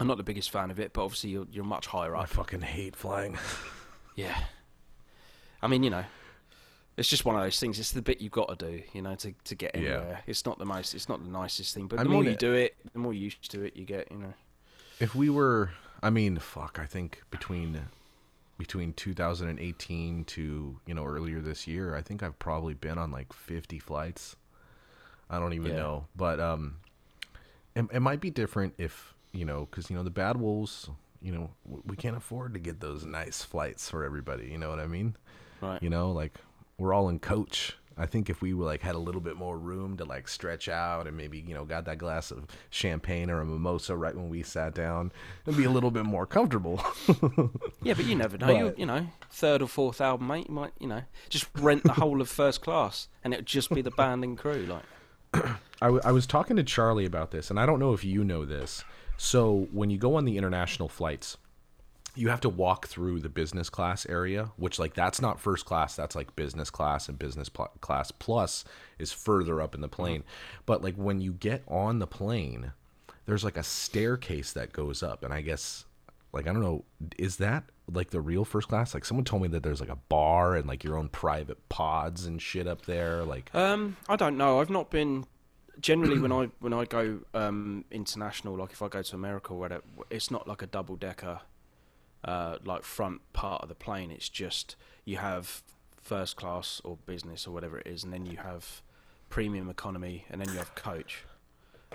[0.00, 2.22] I'm not the biggest fan of it, but obviously you're you're much higher up.
[2.22, 3.38] I fucking hate flying.
[4.16, 4.38] Yeah.
[5.60, 6.04] I mean, you know,
[6.96, 7.80] it's just one of those things.
[7.80, 9.80] It's the bit you've got to do, you know, to to get Yeah.
[9.80, 10.22] anywhere.
[10.28, 10.94] It's not the most.
[10.94, 13.12] It's not the nicest thing, but I the more you it- do it, the more
[13.12, 14.06] used to it you get.
[14.12, 14.34] You know.
[15.00, 15.70] If we were,
[16.00, 17.88] I mean, fuck, I think between
[18.56, 23.32] between 2018 to you know earlier this year, I think I've probably been on like
[23.32, 24.36] 50 flights.
[25.28, 25.78] I don't even Yeah.
[25.78, 26.76] know, but um,
[27.74, 30.88] it, it might be different if you know, because you know the Bad Wolves,
[31.20, 31.50] you know,
[31.84, 34.48] we can't afford to get those nice flights for everybody.
[34.48, 35.16] You know what I mean?
[35.60, 35.82] Right.
[35.82, 36.38] You know, like
[36.78, 37.76] we're all in coach.
[37.96, 40.68] I think if we were like had a little bit more room to like stretch
[40.68, 44.28] out and maybe you know got that glass of champagne or a mimosa right when
[44.28, 45.12] we sat down,
[45.46, 46.80] it'd be a little bit more comfortable.
[47.82, 48.48] Yeah, but you never know.
[48.48, 50.46] You you know, third or fourth album, mate.
[50.48, 53.68] You might you know just rent the whole of first class, and it would just
[53.68, 54.64] be the band and crew.
[54.66, 54.84] Like,
[55.82, 58.24] I, w- I was talking to Charlie about this, and I don't know if you
[58.24, 58.84] know this.
[59.16, 61.36] So when you go on the international flights,
[62.16, 65.96] you have to walk through the business class area, which like that's not first class,
[65.96, 68.64] that's like business class and business pl- class plus
[68.98, 70.20] is further up in the plane.
[70.20, 70.62] Mm-hmm.
[70.66, 72.72] But like when you get on the plane,
[73.26, 75.86] there's like a staircase that goes up and I guess
[76.32, 76.84] like I don't know,
[77.18, 78.94] is that like the real first class?
[78.94, 82.26] Like someone told me that there's like a bar and like your own private pods
[82.26, 84.60] and shit up there like Um, I don't know.
[84.60, 85.26] I've not been.
[85.80, 89.58] Generally, when I when I go um, international, like if I go to America or
[89.58, 91.40] whatever, it's not like a double decker,
[92.22, 94.12] uh, like front part of the plane.
[94.12, 95.62] It's just you have
[96.00, 98.82] first class or business or whatever it is, and then you have
[99.30, 101.24] premium economy, and then you have coach,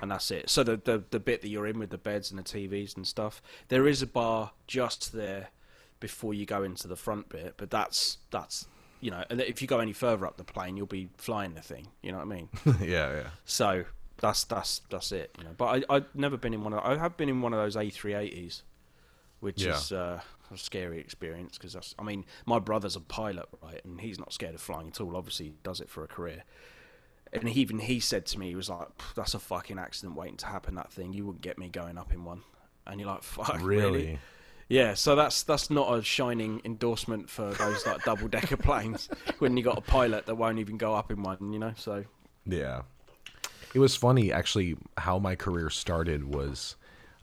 [0.01, 0.49] and that's it.
[0.49, 3.07] So the the the bit that you're in with the beds and the TVs and
[3.07, 5.51] stuff, there is a bar just there
[5.99, 8.67] before you go into the front bit, but that's that's
[9.01, 11.87] you know, if you go any further up the plane, you'll be flying the thing.
[12.01, 12.49] You know what I mean?
[12.81, 13.23] yeah, yeah.
[13.45, 13.85] So
[14.17, 15.33] that's that's that's it.
[15.37, 17.53] You know, but I I've never been in one of I have been in one
[17.53, 18.61] of those A380s,
[19.39, 19.77] which Yeah.
[19.77, 20.19] is uh,
[20.51, 24.33] a scary experience because that's I mean my brother's a pilot right, and he's not
[24.33, 25.15] scared of flying at all.
[25.15, 26.43] Obviously, he does it for a career.
[27.31, 30.37] And he, even he said to me, he was like, "That's a fucking accident waiting
[30.37, 30.73] to happen.
[30.75, 32.41] That thing, you wouldn't get me going up in one."
[32.87, 34.19] And you're like, "Fuck, Really?
[34.69, 39.09] Yeah, so that's that's not a shining endorsement for those like double decker planes
[39.39, 41.73] when you got a pilot that won't even go up in one, you know.
[41.75, 42.05] So
[42.45, 42.83] Yeah.
[43.73, 46.75] It was funny actually how my career started was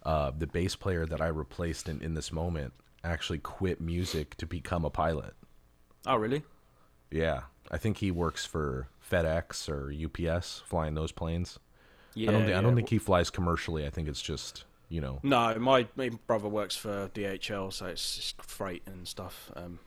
[0.05, 4.47] uh, the bass player that I replaced in, in this moment actually quit music to
[4.47, 5.35] become a pilot.
[6.07, 6.43] oh really?
[7.11, 7.43] Yeah.
[7.71, 11.59] I think he works for FedEx or UPS flying those planes.
[12.15, 13.85] Yeah, I don't, thi- I don't think he flies commercially.
[13.85, 18.17] I think it's just, you know, No, my, my brother works for DHL, so it's
[18.17, 19.51] just freight and stuff.
[19.57, 19.79] Um,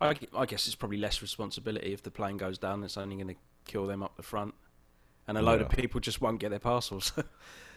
[0.00, 2.84] I, I guess it's probably less responsibility if the plane goes down.
[2.84, 3.34] It's only going to
[3.64, 4.54] kill them up the front,
[5.26, 7.12] and a load of people just won't get their parcels.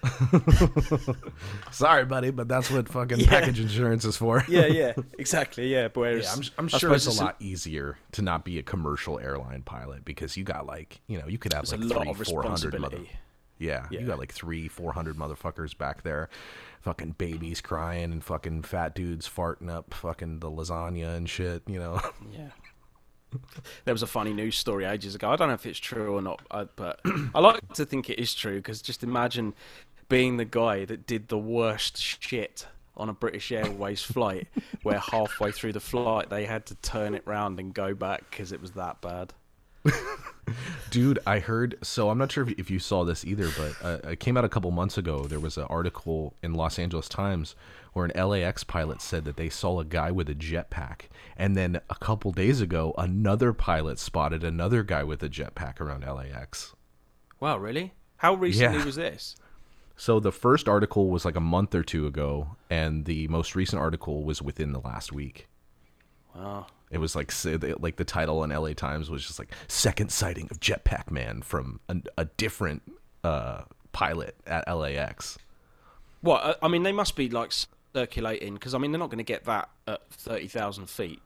[1.71, 3.27] sorry, buddy, but that's what fucking Yeah.
[3.27, 4.43] package insurance is for.
[4.47, 5.67] yeah, yeah, exactly.
[5.67, 8.63] Yeah, but Yeah, I'm, I'm sure it's suppose a lot easier to not be a
[8.63, 12.15] commercial airline pilot because you got like, you know, you could have like a lot
[12.15, 13.09] three, four hundred mother, responsibility.
[13.59, 13.99] Yeah, Yeah.
[13.99, 16.29] you got like three, four hundred motherfuckers back there,
[16.81, 21.61] fucking babies crying and fucking fat dudes farting up fucking the lasagna and shit.
[21.67, 22.49] You know, Yeah.
[23.85, 25.29] There was a funny news story ages ago.
[25.29, 26.99] I don't know if it's true or not, uh, but
[27.35, 29.53] I like to think it is true because just imagine
[30.07, 32.65] being the guy that did the worst shit
[32.97, 34.47] on a British Airways flight,
[34.81, 38.51] where halfway through the flight they had to turn it round and go back because
[38.51, 39.31] it was that bad.
[40.89, 41.19] dude.
[41.25, 41.77] I heard.
[41.81, 44.49] So I'm not sure if, you saw this either, but uh, it came out a
[44.49, 45.23] couple months ago.
[45.23, 47.55] There was an article in Los Angeles Times
[47.93, 51.03] where an LAX pilot said that they saw a guy with a jetpack,
[51.35, 56.03] and then a couple days ago, another pilot spotted another guy with a jetpack around
[56.05, 56.75] LAX.
[57.39, 57.93] Wow, really?
[58.17, 58.85] How recently Yeah.
[58.85, 59.35] was this?
[59.97, 63.81] So the first article was like a month or two ago, and the most recent
[63.81, 65.47] article was within the last week.
[66.35, 66.67] Wow.
[66.91, 67.31] It was like
[67.79, 71.79] like the title in LA Times was just like second sighting of Jetpack Man from
[71.87, 72.81] a, a different
[73.23, 75.37] uh, pilot at LAX.
[76.21, 76.43] What?
[76.43, 77.51] uh, I mean, they must be like
[77.93, 81.21] circulating because I mean they're not going to get that at thirty thousand feet.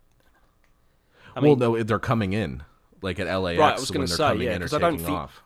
[1.36, 2.64] I well, mean, no, they're coming in
[3.02, 4.74] like at LAX Right, I was when gonna they're say, coming yeah, in or 'cause
[4.74, 5.42] I don't think- off.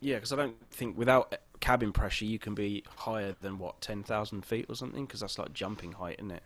[0.00, 4.02] Yeah, because I don't think without cabin pressure you can be higher than what ten
[4.02, 5.06] thousand feet or something.
[5.06, 6.42] Because that's like jumping height, isn't it?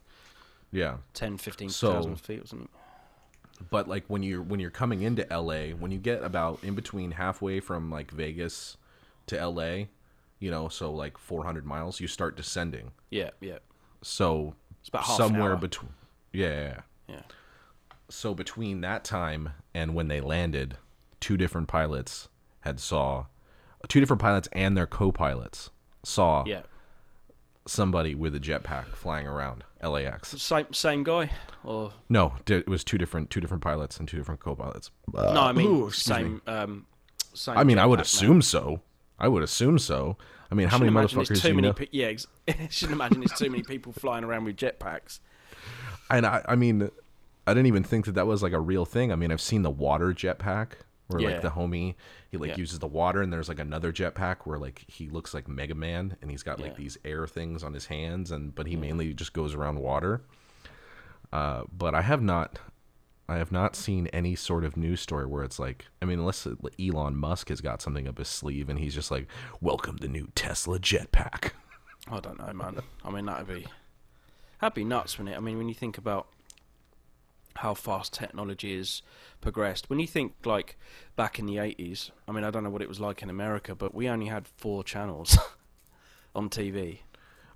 [0.72, 1.72] Yeah, 10, 15,000
[2.18, 2.68] So- feet or something.
[3.70, 7.12] But like when you're when you're coming into LA, when you get about in between
[7.12, 8.76] halfway from like Vegas
[9.26, 9.84] to LA,
[10.38, 12.92] you know, so like 400 miles, you start descending.
[13.10, 13.58] Yeah, yeah,
[14.02, 15.92] So It's about half somewhere between
[16.32, 16.80] yeah, yeah, yeah.
[17.08, 17.22] yeah.
[18.08, 20.76] so between that time and when they landed
[21.20, 22.28] two different pilots
[22.60, 23.26] had saw
[23.88, 25.70] two different pilots and their co-pilots
[26.02, 26.62] saw Yeah,
[27.66, 30.40] somebody with a jetpack flying around LAX.
[30.42, 31.30] same same guy
[31.64, 34.90] or No, it was two different two different pilots and two different co-pilots.
[35.12, 35.22] no?
[35.40, 36.42] I mean ooh, same.
[36.46, 36.86] Um,
[37.34, 37.56] same.
[37.58, 38.80] I mean, I would assume so.
[39.18, 40.16] I would assume so.
[40.50, 42.26] I mean, how many motherfuckers too you many pe- yeah, ex-
[42.70, 45.20] shouldn't imagine it's too many people flying around with jetpacks.
[46.08, 46.90] And I, I mean,
[47.46, 49.10] I didn't even think that that was like a real thing.
[49.12, 50.68] I mean, I've seen the water jetpack
[51.08, 51.28] where Yeah.
[51.30, 51.94] like the homie
[52.30, 52.56] he like Yeah.
[52.56, 56.16] uses the water, and there's like another jetpack where like he looks like Mega Man,
[56.20, 56.78] and he's got like Yeah.
[56.78, 60.22] these air things on his hands, and but he mainly just goes around water.
[61.32, 62.58] Uh, but I have not,
[63.28, 66.46] I have not seen any sort of news story where it's like, I mean, unless
[66.80, 69.26] Elon Musk has got something up his sleeve, and he's just like,
[69.60, 71.50] "Welcome the new Tesla jetpack."
[72.08, 72.80] I don't know, man.
[73.04, 73.66] I mean, that'd be
[74.60, 75.36] that'd be nuts, wouldn't it?
[75.38, 76.28] I mean, when you think about
[77.56, 79.02] how fast technology has
[79.40, 80.78] progressed, when you think like
[81.16, 83.74] back in the eighties, I mean, I don't know what it was like in America,
[83.74, 85.38] but we only had four channels
[86.34, 87.00] on TV.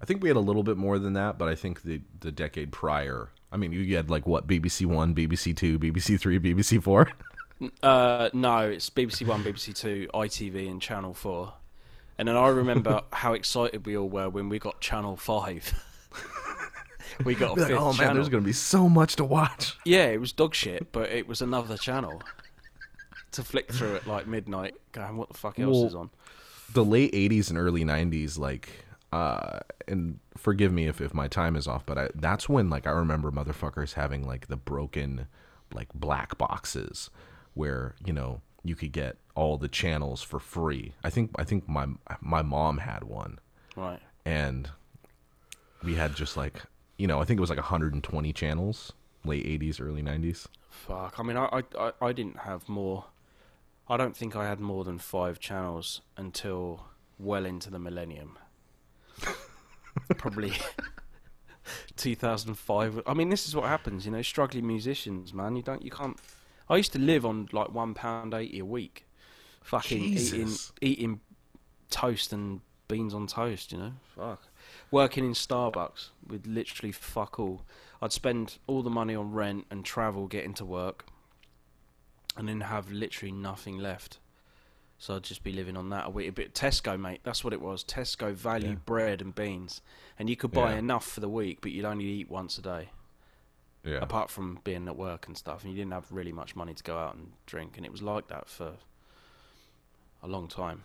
[0.00, 2.32] I think we had a little bit more than that, but I think the the
[2.32, 3.30] decade prior.
[3.52, 7.10] I mean, you had like what BBC One, BBC Two, BBC Three, BBC Four.
[7.82, 11.52] Uh, no, it's BBC One, BBC Two, ITV, and Channel Four.
[12.16, 15.84] And then I remember how excited we all were when we got Channel Five.
[17.24, 18.14] we got a Like, fifth oh man, channel.
[18.14, 19.76] there's gonna be so much to watch.
[19.84, 22.22] Yeah, it was dog shit, but it was another channel
[23.32, 24.74] to flick through at like midnight.
[24.92, 26.10] Going, what the fuck else Well, is on?
[26.72, 31.56] the late 80s and early 90s like uh and forgive me if, if my time
[31.56, 35.26] is off but I, that's when like i remember motherfuckers having like the broken
[35.74, 37.10] like black boxes
[37.54, 41.68] where you know you could get all the channels for free i think i think
[41.68, 41.86] my
[42.20, 43.40] my mom had one
[43.76, 43.98] Right.
[44.24, 44.70] and
[45.82, 46.62] we had just like
[47.00, 48.92] you know i think it was like 120 channels
[49.24, 51.18] late 80s early 90s Fuck.
[51.18, 53.06] I mean, I, I, I, didn't have more.
[53.88, 56.84] I don't think I had more than five channels until
[57.18, 58.38] well into the millennium.
[60.16, 60.52] Probably
[61.96, 63.02] 2005.
[63.04, 65.56] I mean, this is what happens, you know, struggling musicians, man.
[65.56, 66.18] You don't, you can't.
[66.68, 69.06] I used to live on like one pound eighty a week,
[69.62, 70.32] fucking Jesus.
[70.32, 71.20] eating eating
[71.90, 73.72] toast and beans on toast.
[73.72, 74.42] You know, fuck.
[74.90, 77.62] Working in Starbucks with literally fuck all.
[78.02, 81.06] I'd spend all the money on rent and travel getting to work,
[82.36, 84.18] and then have literally nothing left.
[84.98, 86.28] So I'd just be living on that a week.
[86.28, 87.20] A bit Tesco, mate.
[87.22, 87.84] That's what it was.
[87.84, 88.74] Tesco value Yeah.
[88.84, 89.80] bread and beans,
[90.18, 90.78] and you could buy Yeah.
[90.78, 92.90] enough for the week, but you'd only eat once a day
[93.82, 96.74] yeah apart from being at work and stuff, and you didn't have really much money
[96.74, 98.76] to go out and drink, and it was like that for
[100.22, 100.84] a long time.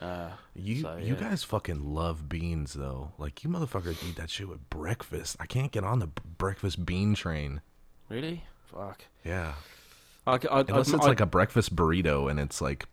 [0.00, 1.20] Uh, You So, you yeah.
[1.20, 3.12] guys fucking love beans though.
[3.18, 5.36] Like you motherfuckers eat that shit with breakfast.
[5.40, 6.08] I can't get on the
[6.38, 7.60] breakfast bean train.
[8.08, 8.44] really?
[8.72, 9.04] Fuck.
[9.24, 9.54] Yeah.
[10.26, 12.86] I, I, Unless I, it's like a breakfast burrito and it's like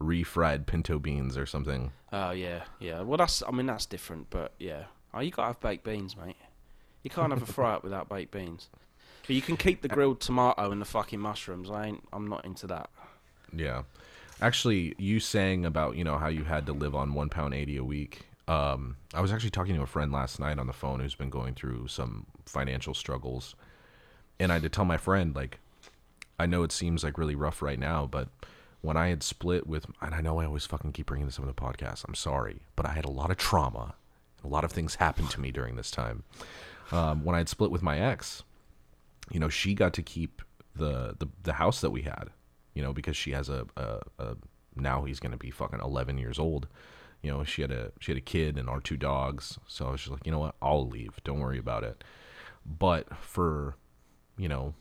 [0.00, 1.92] refried pinto beans or something.
[2.12, 3.00] Oh yeah, yeah.
[3.00, 3.42] Well, that's.
[3.46, 4.84] I mean, that's different, but yeah.
[5.14, 6.36] Oh, you gotta have baked beans, mate.
[7.02, 8.68] You can't have a fry up without baked beans.
[9.26, 11.70] But you can keep the grilled tomato and the fucking mushrooms.
[11.70, 12.04] I ain't.
[12.12, 12.90] I'm not into that.
[13.54, 13.82] Yeah.
[14.42, 17.76] Actually, you saying about, you know, how you had to live on one pound eighty
[17.76, 18.26] a week.
[18.48, 21.30] Um, I was actually talking to a friend last night on the phone who's been
[21.30, 23.54] going through some financial struggles.
[24.40, 25.60] And I had to tell my friend, like,
[26.40, 28.28] I know it seems like really rough right now, but
[28.80, 31.44] when I had split with, and I know I always fucking keep bringing this up
[31.44, 33.94] in the podcast, I'm sorry, but I had a lot of trauma.
[34.44, 36.24] A lot of things happened to me during this time.
[36.90, 38.42] Um, when I had split with my ex,
[39.30, 40.42] you know, she got to keep
[40.74, 42.30] the the, the house that we had,
[42.74, 44.36] you know, because she has a, a, a
[44.76, 46.66] now he's gonna be fucking 11 years old.
[47.22, 49.58] You know, she had a she had a kid and our two dogs.
[49.66, 51.20] So I was just like, you know what, I'll leave.
[51.24, 52.02] Don't worry about it.
[52.64, 53.76] But for,
[54.36, 54.74] you know,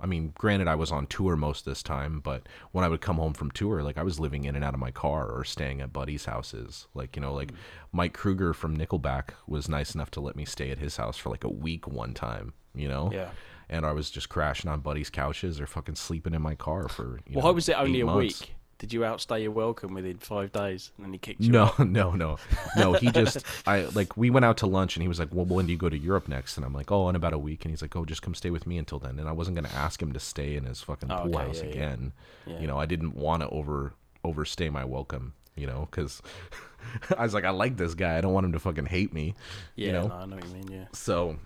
[0.00, 3.16] I mean, granted, I was on tour most this time, but when I would come
[3.16, 5.80] home from tour, like I was living in and out of my car or staying
[5.80, 6.88] at buddies' houses.
[6.94, 7.56] Like, you know, like mm.
[7.92, 11.30] Mike Kroeger from Nickelback was nice enough to let me stay at his house for
[11.30, 13.10] like a week one time, you know?
[13.12, 13.30] Yeah.
[13.68, 17.20] And I was just crashing on buddies' couches or fucking sleeping in my car for,
[17.26, 18.40] you Why know, was it only a months.
[18.40, 18.54] week?
[18.76, 21.52] Did you outstay your welcome within five days and then he kicked you?
[21.52, 21.78] No, out?
[21.88, 22.36] no, no,
[22.76, 22.92] no.
[22.94, 25.66] He just, I like, we went out to lunch and he was like, "Well, when
[25.66, 27.70] do you go to Europe next?" And I'm like, "Oh, in about a week." And
[27.72, 30.02] he's like, "Oh, just come stay with me until then." And I wasn't gonna ask
[30.02, 32.12] him to stay in his fucking Oh, pool okay, house yeah, again.
[32.46, 32.58] Yeah.
[32.60, 35.34] You know, I didn't want to over overstay my welcome.
[35.56, 36.20] You know, because
[37.16, 38.18] I was like, I like this guy.
[38.18, 39.34] I don't want him to fucking hate me.
[39.76, 40.68] Yeah, you know, no, I know what you mean.
[40.70, 40.84] Yeah.
[40.92, 41.36] so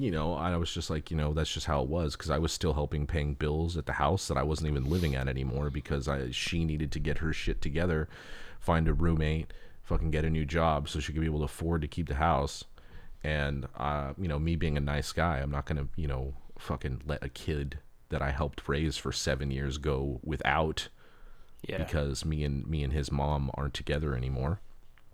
[0.00, 2.38] you know i was just like you know that's just how it was because i
[2.38, 5.68] was still helping paying bills at the house that i wasn't even living at anymore
[5.70, 8.08] because I, she needed to get her shit together
[8.60, 9.52] find a roommate
[9.82, 12.14] fucking get a new job so she could be able to afford to keep the
[12.14, 12.64] house
[13.22, 17.02] and uh, you know me being a nice guy i'm not gonna you know fucking
[17.06, 17.78] let a kid
[18.08, 20.88] that i helped raise for seven years go without
[21.68, 21.78] Yeah.
[21.84, 24.60] because me and me and his mom aren't together anymore.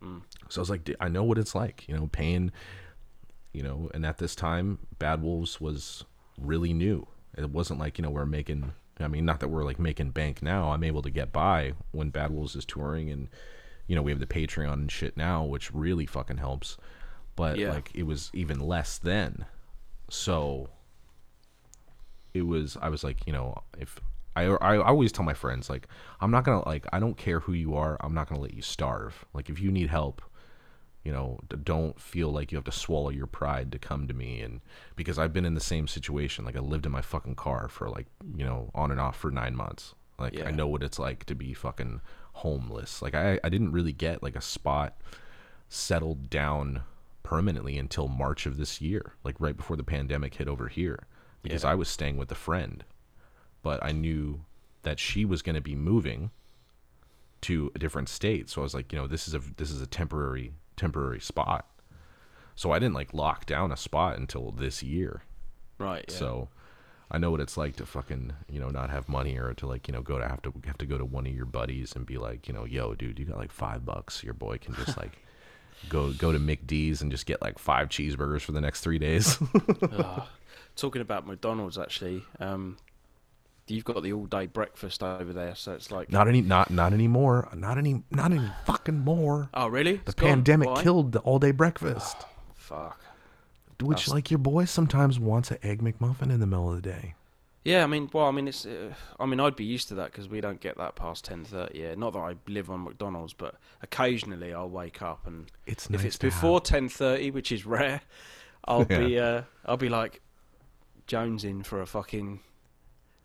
[0.02, 0.22] Mm.
[0.48, 2.52] So I was like, "D- I know what it's like, you know, paying,
[3.56, 3.90] you know.
[3.94, 6.04] And at this time, Bad Wolves was
[6.38, 7.06] really new.
[7.36, 8.72] It wasn't like you know we're making.
[9.00, 10.70] I mean, not that we're like making bank now.
[10.72, 13.28] I'm able to get by when Bad Wolves is touring, and
[13.86, 16.76] you know we have the Patreon and shit now, which really fucking helps.
[17.34, 17.72] But Yeah.
[17.72, 19.44] like it was even less then.
[20.08, 20.70] So
[22.34, 24.00] it was I was like, you know, if
[24.34, 25.88] I I always tell my friends like
[26.20, 28.62] I'm not to like I don't care who you are, I'm not to let you
[28.62, 29.24] starve.
[29.34, 30.22] Like if you need help,
[31.06, 34.40] you know, don't feel like you have to swallow your pride to come to me
[34.40, 34.60] and
[34.96, 36.44] because I've been in the same situation.
[36.44, 38.06] Like I lived in my fucking car for like,
[38.36, 39.94] you know, on and off for 9 months.
[40.18, 40.48] Like Yeah.
[40.48, 42.00] I know what it's like to be fucking
[42.32, 43.02] homeless.
[43.02, 44.96] Like I I didn't really get like a spot
[45.68, 46.82] settled down
[47.22, 51.06] permanently until March of this year, like right before the pandemic hit over here,
[51.42, 51.70] because Yeah.
[51.70, 52.84] I was staying with a friend,
[53.62, 54.44] but I knew
[54.82, 56.30] that she was going to be moving
[57.42, 59.80] to a different state, so I was like, you know, this is a this is
[59.80, 61.66] a temporary temporary spot.
[62.54, 65.22] So I didn't like lock down a spot until this year.
[65.78, 66.04] Right.
[66.08, 66.14] Yeah.
[66.14, 66.48] So
[67.10, 69.88] I know what it's like to fucking you know not have money or to like
[69.88, 72.06] you know go to have to have to go to one of your buddies and
[72.06, 74.96] be like you know yo dude you got like five bucks your boy can just
[75.02, 75.18] like
[75.88, 79.38] go go to McD's and just get like five cheeseburgers for the next three days.
[79.92, 80.22] Ugh.
[80.76, 82.76] Talking about McDonald's, actually, um,
[83.68, 86.10] you've got the all-day breakfast over there, so it's like.
[86.10, 87.48] not any not not anymore.
[87.54, 89.48] Not any not any fucking more.
[89.54, 89.94] Oh, really?
[89.96, 92.16] The It's pandemic killed the all day breakfast.
[92.54, 93.00] Fuck.
[93.80, 96.82] Which That's- like your boy sometimes wants an egg McMuffin in the middle of the
[96.90, 97.14] day.
[97.64, 98.64] Yeah, I mean, well, I mean, it's.
[98.64, 101.44] Uh, I mean, I'd be used to that because we don't get that past ten
[101.44, 101.80] thirty.
[101.80, 105.90] Yeah, not that I live on McDonald's, but occasionally I'll wake up and It's if
[105.90, 108.02] nice it's to have- before ten thirty, which is rare,
[108.66, 109.18] I'll be.
[109.18, 110.20] Uh, I'll be like
[111.08, 112.38] Jones in for a fucking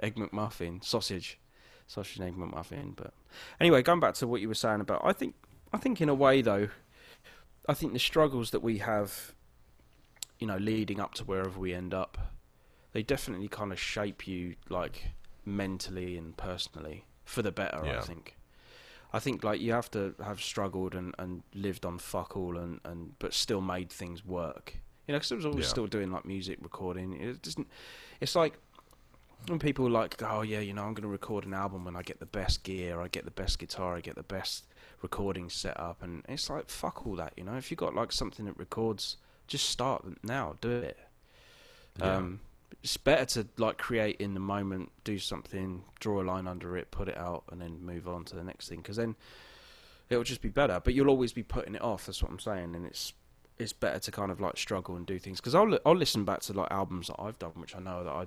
[0.01, 1.39] egg McMuffin, sausage,
[1.87, 2.95] sausage and egg McMuffin.
[2.95, 3.13] But
[3.59, 5.35] anyway, going back to what you were saying about, I think,
[5.73, 6.69] I think in a way though,
[7.67, 9.33] I think the struggles that we have,
[10.39, 12.17] you know, leading up to wherever we end up,
[12.93, 15.11] they definitely kind of shape you like
[15.45, 17.77] mentally and personally for the better.
[17.85, 18.35] I think.
[19.13, 22.79] I think like you have to have struggled and, and lived on fuck all and,
[22.85, 24.77] and but still made things work.
[25.07, 25.69] You know, because I was always Yeah.
[25.69, 27.19] still doing like music recording.
[27.19, 27.67] It doesn't.
[28.21, 28.57] It's like
[29.47, 32.01] when people like, oh yeah, you know, I'm going to record an album when I
[32.01, 34.65] get the best gear, I get the best guitar, I get the best
[35.01, 37.33] recording set up, and it's like fuck all that.
[37.35, 40.97] You know, if you got like something that records, just start now, do it.
[41.99, 42.17] Yeah.
[42.17, 42.39] Um,
[42.83, 46.89] it's better to like create in the moment, do something, draw a line under it,
[46.91, 48.79] put it out, and then move on to the next thing.
[48.79, 49.15] Because then
[50.09, 50.79] it'll just be better.
[50.83, 52.05] But you'll always be putting it off.
[52.05, 52.75] That's what I'm saying.
[52.75, 53.13] And it's
[53.59, 55.39] it's better to kind of like struggle and do things.
[55.39, 58.11] Because I'll I'll listen back to like albums that I've done, which I know that
[58.11, 58.25] I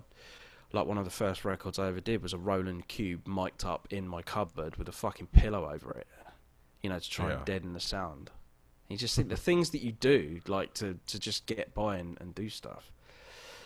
[0.74, 0.86] like.
[0.86, 4.06] One of the first records I ever did was a Roland Cube mic'd up in
[4.08, 6.06] my cupboard with a fucking pillow over it.
[6.82, 7.36] You know, to try Yeah.
[7.36, 8.30] and deaden the sound.
[8.88, 12.20] You just think the things that you do, like to, to just get by and,
[12.20, 12.92] and do stuff.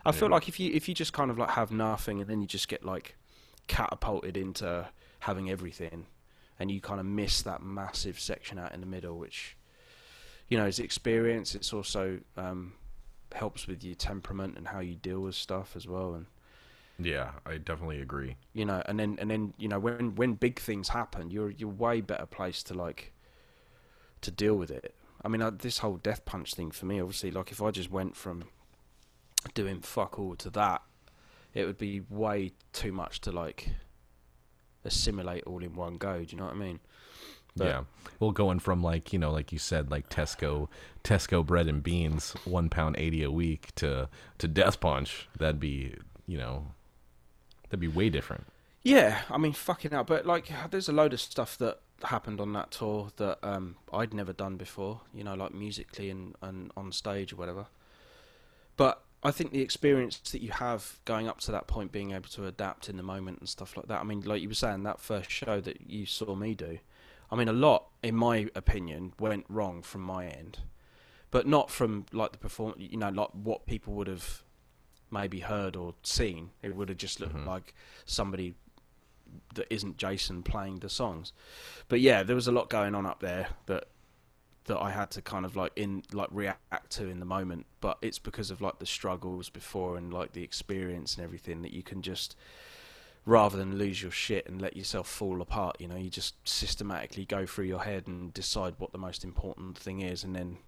[0.07, 2.41] I feel like if you if you just kind of like have nothing and then
[2.41, 3.17] you just get like
[3.67, 4.87] catapulted into
[5.21, 6.07] having everything,
[6.59, 9.57] and you kind of miss that massive section out in the middle, which
[10.49, 11.55] you know is experience.
[11.57, 12.75] It's also um,
[13.35, 16.27] helps with your temperament and how you deal with stuff as well, and
[16.99, 18.37] Yeah, I definitely agree.
[18.55, 21.69] you know, and then and then you know when when big things happen, you're you're
[21.70, 23.12] way better placed to like
[24.23, 24.95] to deal with it.
[25.25, 27.91] I mean, uh, this whole death punch thing for me, obviously, like if I just
[27.91, 28.45] went from
[29.55, 30.83] doing fuck all to that,
[31.55, 33.70] it would be way too much to like
[34.85, 36.25] assimilate all in one go.
[36.25, 36.81] Do you know what I mean?
[37.57, 37.83] But- yeah.
[38.20, 40.69] Well, going from like you know, like you said, like Tesco,
[41.05, 44.09] Tesco bread and beans, one pound eighty a week to
[44.39, 45.95] to Death Punch, that'd be
[46.27, 46.66] you know,
[47.69, 48.47] that'd be way different.
[48.82, 50.05] Yeah, I mean, fucking hell.
[50.05, 54.15] But like, there's a load of stuff that happened on that tour that um, I'd
[54.15, 55.01] never done before.
[55.12, 57.66] You know, like musically and, and on stage or whatever.
[58.77, 62.28] But I think the experience that you have going up to that point, being able
[62.31, 64.01] to adapt in the moment and stuff like that.
[64.01, 66.78] I mean, like you were saying, that first show that you saw me do.
[67.31, 70.61] I mean, a lot, in my opinion, went wrong from my end,
[71.31, 72.74] but not from like the perform.
[72.78, 74.45] You know, like what people would have
[75.11, 76.51] maybe heard or seen.
[76.63, 77.47] It would have just looked Mhm.
[77.47, 77.75] like
[78.05, 78.55] somebody
[79.55, 81.33] that isn't Jason playing the songs.
[81.89, 83.89] But yeah, there was a lot going on up there that
[84.65, 87.65] that I had to kind of like in like react to in the moment.
[87.81, 91.73] But it's because of like the struggles before and like the experience and everything that
[91.73, 92.37] you can just
[93.25, 97.25] rather than lose your shit and let yourself fall apart, you know, you just systematically
[97.25, 100.59] go through your head and decide what the most important thing is and then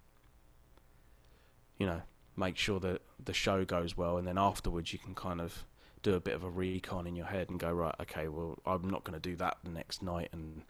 [1.77, 2.01] you know,
[2.35, 5.65] make sure that the show goes well and then afterwards you can kind of
[6.03, 8.89] do a bit of a recon in your head and go right okay well i'm
[8.89, 10.63] not going to do that the next night and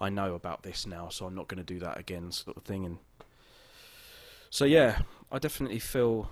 [0.00, 2.62] i know about this now so i'm not going to do that again sort of
[2.62, 2.98] thing and
[4.48, 5.00] so yeah
[5.30, 6.30] i definitely feel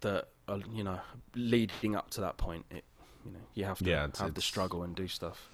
[0.00, 0.98] that uh, you know
[1.34, 2.84] leading up to that point it
[3.24, 5.50] you know you have to Yeah, it's- have the struggle and do stuff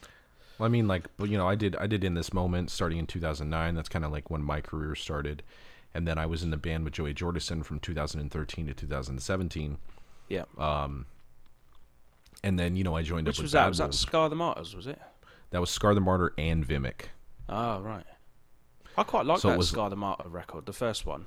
[0.59, 2.99] Well, I mean, like, but you know, I did, I did in this moment starting
[2.99, 3.75] in 2009.
[3.75, 5.43] That's kind of like when my career started,
[5.95, 9.79] and then I was in the band with Joey Jordison from 2013 to 2017.
[10.29, 11.07] yeah Um,
[12.43, 14.29] and then you know I joined which up with was that Bad was that scar
[14.29, 15.01] the martyrs was it
[15.51, 17.07] That was Scar the Martyr and Vimic.
[17.49, 18.05] oh right
[18.97, 21.27] i quite like So that was- scar the martyr record the first one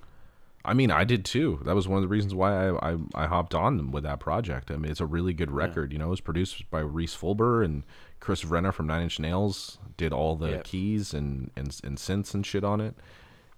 [0.65, 1.61] I mean, I did too.
[1.63, 4.69] That was one of the reasons why I, I, I hopped on with that project.
[4.69, 5.93] I mean, it's a really good record.
[5.93, 7.83] You know, it was produced by Rhys Fulber and
[8.19, 10.63] Chris Vrenna from Nine Inch Nails did all the Yep.
[10.65, 12.95] keys and, and and synths and shit on it,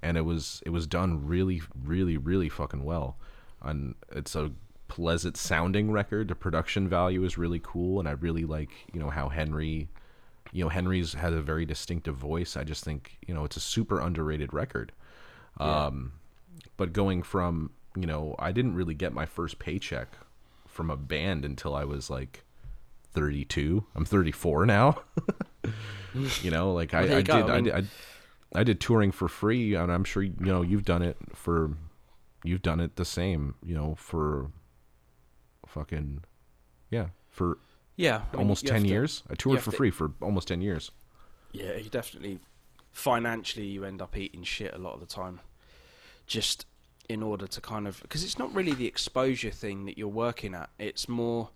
[0.01, 3.17] and it was it was done really really really fucking well.
[3.61, 4.51] And it's a
[4.87, 6.27] pleasant sounding record.
[6.27, 9.89] The production value is really cool, and I really like you know how Henry,
[10.51, 12.57] you know Henry's has a very distinctive voice.
[12.57, 14.91] I just think you know it's a super underrated record.
[15.59, 15.85] Yeah.
[15.85, 16.13] Um,
[16.77, 20.17] but going from you know I didn't really get my first paycheck
[20.67, 22.43] from a band until I was like
[23.13, 23.83] 32.
[23.95, 25.01] I'm 34 now.
[26.41, 27.29] you know, like I, I did.
[27.29, 27.83] I mean- did, I,
[28.53, 31.71] I did touring for free, and I'm sure you know you've done it for,
[32.43, 34.49] you've done it the same, you know, for,
[35.67, 36.23] fucking,
[36.89, 37.59] yeah, for
[37.95, 39.23] Yeah, I mean, almost have 10 to- years.
[39.29, 40.91] I toured for to- free for almost 10 years.
[41.51, 42.39] Yeah, you definitely
[42.91, 45.41] financially you end up eating shit a lot of the time,
[46.27, 46.65] just
[47.07, 50.53] in order to kind of because it's not really the exposure thing that you're working
[50.53, 50.69] at.
[50.77, 51.49] It's more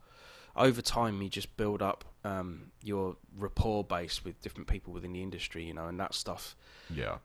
[0.55, 5.21] over time you just build up um, your rapport base with different people within the
[5.21, 6.55] industry, you know, and that stuff
[6.89, 7.17] Yeah.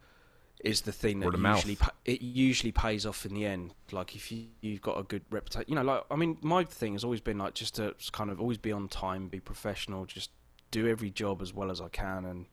[0.65, 3.75] is the thing that usually pa- it usually pays off in the end.
[3.93, 5.83] Like if you you've got a good reputation, you know.
[5.83, 8.73] Like I mean, my thing has always been like just to kind of always be
[8.73, 10.31] on time, be professional, just
[10.71, 12.47] do every job as well as I can, and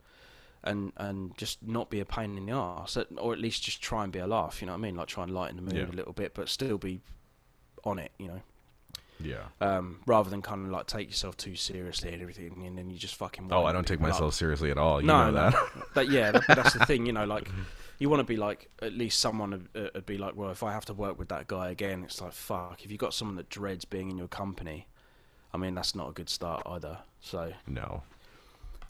[0.64, 4.04] and and just not be a pain in the ass, or at least just try
[4.04, 4.62] and be a laugh.
[4.62, 4.96] You know what I mean?
[4.96, 5.94] Like try and lighten the mood Yeah.
[5.94, 7.02] a little bit, but still be
[7.84, 8.12] on it.
[8.20, 8.42] You know.
[9.20, 9.44] Yeah.
[9.62, 12.98] Um, rather than kind of like take yourself too seriously and everything, and then you
[12.98, 13.48] just fucking.
[13.52, 14.14] Oh, I don't take people up.
[14.14, 15.00] myself seriously at all.
[15.02, 15.50] You no, know no.
[15.52, 15.56] that.
[15.96, 17.06] That- yeah, that, that's the thing.
[17.06, 17.48] You know, like
[18.00, 20.74] you want to be like at least someone would, uh, be like, well, if I
[20.74, 22.84] have to work with that guy again, it's like fuck.
[22.84, 24.88] If you got someone that dreads being in your company,
[25.54, 26.98] I mean, that's not a good start either.
[27.22, 28.04] So, no.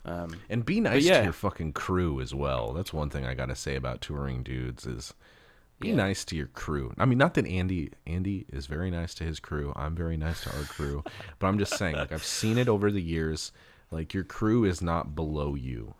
[0.04, 1.18] um, And be nice yeah.
[1.18, 2.72] to your fucking crew as well.
[2.72, 5.14] That's one thing I got to say about touring dudes is
[5.78, 5.94] be Yeah.
[5.96, 6.92] nice to your crew.
[6.98, 9.72] I mean, not that Andy Andy is very nice to his crew.
[9.76, 11.04] I'm very nice to our crew,
[11.38, 13.52] but I'm just saying like I've seen it over the years.
[13.90, 15.94] Like your crew is not below you,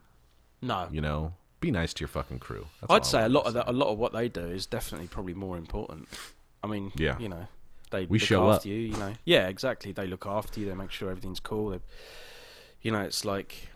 [0.62, 1.34] no, you know?
[1.60, 2.66] Be nice to your fucking crew.
[2.80, 5.06] That's I'd say a lot of that, a lot of what they do is definitely
[5.08, 6.08] probably more important.
[6.62, 7.18] I mean, Yeah.
[7.18, 7.46] you know,
[7.90, 8.64] they We look show after up.
[8.66, 8.74] you.
[8.74, 9.92] You know, yeah, exactly.
[9.92, 10.66] They look after you.
[10.66, 11.70] They make sure everything's cool.
[11.70, 11.80] They,
[12.82, 13.68] you know, it's like,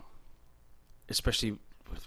[1.09, 1.57] especially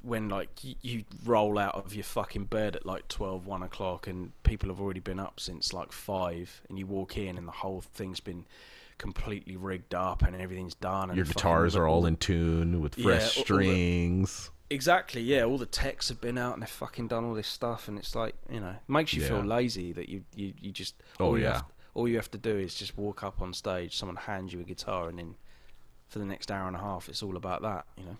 [0.03, 4.07] when like you, you roll out of your fucking bed at like 12, 1 o'clock,
[4.07, 7.53] and people have already been up since like five, and you walk in and the
[7.53, 8.45] whole thing's been
[8.99, 11.11] completely rigged up and everything's done.
[11.11, 14.51] And Your guitars are all in tune with fresh all- all the- strings.
[14.71, 15.43] Exactly, yeah.
[15.45, 18.15] All the techs have been out and they've fucking done all this stuff, and it's
[18.15, 21.53] like you know, makes you feel lazy that you you, you just Oh, you yeah.
[21.55, 24.61] have, all you have to do is just walk up on stage, someone hands you
[24.61, 25.35] a guitar, and then
[26.09, 28.17] for the next hour and a half, it's all about that, you know.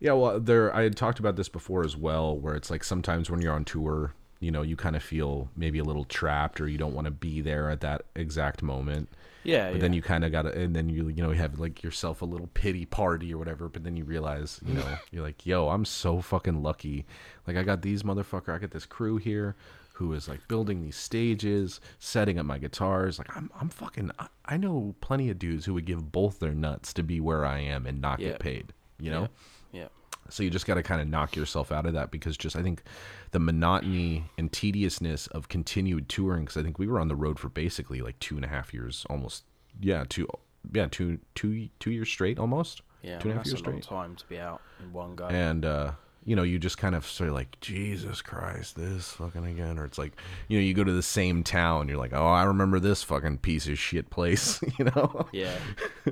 [0.00, 3.30] Yeah, well, there I had talked about this before as well, where it's like sometimes
[3.30, 6.68] when you're on tour, you know, you kind of feel maybe a little trapped, or
[6.68, 9.08] you don't want to be there at that exact moment.
[9.44, 9.80] Yeah, But yeah.
[9.80, 12.22] then you kind of got to, and then you you know you have like yourself
[12.22, 13.68] a little pity party or whatever.
[13.68, 17.04] But then you realize, you know, you're like, yo, I'm so fucking lucky.
[17.46, 19.56] Like I got these motherfucker, I got this crew here
[19.94, 23.18] who is like building these stages, setting up my guitars.
[23.18, 24.12] Like I'm I'm fucking.
[24.18, 27.44] I, I know plenty of dudes who would give both their nuts to be where
[27.44, 28.28] I am and not Yeah.
[28.30, 28.72] get paid.
[29.00, 29.20] You know.
[29.22, 29.26] yeah,
[29.72, 29.88] yeah.
[30.30, 32.62] So you just got to kind of knock yourself out of that because just I
[32.62, 32.82] think
[33.30, 37.38] the monotony and tediousness of continued touring because I think we were on the road
[37.38, 39.44] for basically like two and a half years, almost.
[39.80, 40.26] Yeah two
[40.72, 42.82] yeah two two two years straight almost?
[43.02, 43.82] Yeah, two a half years a long straight?
[43.84, 45.26] time to be out in one go.
[45.26, 45.92] and uh
[46.24, 49.84] you know you just kind of sort of like jesus christ this fucking again or
[49.84, 50.12] it's like
[50.48, 53.38] you know you go to the same town you're like oh i remember this fucking
[53.38, 55.26] piece of shit place you know?
[55.32, 55.54] Yeah,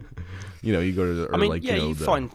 [0.62, 2.04] you know you go to the, or I mean, like yeah, you know you the,
[2.04, 2.30] find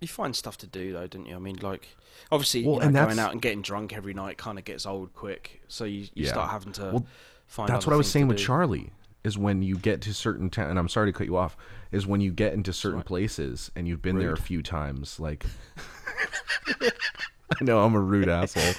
[0.00, 1.36] you find stuff to do though, don't you?
[1.36, 1.96] I mean, like
[2.30, 4.84] obviously, Well, you know, and going out and getting drunk every night kind of gets
[4.86, 5.62] old quick.
[5.68, 6.30] So you, you Yeah.
[6.30, 7.06] start having to Well,
[7.46, 7.68] find.
[7.70, 8.44] That's other what I was saying with do.
[8.44, 8.92] Charlie.
[9.24, 11.56] Is when you get to certain town, and I'm sorry to cut you off.
[11.90, 15.18] Is when you get into certain places and you've been there a few times.
[15.18, 15.44] Like,
[17.60, 18.74] I know I'm a rude asshole,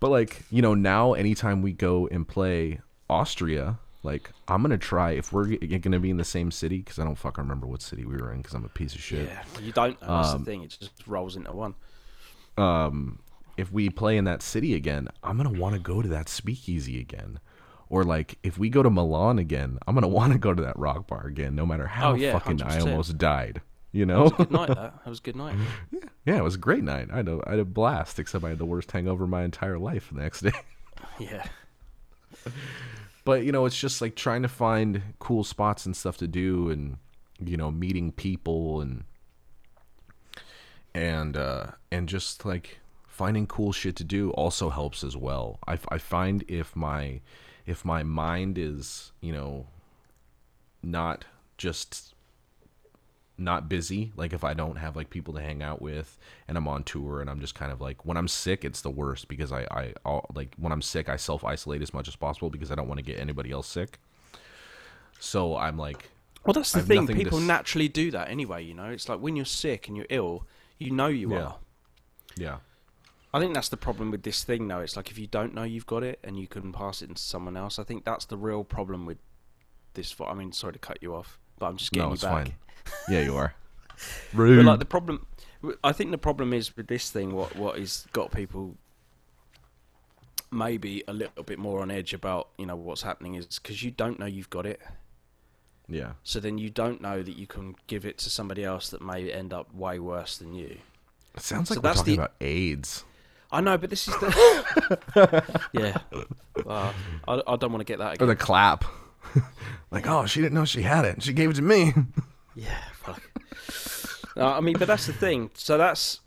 [0.00, 5.10] but like you know now, anytime we go and play Austria, like I'm gonna try
[5.12, 7.82] if we're g- gonna be in the same city because I don't fucking remember what
[7.82, 9.28] city we were in because I'm a piece of shit.
[9.28, 9.98] Yeah, you don't.
[10.00, 10.62] That's Um, the thing.
[10.62, 11.74] It just rolls into one.
[12.56, 13.18] um,
[13.56, 17.00] if we play in that city again, I'm gonna want to go to that speakeasy
[17.00, 17.40] again.
[17.88, 20.78] Or like if we go to Milan again, I'm gonna want to go to that
[20.78, 22.80] rock bar again, no matter how Oh, yeah, fucking I 100%.
[22.90, 23.60] almost died.
[23.92, 24.28] You know?
[24.30, 24.68] Good night.
[24.74, 25.54] That that was a good night.
[26.26, 27.08] yeah, it was a great night.
[27.10, 29.42] I had a, I had a blast, except I had the worst hangover of my
[29.44, 30.52] entire life the next day.
[31.18, 31.46] Yeah,
[33.26, 36.70] but you know, it's just like trying to find cool spots and stuff to do,
[36.70, 36.96] and
[37.44, 39.04] you know, meeting people and
[40.94, 42.78] and uh, and just like
[43.08, 45.58] finding cool shit to do also helps as well.
[45.66, 47.20] I, I find if my
[47.66, 49.66] if my mind is you know
[50.80, 51.24] not
[51.58, 52.14] just
[53.38, 56.18] not busy like if i don't have like people to hang out with
[56.48, 58.90] and i'm on tour and i'm just kind of like when i'm sick it's the
[58.90, 62.16] worst because i i I'll, like when i'm sick i self isolate as much as
[62.16, 63.98] possible because i don't want to get anybody else sick
[65.18, 66.10] so i'm like
[66.44, 67.00] Well, that's the thing.
[67.02, 68.62] nothing to People naturally do that anyway.
[68.64, 70.46] You know, it's like when you're sick and you're ill,
[70.78, 71.42] you know you Yeah.
[71.42, 71.56] are.
[72.36, 72.56] yeah
[73.34, 74.80] I think that's the problem with this thing, though.
[74.80, 77.20] It's like if you don't know you've got it and you can pass it to
[77.20, 77.78] someone else.
[77.78, 79.18] I think that's the real problem with
[79.94, 80.14] this.
[80.26, 82.30] I mean, sorry to cut you off, but I'm just getting no, you back.
[82.46, 82.54] fine.
[83.08, 83.54] Yeah, you are.
[84.34, 85.26] But like the problem,
[85.82, 87.32] I think the problem is with this thing.
[87.34, 88.76] What what has got people
[90.52, 93.90] maybe a little bit more on edge about you know what's happening is because you
[93.90, 94.80] don't know you've got it.
[95.88, 96.12] yeah.
[96.22, 99.30] So then you don't know that you can give it to somebody else that may
[99.32, 100.78] end up way worse than you.
[101.34, 103.04] It sounds like So we're that's talking the- about AIDS.
[103.52, 105.98] I know, but this is the yeah.
[106.64, 106.92] Well,
[107.28, 108.84] I, I don't want to get that Or the clap.
[109.90, 111.14] like, oh, she didn't know she had it.
[111.14, 111.92] And She gave it to me.
[112.58, 113.20] Yeah, fuck.
[114.34, 115.50] No, I mean, but that's the thing.
[115.52, 116.20] So that's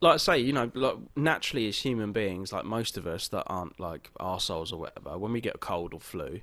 [0.00, 3.44] like I say, you know, like naturally as human beings, like most of us that
[3.46, 6.40] aren't like arseholes or whatever, when we get a cold or flu,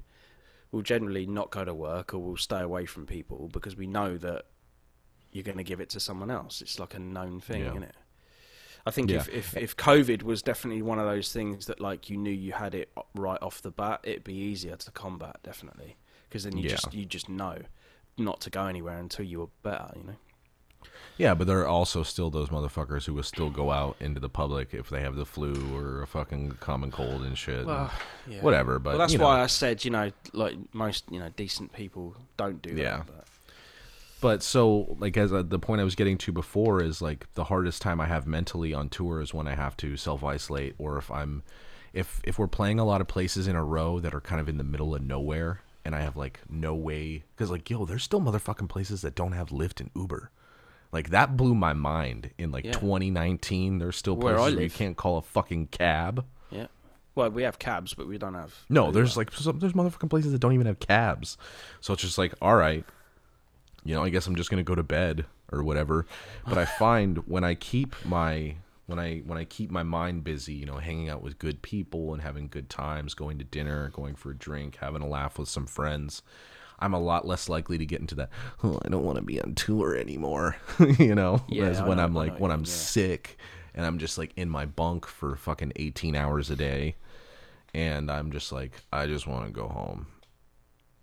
[0.72, 4.18] we'll generally not go to work or we'll stay away from people because we know
[4.18, 4.46] that
[5.34, 6.62] you're going to give it to someone else.
[6.62, 7.72] It's like a known thing, Yeah.
[7.72, 7.96] isn't it?
[8.86, 9.18] I think Yeah.
[9.18, 12.52] if, if if COVID was definitely one of those things that like you knew you
[12.54, 15.96] had it right off the bat, it'd be easier to combat definitely
[16.30, 16.70] because then you Yeah.
[16.76, 17.58] just you just know
[18.18, 20.16] not to go anywhere until you were better, you know.
[21.18, 24.30] Yeah, but there are also still those motherfuckers who will still go out into the
[24.30, 27.66] public if they have the flu or a fucking common cold and shit.
[27.66, 27.92] Well,
[28.28, 28.42] yeah.
[28.42, 29.26] Whatever, but well, that's you know.
[29.26, 32.82] why I said, you know, like most, you know, decent people don't do that.
[32.82, 33.04] Yeah.
[33.08, 33.26] But,
[34.22, 37.44] But so, like, as uh, the point I was getting to before is like the
[37.46, 40.98] hardest time I have mentally on tour is when I have to self isolate, or
[40.98, 41.44] if I'm,
[41.94, 44.50] if if we're playing a lot of places in a row that are kind of
[44.50, 48.04] in the middle of nowhere, and I have like no way, because like, yo, there's
[48.04, 50.32] still motherfucking places that don't have Lyft and Uber.
[50.92, 52.72] Like that blew my mind in like Yeah.
[52.72, 53.80] 2019.
[53.80, 56.26] There's still places where you can't call a fucking cab.
[56.50, 56.68] yeah.
[57.16, 58.54] Well, we have cabs, but we don't have.
[58.70, 58.94] No, Uber.
[58.94, 61.38] there's like some, there's motherfucking places that don't even have cabs.
[61.82, 62.86] So it's just like, all right,
[63.86, 66.06] you know, I guess I'm just gonna go to bed or whatever.
[66.48, 68.56] But I find when I keep my
[68.88, 72.14] when I when I keep my mind busy, you know, hanging out with good people
[72.14, 75.48] and having good times, going to dinner, going for a drink, having a laugh with
[75.50, 76.22] some friends,
[76.80, 78.30] I'm a lot less likely to get into that.
[78.64, 80.58] Oh, I don't want to be on tour anymore.
[81.00, 82.66] you know, Yeah, I when know- I'm like know when I'm yeah.
[82.72, 83.38] sick
[83.74, 86.96] and I'm just like in my bunk for fucking 18 hours a day
[87.74, 90.08] and I'm just like, I just want to go home.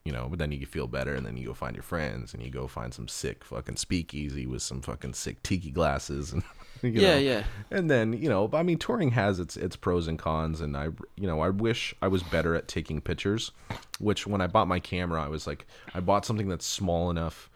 [0.05, 2.43] You know, but then you feel better, and then you go find your friends, and
[2.43, 6.43] you go find some sick fucking speakeasy with some fucking sick tiki glasses, and
[6.83, 7.19] you Yeah, know.
[7.19, 7.45] yeah.
[7.71, 10.87] And then you know, I mean, touring has its its pros and cons, and I,
[11.17, 13.53] you know, I wish I was better at taking pictures.
[14.01, 15.65] Which when I bought my camera, I was like,
[15.95, 17.49] I bought something that's small enough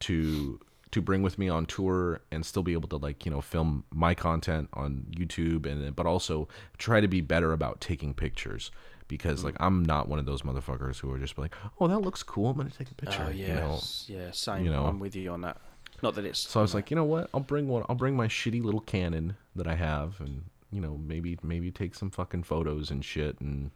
[0.00, 0.60] to
[0.90, 3.84] to bring with me on tour and still be able to like you know film
[3.92, 6.46] my content on YouTube and but also
[6.78, 8.70] try to be better about taking pictures
[9.08, 9.44] because Mm.
[9.44, 12.50] like I'm not one of those motherfuckers who are just like oh that looks cool
[12.50, 14.30] I'm gonna take a picture Oh yeah, you know yeah.
[14.32, 14.64] Same.
[14.64, 14.86] you know.
[14.86, 15.58] I'm with you on that.
[16.02, 16.38] Not that it's.
[16.40, 18.80] so I was like you know what I'll bring one I'll bring my shitty little
[18.80, 23.40] Canon that I have and you know maybe maybe take some fucking photos and shit
[23.40, 23.70] and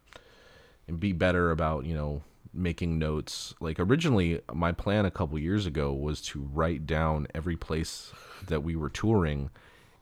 [0.87, 2.23] and be better about you know
[2.53, 7.55] making notes like originally my plan a couple years ago was to write down every
[7.55, 8.11] place
[8.47, 9.51] that we were touring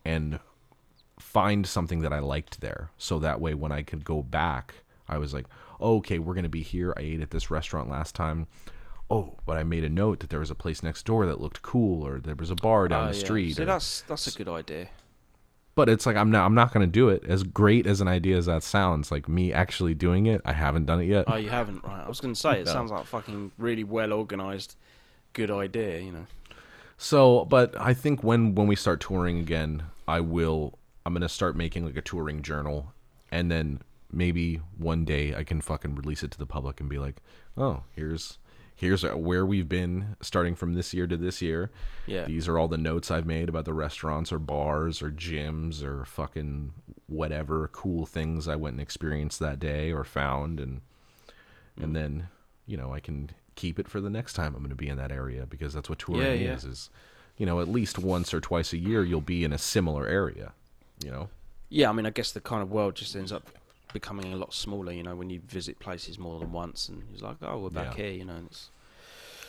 [0.05, 0.39] and
[1.19, 4.75] find something that I liked there so that way when I could go back
[5.09, 5.45] I was like
[5.79, 8.47] oh, okay we're going to be here I ate at this restaurant last time
[9.09, 11.61] oh but I made a note that there was a place next door that looked
[11.61, 13.23] cool or there was a bar down Oh, the yeah.
[13.23, 14.87] street See, or- that's that's a good idea.
[15.75, 18.07] but it's like I'm not I'm not going to do it as great as an
[18.07, 21.35] idea as that sounds like me actually doing it I haven't done it yet Oh,
[21.35, 22.03] you haven't, right?
[22.05, 22.73] I was going to say it No.
[22.73, 24.75] sounds like a fucking really well organized,
[25.33, 25.99] good idea.
[25.99, 26.25] You know.
[26.97, 30.79] So, but I think when when we start touring again, I will.
[31.05, 32.91] I'm gonna start making like a touring journal,
[33.31, 33.81] and then
[34.11, 37.21] maybe one day I can fucking release it to the public and be like,
[37.57, 38.37] oh, here's
[38.75, 41.71] here's where we've been starting from this year to this year.
[42.05, 42.25] Yeah.
[42.25, 46.05] These are all the notes I've made about the restaurants or bars or gyms or
[46.05, 46.73] fucking
[47.07, 50.81] whatever cool things I went and experienced that day or found and
[51.79, 52.27] and then,
[52.65, 54.97] you know, I can keep it for the next time I'm going to be in
[54.97, 56.53] that area because that's what touring Yeah, yeah.
[56.53, 56.89] is is
[57.37, 60.53] you know, at least once or twice a year you'll be in a similar area,
[61.03, 61.29] you know.
[61.69, 63.49] Yeah, I mean, I guess the kind of world just ends up
[63.99, 64.91] becoming a lot smaller.
[64.91, 67.97] You know, when you visit places more than once, and it's like, oh, we're back
[67.97, 68.03] Yeah.
[68.05, 68.13] here.
[68.13, 68.69] You know, and it's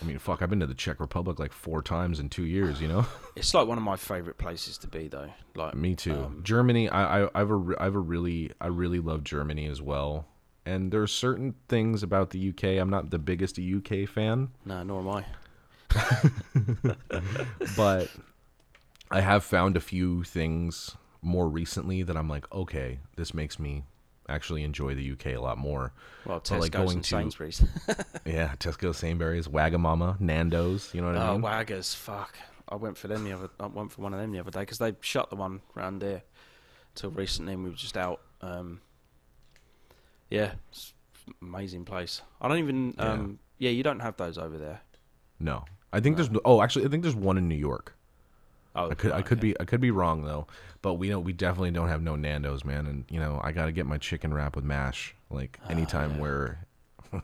[0.01, 2.81] I mean, fuck, I've been to the Czech Republic like 4 times in 2 years,
[2.81, 3.05] you know.
[3.37, 5.31] it's like one of my favorite places to be, though.
[5.57, 6.13] Like Me too.
[6.15, 10.27] um, Germany, I, I, I've a, I've a really, I really love Germany as well.
[10.65, 12.65] And there are certain things about the UK.
[12.81, 15.25] I'm not the biggest UK fan, no, nor am I.
[17.77, 18.09] but
[19.11, 23.85] I have found a few things more recently that I'm like, okay, this makes me
[24.29, 25.93] actually enjoy the UK a lot more.
[26.25, 27.63] Well, Tesco's like, going and to- Sainsbury's.
[28.27, 30.91] Yeah, Tesco, Sainsbury's, Wagamama, Nando's.
[30.93, 31.29] You know what I mean?
[31.29, 31.43] oh, mean?
[31.43, 32.37] Waggers, fuck!
[32.69, 33.51] I went for them the other.
[33.59, 36.03] I went for one of them the other day because they shut the one round
[36.03, 36.23] there.
[36.95, 38.21] till recently, and we were just out.
[38.43, 38.81] Um,
[40.31, 40.93] yeah, it's
[41.41, 42.23] amazing place.
[42.41, 42.95] I don't even.
[42.99, 43.05] Yeah.
[43.05, 43.71] Um, yeah.
[43.71, 44.83] you don't have those over there.
[45.41, 46.31] No, I think there's.
[46.45, 47.95] Oh, actually, I think there's one in New York.
[48.75, 49.49] Oh, I could I could okay.
[49.49, 50.47] be I could be wrong though,
[50.83, 52.87] but we know we definitely don't have no Nando's, man.
[52.87, 56.15] And you know I got to get my chicken wrap with mash like ah, anytime
[56.15, 56.21] yeah.
[56.21, 56.59] where.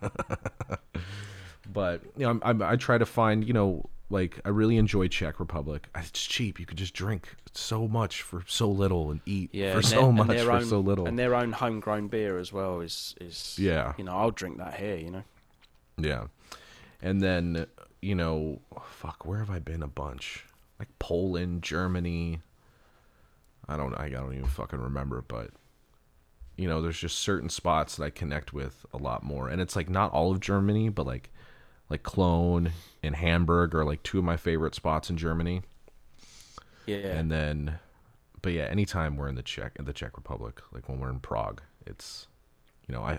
[1.73, 5.09] but you know I'm, I'm, I try to find you know like I really enjoy
[5.09, 5.89] Czech Republic.
[5.95, 6.61] Ah, it's cheap.
[6.61, 10.13] You could just drink so much for so little and eat Yeah, for and so
[10.13, 11.07] much for own- so little.
[11.07, 13.95] and their own homegrown beer as well is is Yeah.
[13.97, 14.97] You know, I'll drink that here.
[14.97, 15.25] You know.
[15.97, 16.25] Yeah.
[17.01, 17.67] And then,
[18.01, 20.45] you know, fuck, where have I been a bunch?
[20.79, 22.41] Like Poland, Germany.
[23.69, 25.51] I don't I don't even fucking remember, but
[26.57, 29.49] you know, there's just certain spots that I connect with a lot more.
[29.49, 31.31] And it's like not all of Germany, but like
[31.91, 32.73] like Cologne
[33.03, 35.63] and Hamburg are like two of my favorite spots in Germany.
[36.87, 36.97] Yeah.
[36.97, 37.79] And then
[38.43, 41.21] but yeah, anytime we're in the Czech in the Czech Republic, like when we're in
[41.21, 42.27] Prague, it's
[42.87, 43.19] you know, I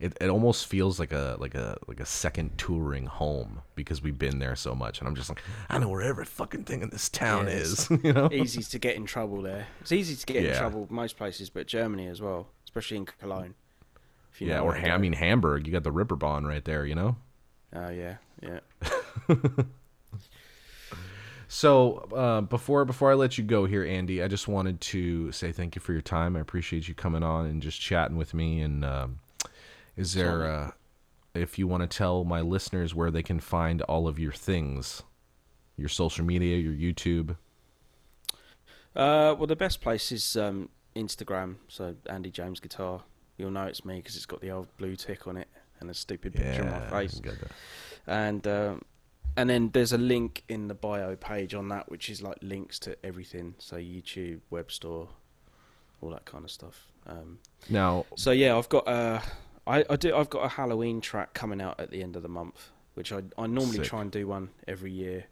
[0.00, 4.18] it, it almost feels like a like a like a second touring home because we've
[4.18, 6.88] been there so much and I'm just like I know where every fucking thing in
[6.90, 8.28] this town Yeah, is, you know.
[8.32, 9.66] easy to get in trouble there.
[9.82, 10.52] It's easy to get Yeah.
[10.52, 13.54] in trouble most places, but Germany as well, especially in Cologne.
[14.32, 17.16] if you Yeah, or I mean Hamburg, you got the Reeperbahn right there, you know.
[17.74, 18.60] Oh yeah, yeah.
[21.52, 25.50] So uh, before before I let you go here, Andy, I just wanted to say
[25.50, 26.36] thank you for your time.
[26.36, 28.60] I appreciate you coming on and just chatting with me.
[28.60, 29.18] And um,
[30.00, 30.70] is there, uh,
[31.34, 35.02] if you want to tell my listeners where they can find all of your things,
[35.76, 37.36] your social media, your YouTube?
[38.96, 41.56] Uh, well, the best place is um, Instagram.
[41.68, 43.02] So Andy James Guitar.
[43.36, 45.48] You'll know it's me because it's got the old blue tick on it
[45.80, 47.20] and a stupid picture of my face.
[48.06, 48.82] And um,
[49.36, 52.78] and then there's a link in the bio page on that, which is like links
[52.80, 53.54] to everything.
[53.58, 55.08] So YouTube, web store,
[56.00, 56.90] all that kind of stuff.
[57.06, 59.20] Um, Now, So yeah, I've got uh,
[59.70, 62.28] I, I do I've got a Halloween track coming out at the end of the
[62.28, 63.84] month, which I I normally Sick.
[63.84, 65.24] try and do one every year,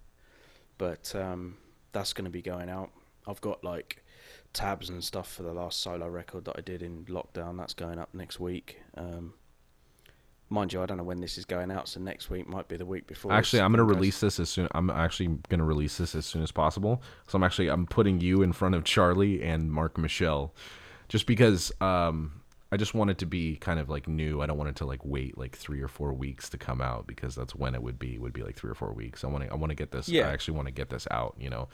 [0.78, 1.56] but um,
[1.93, 2.90] that's going to be going out.
[3.27, 4.05] I've got like
[4.52, 7.59] tabs and stuff for the last solo record that I did in lockdown.
[7.59, 8.81] That's going up next week.
[8.97, 9.35] Um,
[10.48, 12.77] mind you, I don't know when this is going out, so next week might be
[12.77, 13.32] the week before.
[13.32, 14.69] actually, I'm gonna goes- release this as soon.
[14.73, 17.02] I'm actually gonna release this as soon as possible.
[17.27, 20.55] So I'm actually I'm putting you in front of Charlie and Mark Michelle,
[21.09, 22.40] just because um
[22.70, 24.43] I just want it to be kind of like new.
[24.43, 27.07] I don't want it to like wait like three or four weeks to come out
[27.07, 28.15] because that's when it would be.
[28.15, 29.24] It would be like three or four weeks.
[29.24, 30.09] I want to I want to get this.
[30.09, 30.28] Yeah.
[30.28, 31.35] I actually want to get this out.
[31.39, 31.69] You know,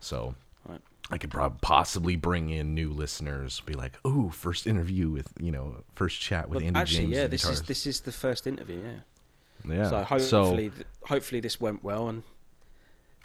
[0.00, 0.34] so.
[0.68, 0.80] Right.
[1.10, 3.60] I could probably possibly bring in new listeners.
[3.66, 7.16] Be like, oh, first interview with you know, first chat with Well, Andy actually, James."
[7.16, 8.80] yeah, the this is this is the first interview.
[9.64, 9.74] Yeah.
[9.74, 9.90] yeah.
[9.90, 12.22] So hopefully, th- hopefully this went well, and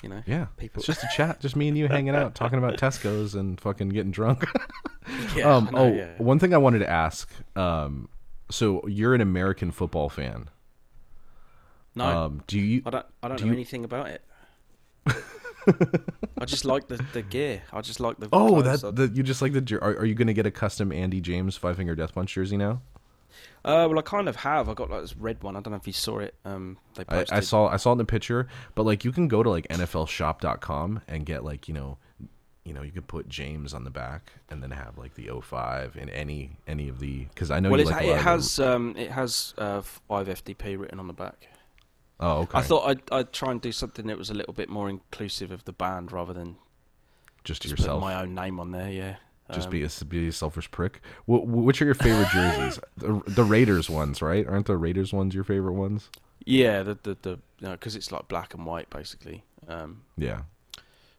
[0.06, 2.60] you know, Yeah, people- It's just a chat, just me and you hanging out, talking
[2.60, 4.46] about Tesco's and fucking getting drunk.
[5.36, 6.12] yeah, um, know, oh, yeah.
[6.20, 7.28] one thing I wanted to ask.
[7.58, 8.08] Um,
[8.52, 10.50] so you're an American football fan.
[11.96, 12.84] no, Um, do you?
[12.86, 13.06] I don't.
[13.24, 14.22] I don't do know you- anything about it.
[16.40, 17.64] I just like the, the gear.
[17.74, 18.30] I just like the.
[18.32, 19.80] Oh, that the, you just like the.
[19.82, 22.58] Are, are you going to get a custom Andy James Five Finger Death Punch jersey
[22.58, 22.82] now?
[23.66, 24.70] Uh, well, I kind of have.
[24.70, 25.56] I got like this red one.
[25.56, 26.36] I don't know if you saw it.
[26.46, 27.38] Um, they I, posted.
[27.38, 29.68] I saw I saw it in the picture, but like you can go to like
[29.70, 31.98] NFLShop.com and get like you know,
[32.64, 35.96] you know you could put James on the back and then have like the 05
[36.00, 38.18] and any any of the because I know Well, you it, like a it lot
[38.20, 41.48] of the- has um, it has uh, five FDP written on the back.
[42.20, 44.70] oh okay I thought I'd, I'd try and do something that was a little bit
[44.70, 46.58] more inclusive of the band rather than
[47.44, 48.92] just just yourself put my own name on there.
[48.92, 49.16] Yeah.
[49.54, 51.02] Just Um, be a, be a selfish prick.
[51.28, 52.80] Wh- wh- which are your favorite jerseys?
[52.98, 54.48] the, the Raiders ones, right?
[54.48, 56.10] Aren't the Raiders ones your favorite ones?
[56.46, 57.40] Yeah, the the the
[57.72, 59.44] because it's like black and white basically.
[59.68, 60.42] Um, Yeah.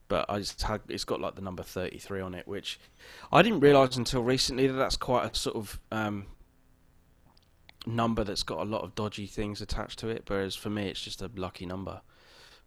[0.08, 2.78] but I just had, it's got like the number 33 on it, which
[3.32, 6.26] I didn't realise until recently that that's quite a sort of um,
[7.86, 10.24] number that's got a lot of dodgy things attached to it.
[10.26, 12.00] Whereas for me, it's just a lucky number.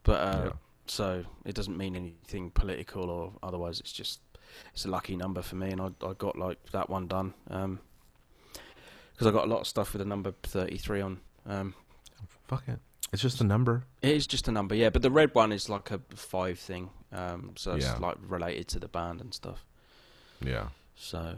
[0.03, 0.52] But uh, Yeah.
[0.88, 3.80] so it doesn't mean anything political or otherwise.
[3.80, 4.19] It's just
[4.74, 9.28] it's a lucky number for me, and I I got like that one done because
[9.28, 11.20] I got a lot of stuff with the number 33 on.
[11.46, 11.74] Um,
[12.48, 12.80] Fuck it.
[13.12, 13.84] It's just a number.
[14.02, 14.90] it is just a number, yeah.
[14.92, 17.98] But the red one is like a five thing, um, so it's Yeah.
[17.98, 19.66] like related to the band and stuff.
[20.42, 20.70] Yeah.
[20.96, 21.36] So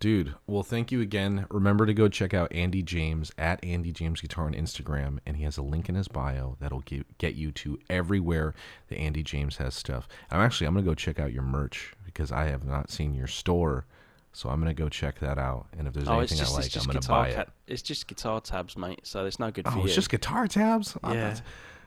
[0.00, 1.46] Dude, well, thank you again.
[1.50, 5.42] Remember to go check out Andy James at Andy James Guitar on Instagram, and he
[5.42, 8.54] has a link in his bio that'll get get you to everywhere
[8.88, 10.06] that Andy James has stuff.
[10.30, 13.28] I'm actually I'm gonna go check out your merch because I have not seen your
[13.28, 13.86] store,
[14.32, 15.66] so I'm gonna go check that out.
[15.78, 17.48] And if there's oh, anything just, I like, I'm gonna buy ca- it.
[17.68, 19.00] It's just guitar tabs, mate.
[19.04, 19.84] So it's no good for Oh, you.
[19.84, 20.96] it's just guitar tabs.
[21.04, 21.36] Oh, yeah.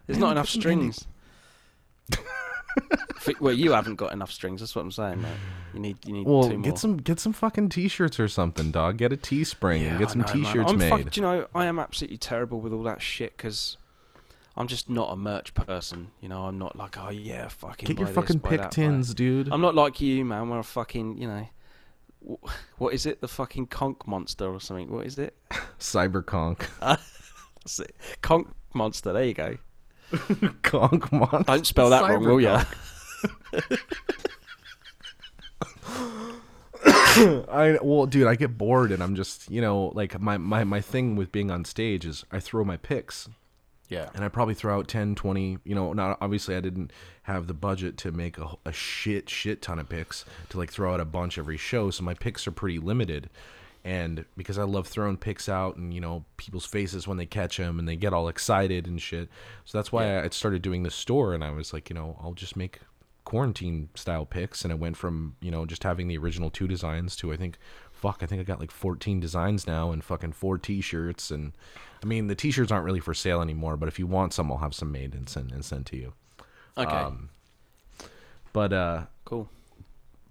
[0.07, 1.07] There's not enough put some Andy- strings.
[3.41, 4.61] Well, you haven't got enough strings.
[4.61, 5.29] That's what I'm saying, mate.
[5.73, 6.61] You need you need Well, two more.
[6.63, 8.97] get some get some fucking t-shirts or something, dog.
[8.97, 10.89] Get a Teespring and get some know, t-shirts I'm made.
[10.89, 13.77] fuck- do you know, I am absolutely terrible with all that shit because
[14.55, 16.11] I'm just not a merch person.
[16.19, 18.59] You know, I'm not like, oh yeah, fucking Get your buy fucking this, buy pick
[18.59, 19.49] that, buy tins, dude.
[19.51, 20.49] I'm not like you, man.
[20.49, 21.47] Where I fucking, you know,
[22.77, 23.21] what is it?
[23.21, 24.91] The fucking conch monster or something?
[24.91, 25.37] What is it?
[25.79, 26.67] Cyberconk.
[26.79, 27.95] That's it.
[28.21, 29.13] Conch monster.
[29.13, 29.57] There you go.
[30.63, 31.43] Conk monster.
[31.43, 32.65] Don't spell that wrong, will ya?
[36.83, 40.81] I well, dude, I get bored and I'm just, you know, like my, my my
[40.81, 43.29] thing with being on stage is I throw my picks
[43.91, 44.09] Yeah.
[44.15, 46.91] and I probably throw out 10, 20, you know, not obviously I didn't
[47.23, 50.93] have the budget to make a, a shit shit ton of picks to like throw
[50.93, 53.29] out a bunch every show, so my picks are pretty limited.
[53.83, 57.57] And because I love throwing picks out and you know people's faces when they catch
[57.57, 59.27] them and they get all excited and shit,
[59.65, 62.33] so that's why I started doing this store and I was like, you know, I'll
[62.33, 62.79] just make
[63.25, 67.15] quarantine style picks and I went from you know just having the original two designs
[67.17, 67.57] to I think
[67.91, 71.53] fuck I think I got like 14 designs now and fucking four t-shirts and
[72.03, 74.57] I mean the t-shirts aren't really for sale anymore but if you want some I'll
[74.59, 76.13] have some made and send and send to you
[76.77, 76.89] Okay.
[76.95, 77.29] um,
[78.53, 79.49] but uh cool.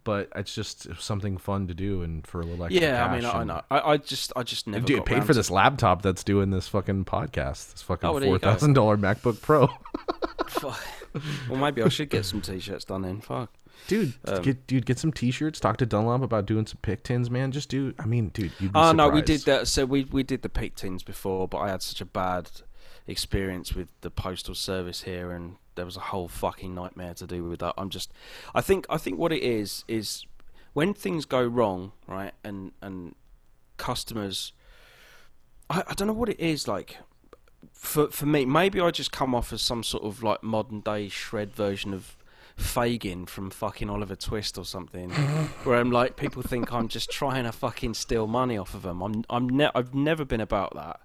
[0.05, 3.25] but it's just something fun to do and for a little extra Yeah, I mean,
[3.25, 3.63] I know.
[3.71, 6.67] I, I just, I just never Dude, got paid for this laptop that's doing this
[6.69, 7.73] fucking podcast.
[7.73, 9.69] This fucking Oh, well, there you four thousand dollar MacBook Pro.
[10.49, 10.81] Fuck.
[11.49, 13.21] well, maybe I should get some t-shirts done then.
[13.21, 13.53] Fuck.
[13.87, 15.61] Dude, Um, get dude, get some t-shirts.
[15.61, 17.53] Talk to Dunlop about doing some pick tins, man.
[17.53, 17.95] Just do.
[17.99, 19.69] I mean, dude, you'd be Oh no, we did that.
[19.69, 22.51] So we we did the peak tins before, but I had such a bad
[23.07, 27.45] experience with the postal service here, and there was a whole fucking nightmare to do
[27.45, 27.75] with that.
[27.79, 28.13] I'm just,
[28.55, 30.25] I think, I think what it is is
[30.73, 33.15] when things go wrong, right, and and
[33.77, 34.53] customers,
[35.69, 36.99] I, I don't know what it is like.
[37.73, 41.09] For for me, maybe I just come off as some sort of like modern day
[41.09, 42.17] shred version of
[42.61, 45.11] Fagin from fucking Oliver Twist or something,
[45.65, 49.03] where I'm like, people think I'm just trying to fucking steal money off of them.
[49.03, 51.01] I'm, I'm, ne- I've never been about that.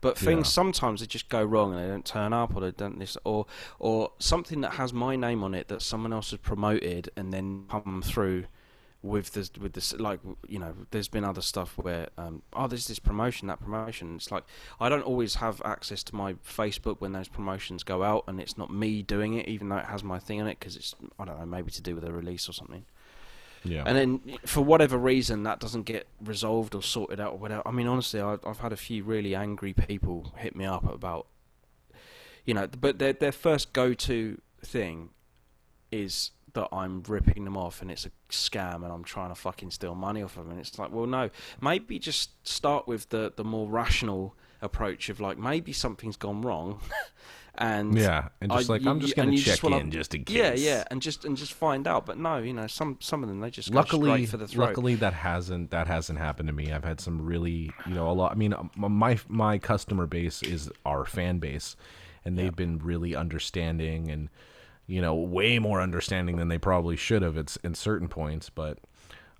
[0.00, 0.50] But things Yeah.
[0.52, 3.44] sometimes they just go wrong and they don't turn up, or they don't this, or
[3.78, 7.66] or something that has my name on it that someone else has promoted and then
[7.68, 8.46] come through
[9.02, 12.86] with this with this like you know there's been other stuff where um oh there's
[12.86, 14.44] this promotion that promotion it's like
[14.78, 18.58] i don't always have access to my facebook when those promotions go out and it's
[18.58, 21.24] not me doing it even though it has my thing on it because it's i
[21.24, 22.84] don't know maybe to do with a release or something
[23.64, 23.84] Yeah.
[23.86, 27.70] and then for whatever reason that doesn't get resolved or sorted out or whatever i
[27.70, 31.26] mean honestly I, i've had a few really angry people hit me up about
[32.44, 35.08] you know but their their first go-to thing
[35.90, 39.70] is that I'm ripping them off and it's a scam and I'm trying to fucking
[39.70, 43.32] steal money off of them and it's like well no maybe just start with the
[43.36, 46.80] the more rational approach of like maybe something's gone wrong.
[47.56, 49.90] And yeah, and just I- like you- I'm just gonna and you check just in
[49.90, 50.36] just in case.
[50.36, 52.06] yeah yeah and just and just find out.
[52.06, 54.68] But no you know some some of them they just luckily straight for the throat.
[54.68, 56.72] luckily that hasn't that hasn't happened to me.
[56.72, 60.42] I've had some really you know a lot i mean um, my my customer base
[60.42, 61.76] is our fan base
[62.24, 64.28] and they've been really understanding and
[64.90, 68.78] you know way more understanding than they probably should have it's in certain points but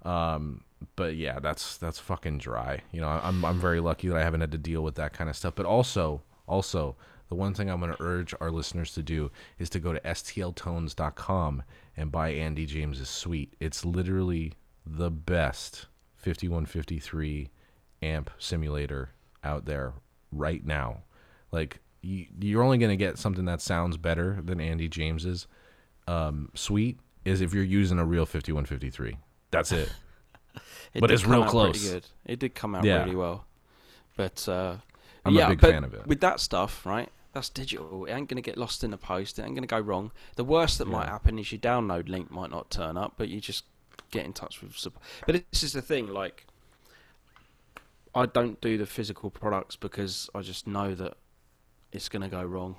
[0.05, 0.62] um
[0.97, 2.81] but yeah that's that's fucking dry.
[2.93, 5.28] You know i'm i'm very lucky that i haven't had to deal with that kind
[5.28, 5.55] of stuff.
[5.55, 6.97] But also also
[7.28, 10.01] the one thing i'm going to urge our listeners to do is to go to
[10.01, 11.62] stltones.com
[11.97, 13.55] and buy andy james's suite.
[13.60, 14.55] It's literally
[14.86, 15.86] the best
[16.16, 17.51] 5153
[18.02, 19.10] amp simulator
[19.43, 19.94] out there
[20.32, 21.02] right now.
[21.52, 25.47] Like you're only going to get something that sounds better than andy james's
[26.09, 29.16] um, suite is if you're using a real 5153
[29.51, 29.93] that's it
[30.93, 31.89] It but it's real close.
[31.89, 32.05] good.
[32.27, 33.05] It did come out Yeah.
[33.05, 33.44] really well,
[34.16, 34.78] but uh,
[35.24, 36.05] I'm a big but fan of it.
[36.09, 37.09] With that stuff, right?
[37.32, 38.06] That's digital.
[38.06, 39.39] It ain't gonna get lost in the post.
[39.39, 40.10] It ain't gonna go wrong.
[40.35, 43.40] The worst that might happen is your download link might not turn up, but you
[43.40, 43.62] just
[44.10, 44.77] get in touch with.
[44.77, 45.01] Support.
[45.27, 46.44] But this is the thing, like.
[48.12, 51.16] I don't do the physical products because I just know that
[51.93, 52.77] it's gonna go wrong.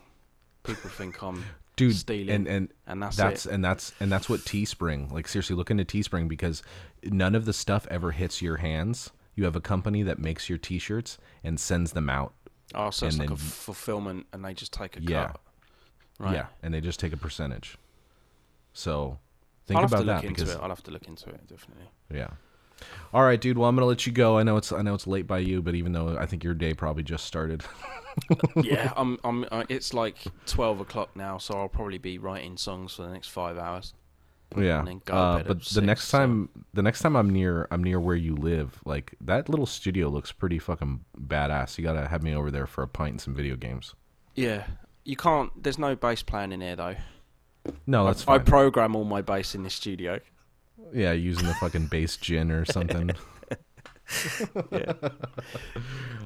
[0.64, 1.44] People think I'm
[1.76, 3.52] dude stealing, and and and that's, that's it.
[3.54, 6.62] and that's and that's what teespring like seriously look into teespring because
[7.04, 10.58] none of the stuff ever hits your hands you have a company that makes your
[10.58, 12.34] t-shirts and sends them out
[12.76, 15.28] Oh, so it's like a fulfillment, and they just take a Yeah.
[15.28, 15.42] cut.
[16.20, 16.34] Right.
[16.36, 17.78] yeah and they just take a percentage
[18.74, 19.18] so
[19.66, 20.60] think I'll about that because it.
[20.62, 21.86] I'll have to look into it definitely.
[22.14, 22.30] yeah
[23.14, 25.08] all right dude well i'm gonna let you go i know it's i know it's
[25.08, 27.64] late by you but even though i think your day probably just started
[28.62, 29.18] yeah, I'm.
[29.24, 29.45] I'm.
[29.49, 33.30] Uh, it's like twelve o'clock now, so I'll probably be writing songs for the next
[33.30, 33.94] five hours.
[34.58, 37.30] yeah And then go uh, but the six, next so- time the next time i'm
[37.30, 41.86] near i'm near where you live like that little studio looks pretty fucking badass you
[41.86, 43.95] gotta have me over there for a pint and some video games
[44.36, 44.66] Yeah,
[45.06, 45.52] you can't.
[45.64, 46.95] There's no bass playing in here though.
[47.88, 48.44] No, that's I fine.
[48.45, 50.20] program all my bass in this studio.
[50.94, 53.12] Yeah, using the fucking base gin or something.
[54.72, 54.94] Yeah.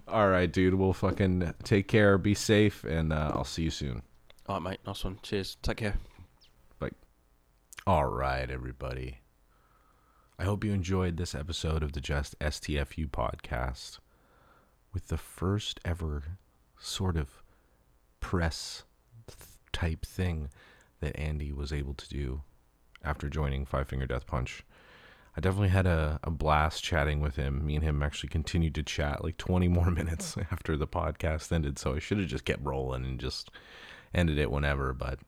[0.07, 0.73] All right, dude.
[0.73, 2.18] We'll fucking take care.
[2.18, 4.02] Be safe, and uh, I'll see you soon.
[4.48, 4.80] All right, mate.
[4.88, 5.19] Nice one.
[5.22, 5.57] Cheers.
[5.61, 5.95] Take care.
[6.80, 6.90] Bye.
[7.86, 9.19] All right, everybody.
[10.38, 13.99] I hope you enjoyed this episode of the Just STFU podcast
[14.94, 16.23] with the first ever
[16.80, 17.44] sort of
[18.19, 18.84] press
[19.72, 20.49] type thing
[21.02, 22.41] that Andy was able to do
[23.06, 24.64] after joining Five Finger Death Punch.
[25.38, 27.65] I definitely had a, a blast chatting with him.
[27.65, 31.77] Me and him actually continued to chat like 20 more minutes after the podcast ended,
[31.77, 33.52] so I should have just kept rolling and just
[34.14, 35.19] ended it whenever, but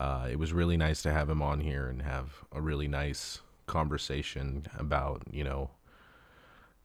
[0.00, 3.40] uh, it was really nice to have him on here and have a really nice
[3.66, 5.70] conversation about you know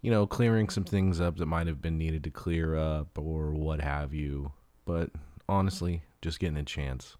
[0.01, 3.51] you know clearing some things up that might have been needed to clear up or
[3.51, 4.51] what have you
[4.85, 5.09] but
[5.49, 7.17] honestly just getting a chance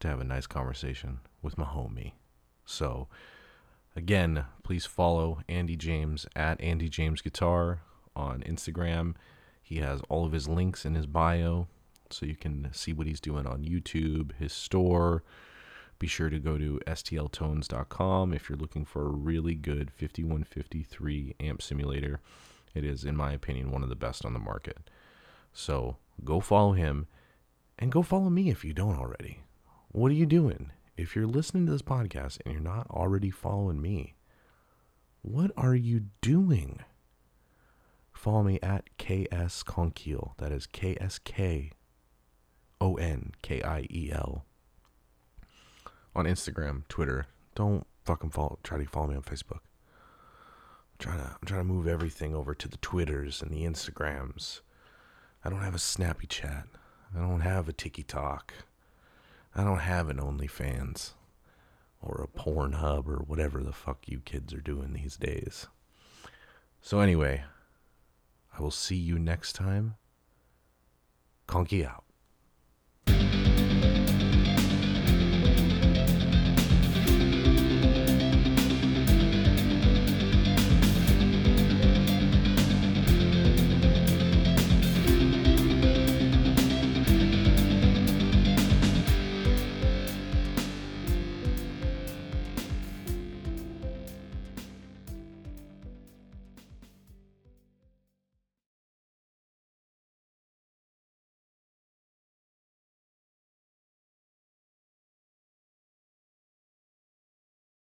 [0.00, 2.10] to have a nice conversation with my homie
[2.68, 3.08] so
[3.96, 7.80] again please follow andy james at andy james guitar
[8.14, 9.14] on instagram
[9.62, 11.66] he has all of his links in his bio
[12.12, 15.22] so you can see what he's doing on YouTube, his store.
[15.98, 21.60] Be sure to go to stltones.com if you're looking for a really good 5153 amp
[21.60, 22.20] simulator.
[22.74, 24.90] It is, in my opinion, one of the best on the market.
[25.52, 27.08] So go follow him
[27.78, 29.40] and go follow me if you don't already.
[29.90, 30.70] What are you doing?
[30.98, 34.16] If you're listening to this podcast and you're not already following me,
[35.22, 36.80] what are you doing?
[38.12, 40.36] Follow me at KS Konkiel.
[40.38, 41.70] That is K S K
[42.80, 44.44] O N K I E L
[46.16, 47.26] on Instagram, Twitter.
[47.54, 48.58] Don't fucking follow.
[48.64, 49.60] Try to follow me on Facebook.
[49.60, 51.26] I'm trying to.
[51.26, 54.62] I'm trying to move everything over to the Twitters and the Instagrams.
[55.44, 56.66] I don't have a Snappy Chat.
[57.16, 58.52] I don't have a TikTok.
[59.58, 61.14] I don't have an OnlyFans
[62.00, 65.66] or a Pornhub or whatever the fuck you kids are doing these days.
[66.80, 67.42] So anyway,
[68.56, 69.96] I will see you next time.
[71.48, 72.04] Conky out.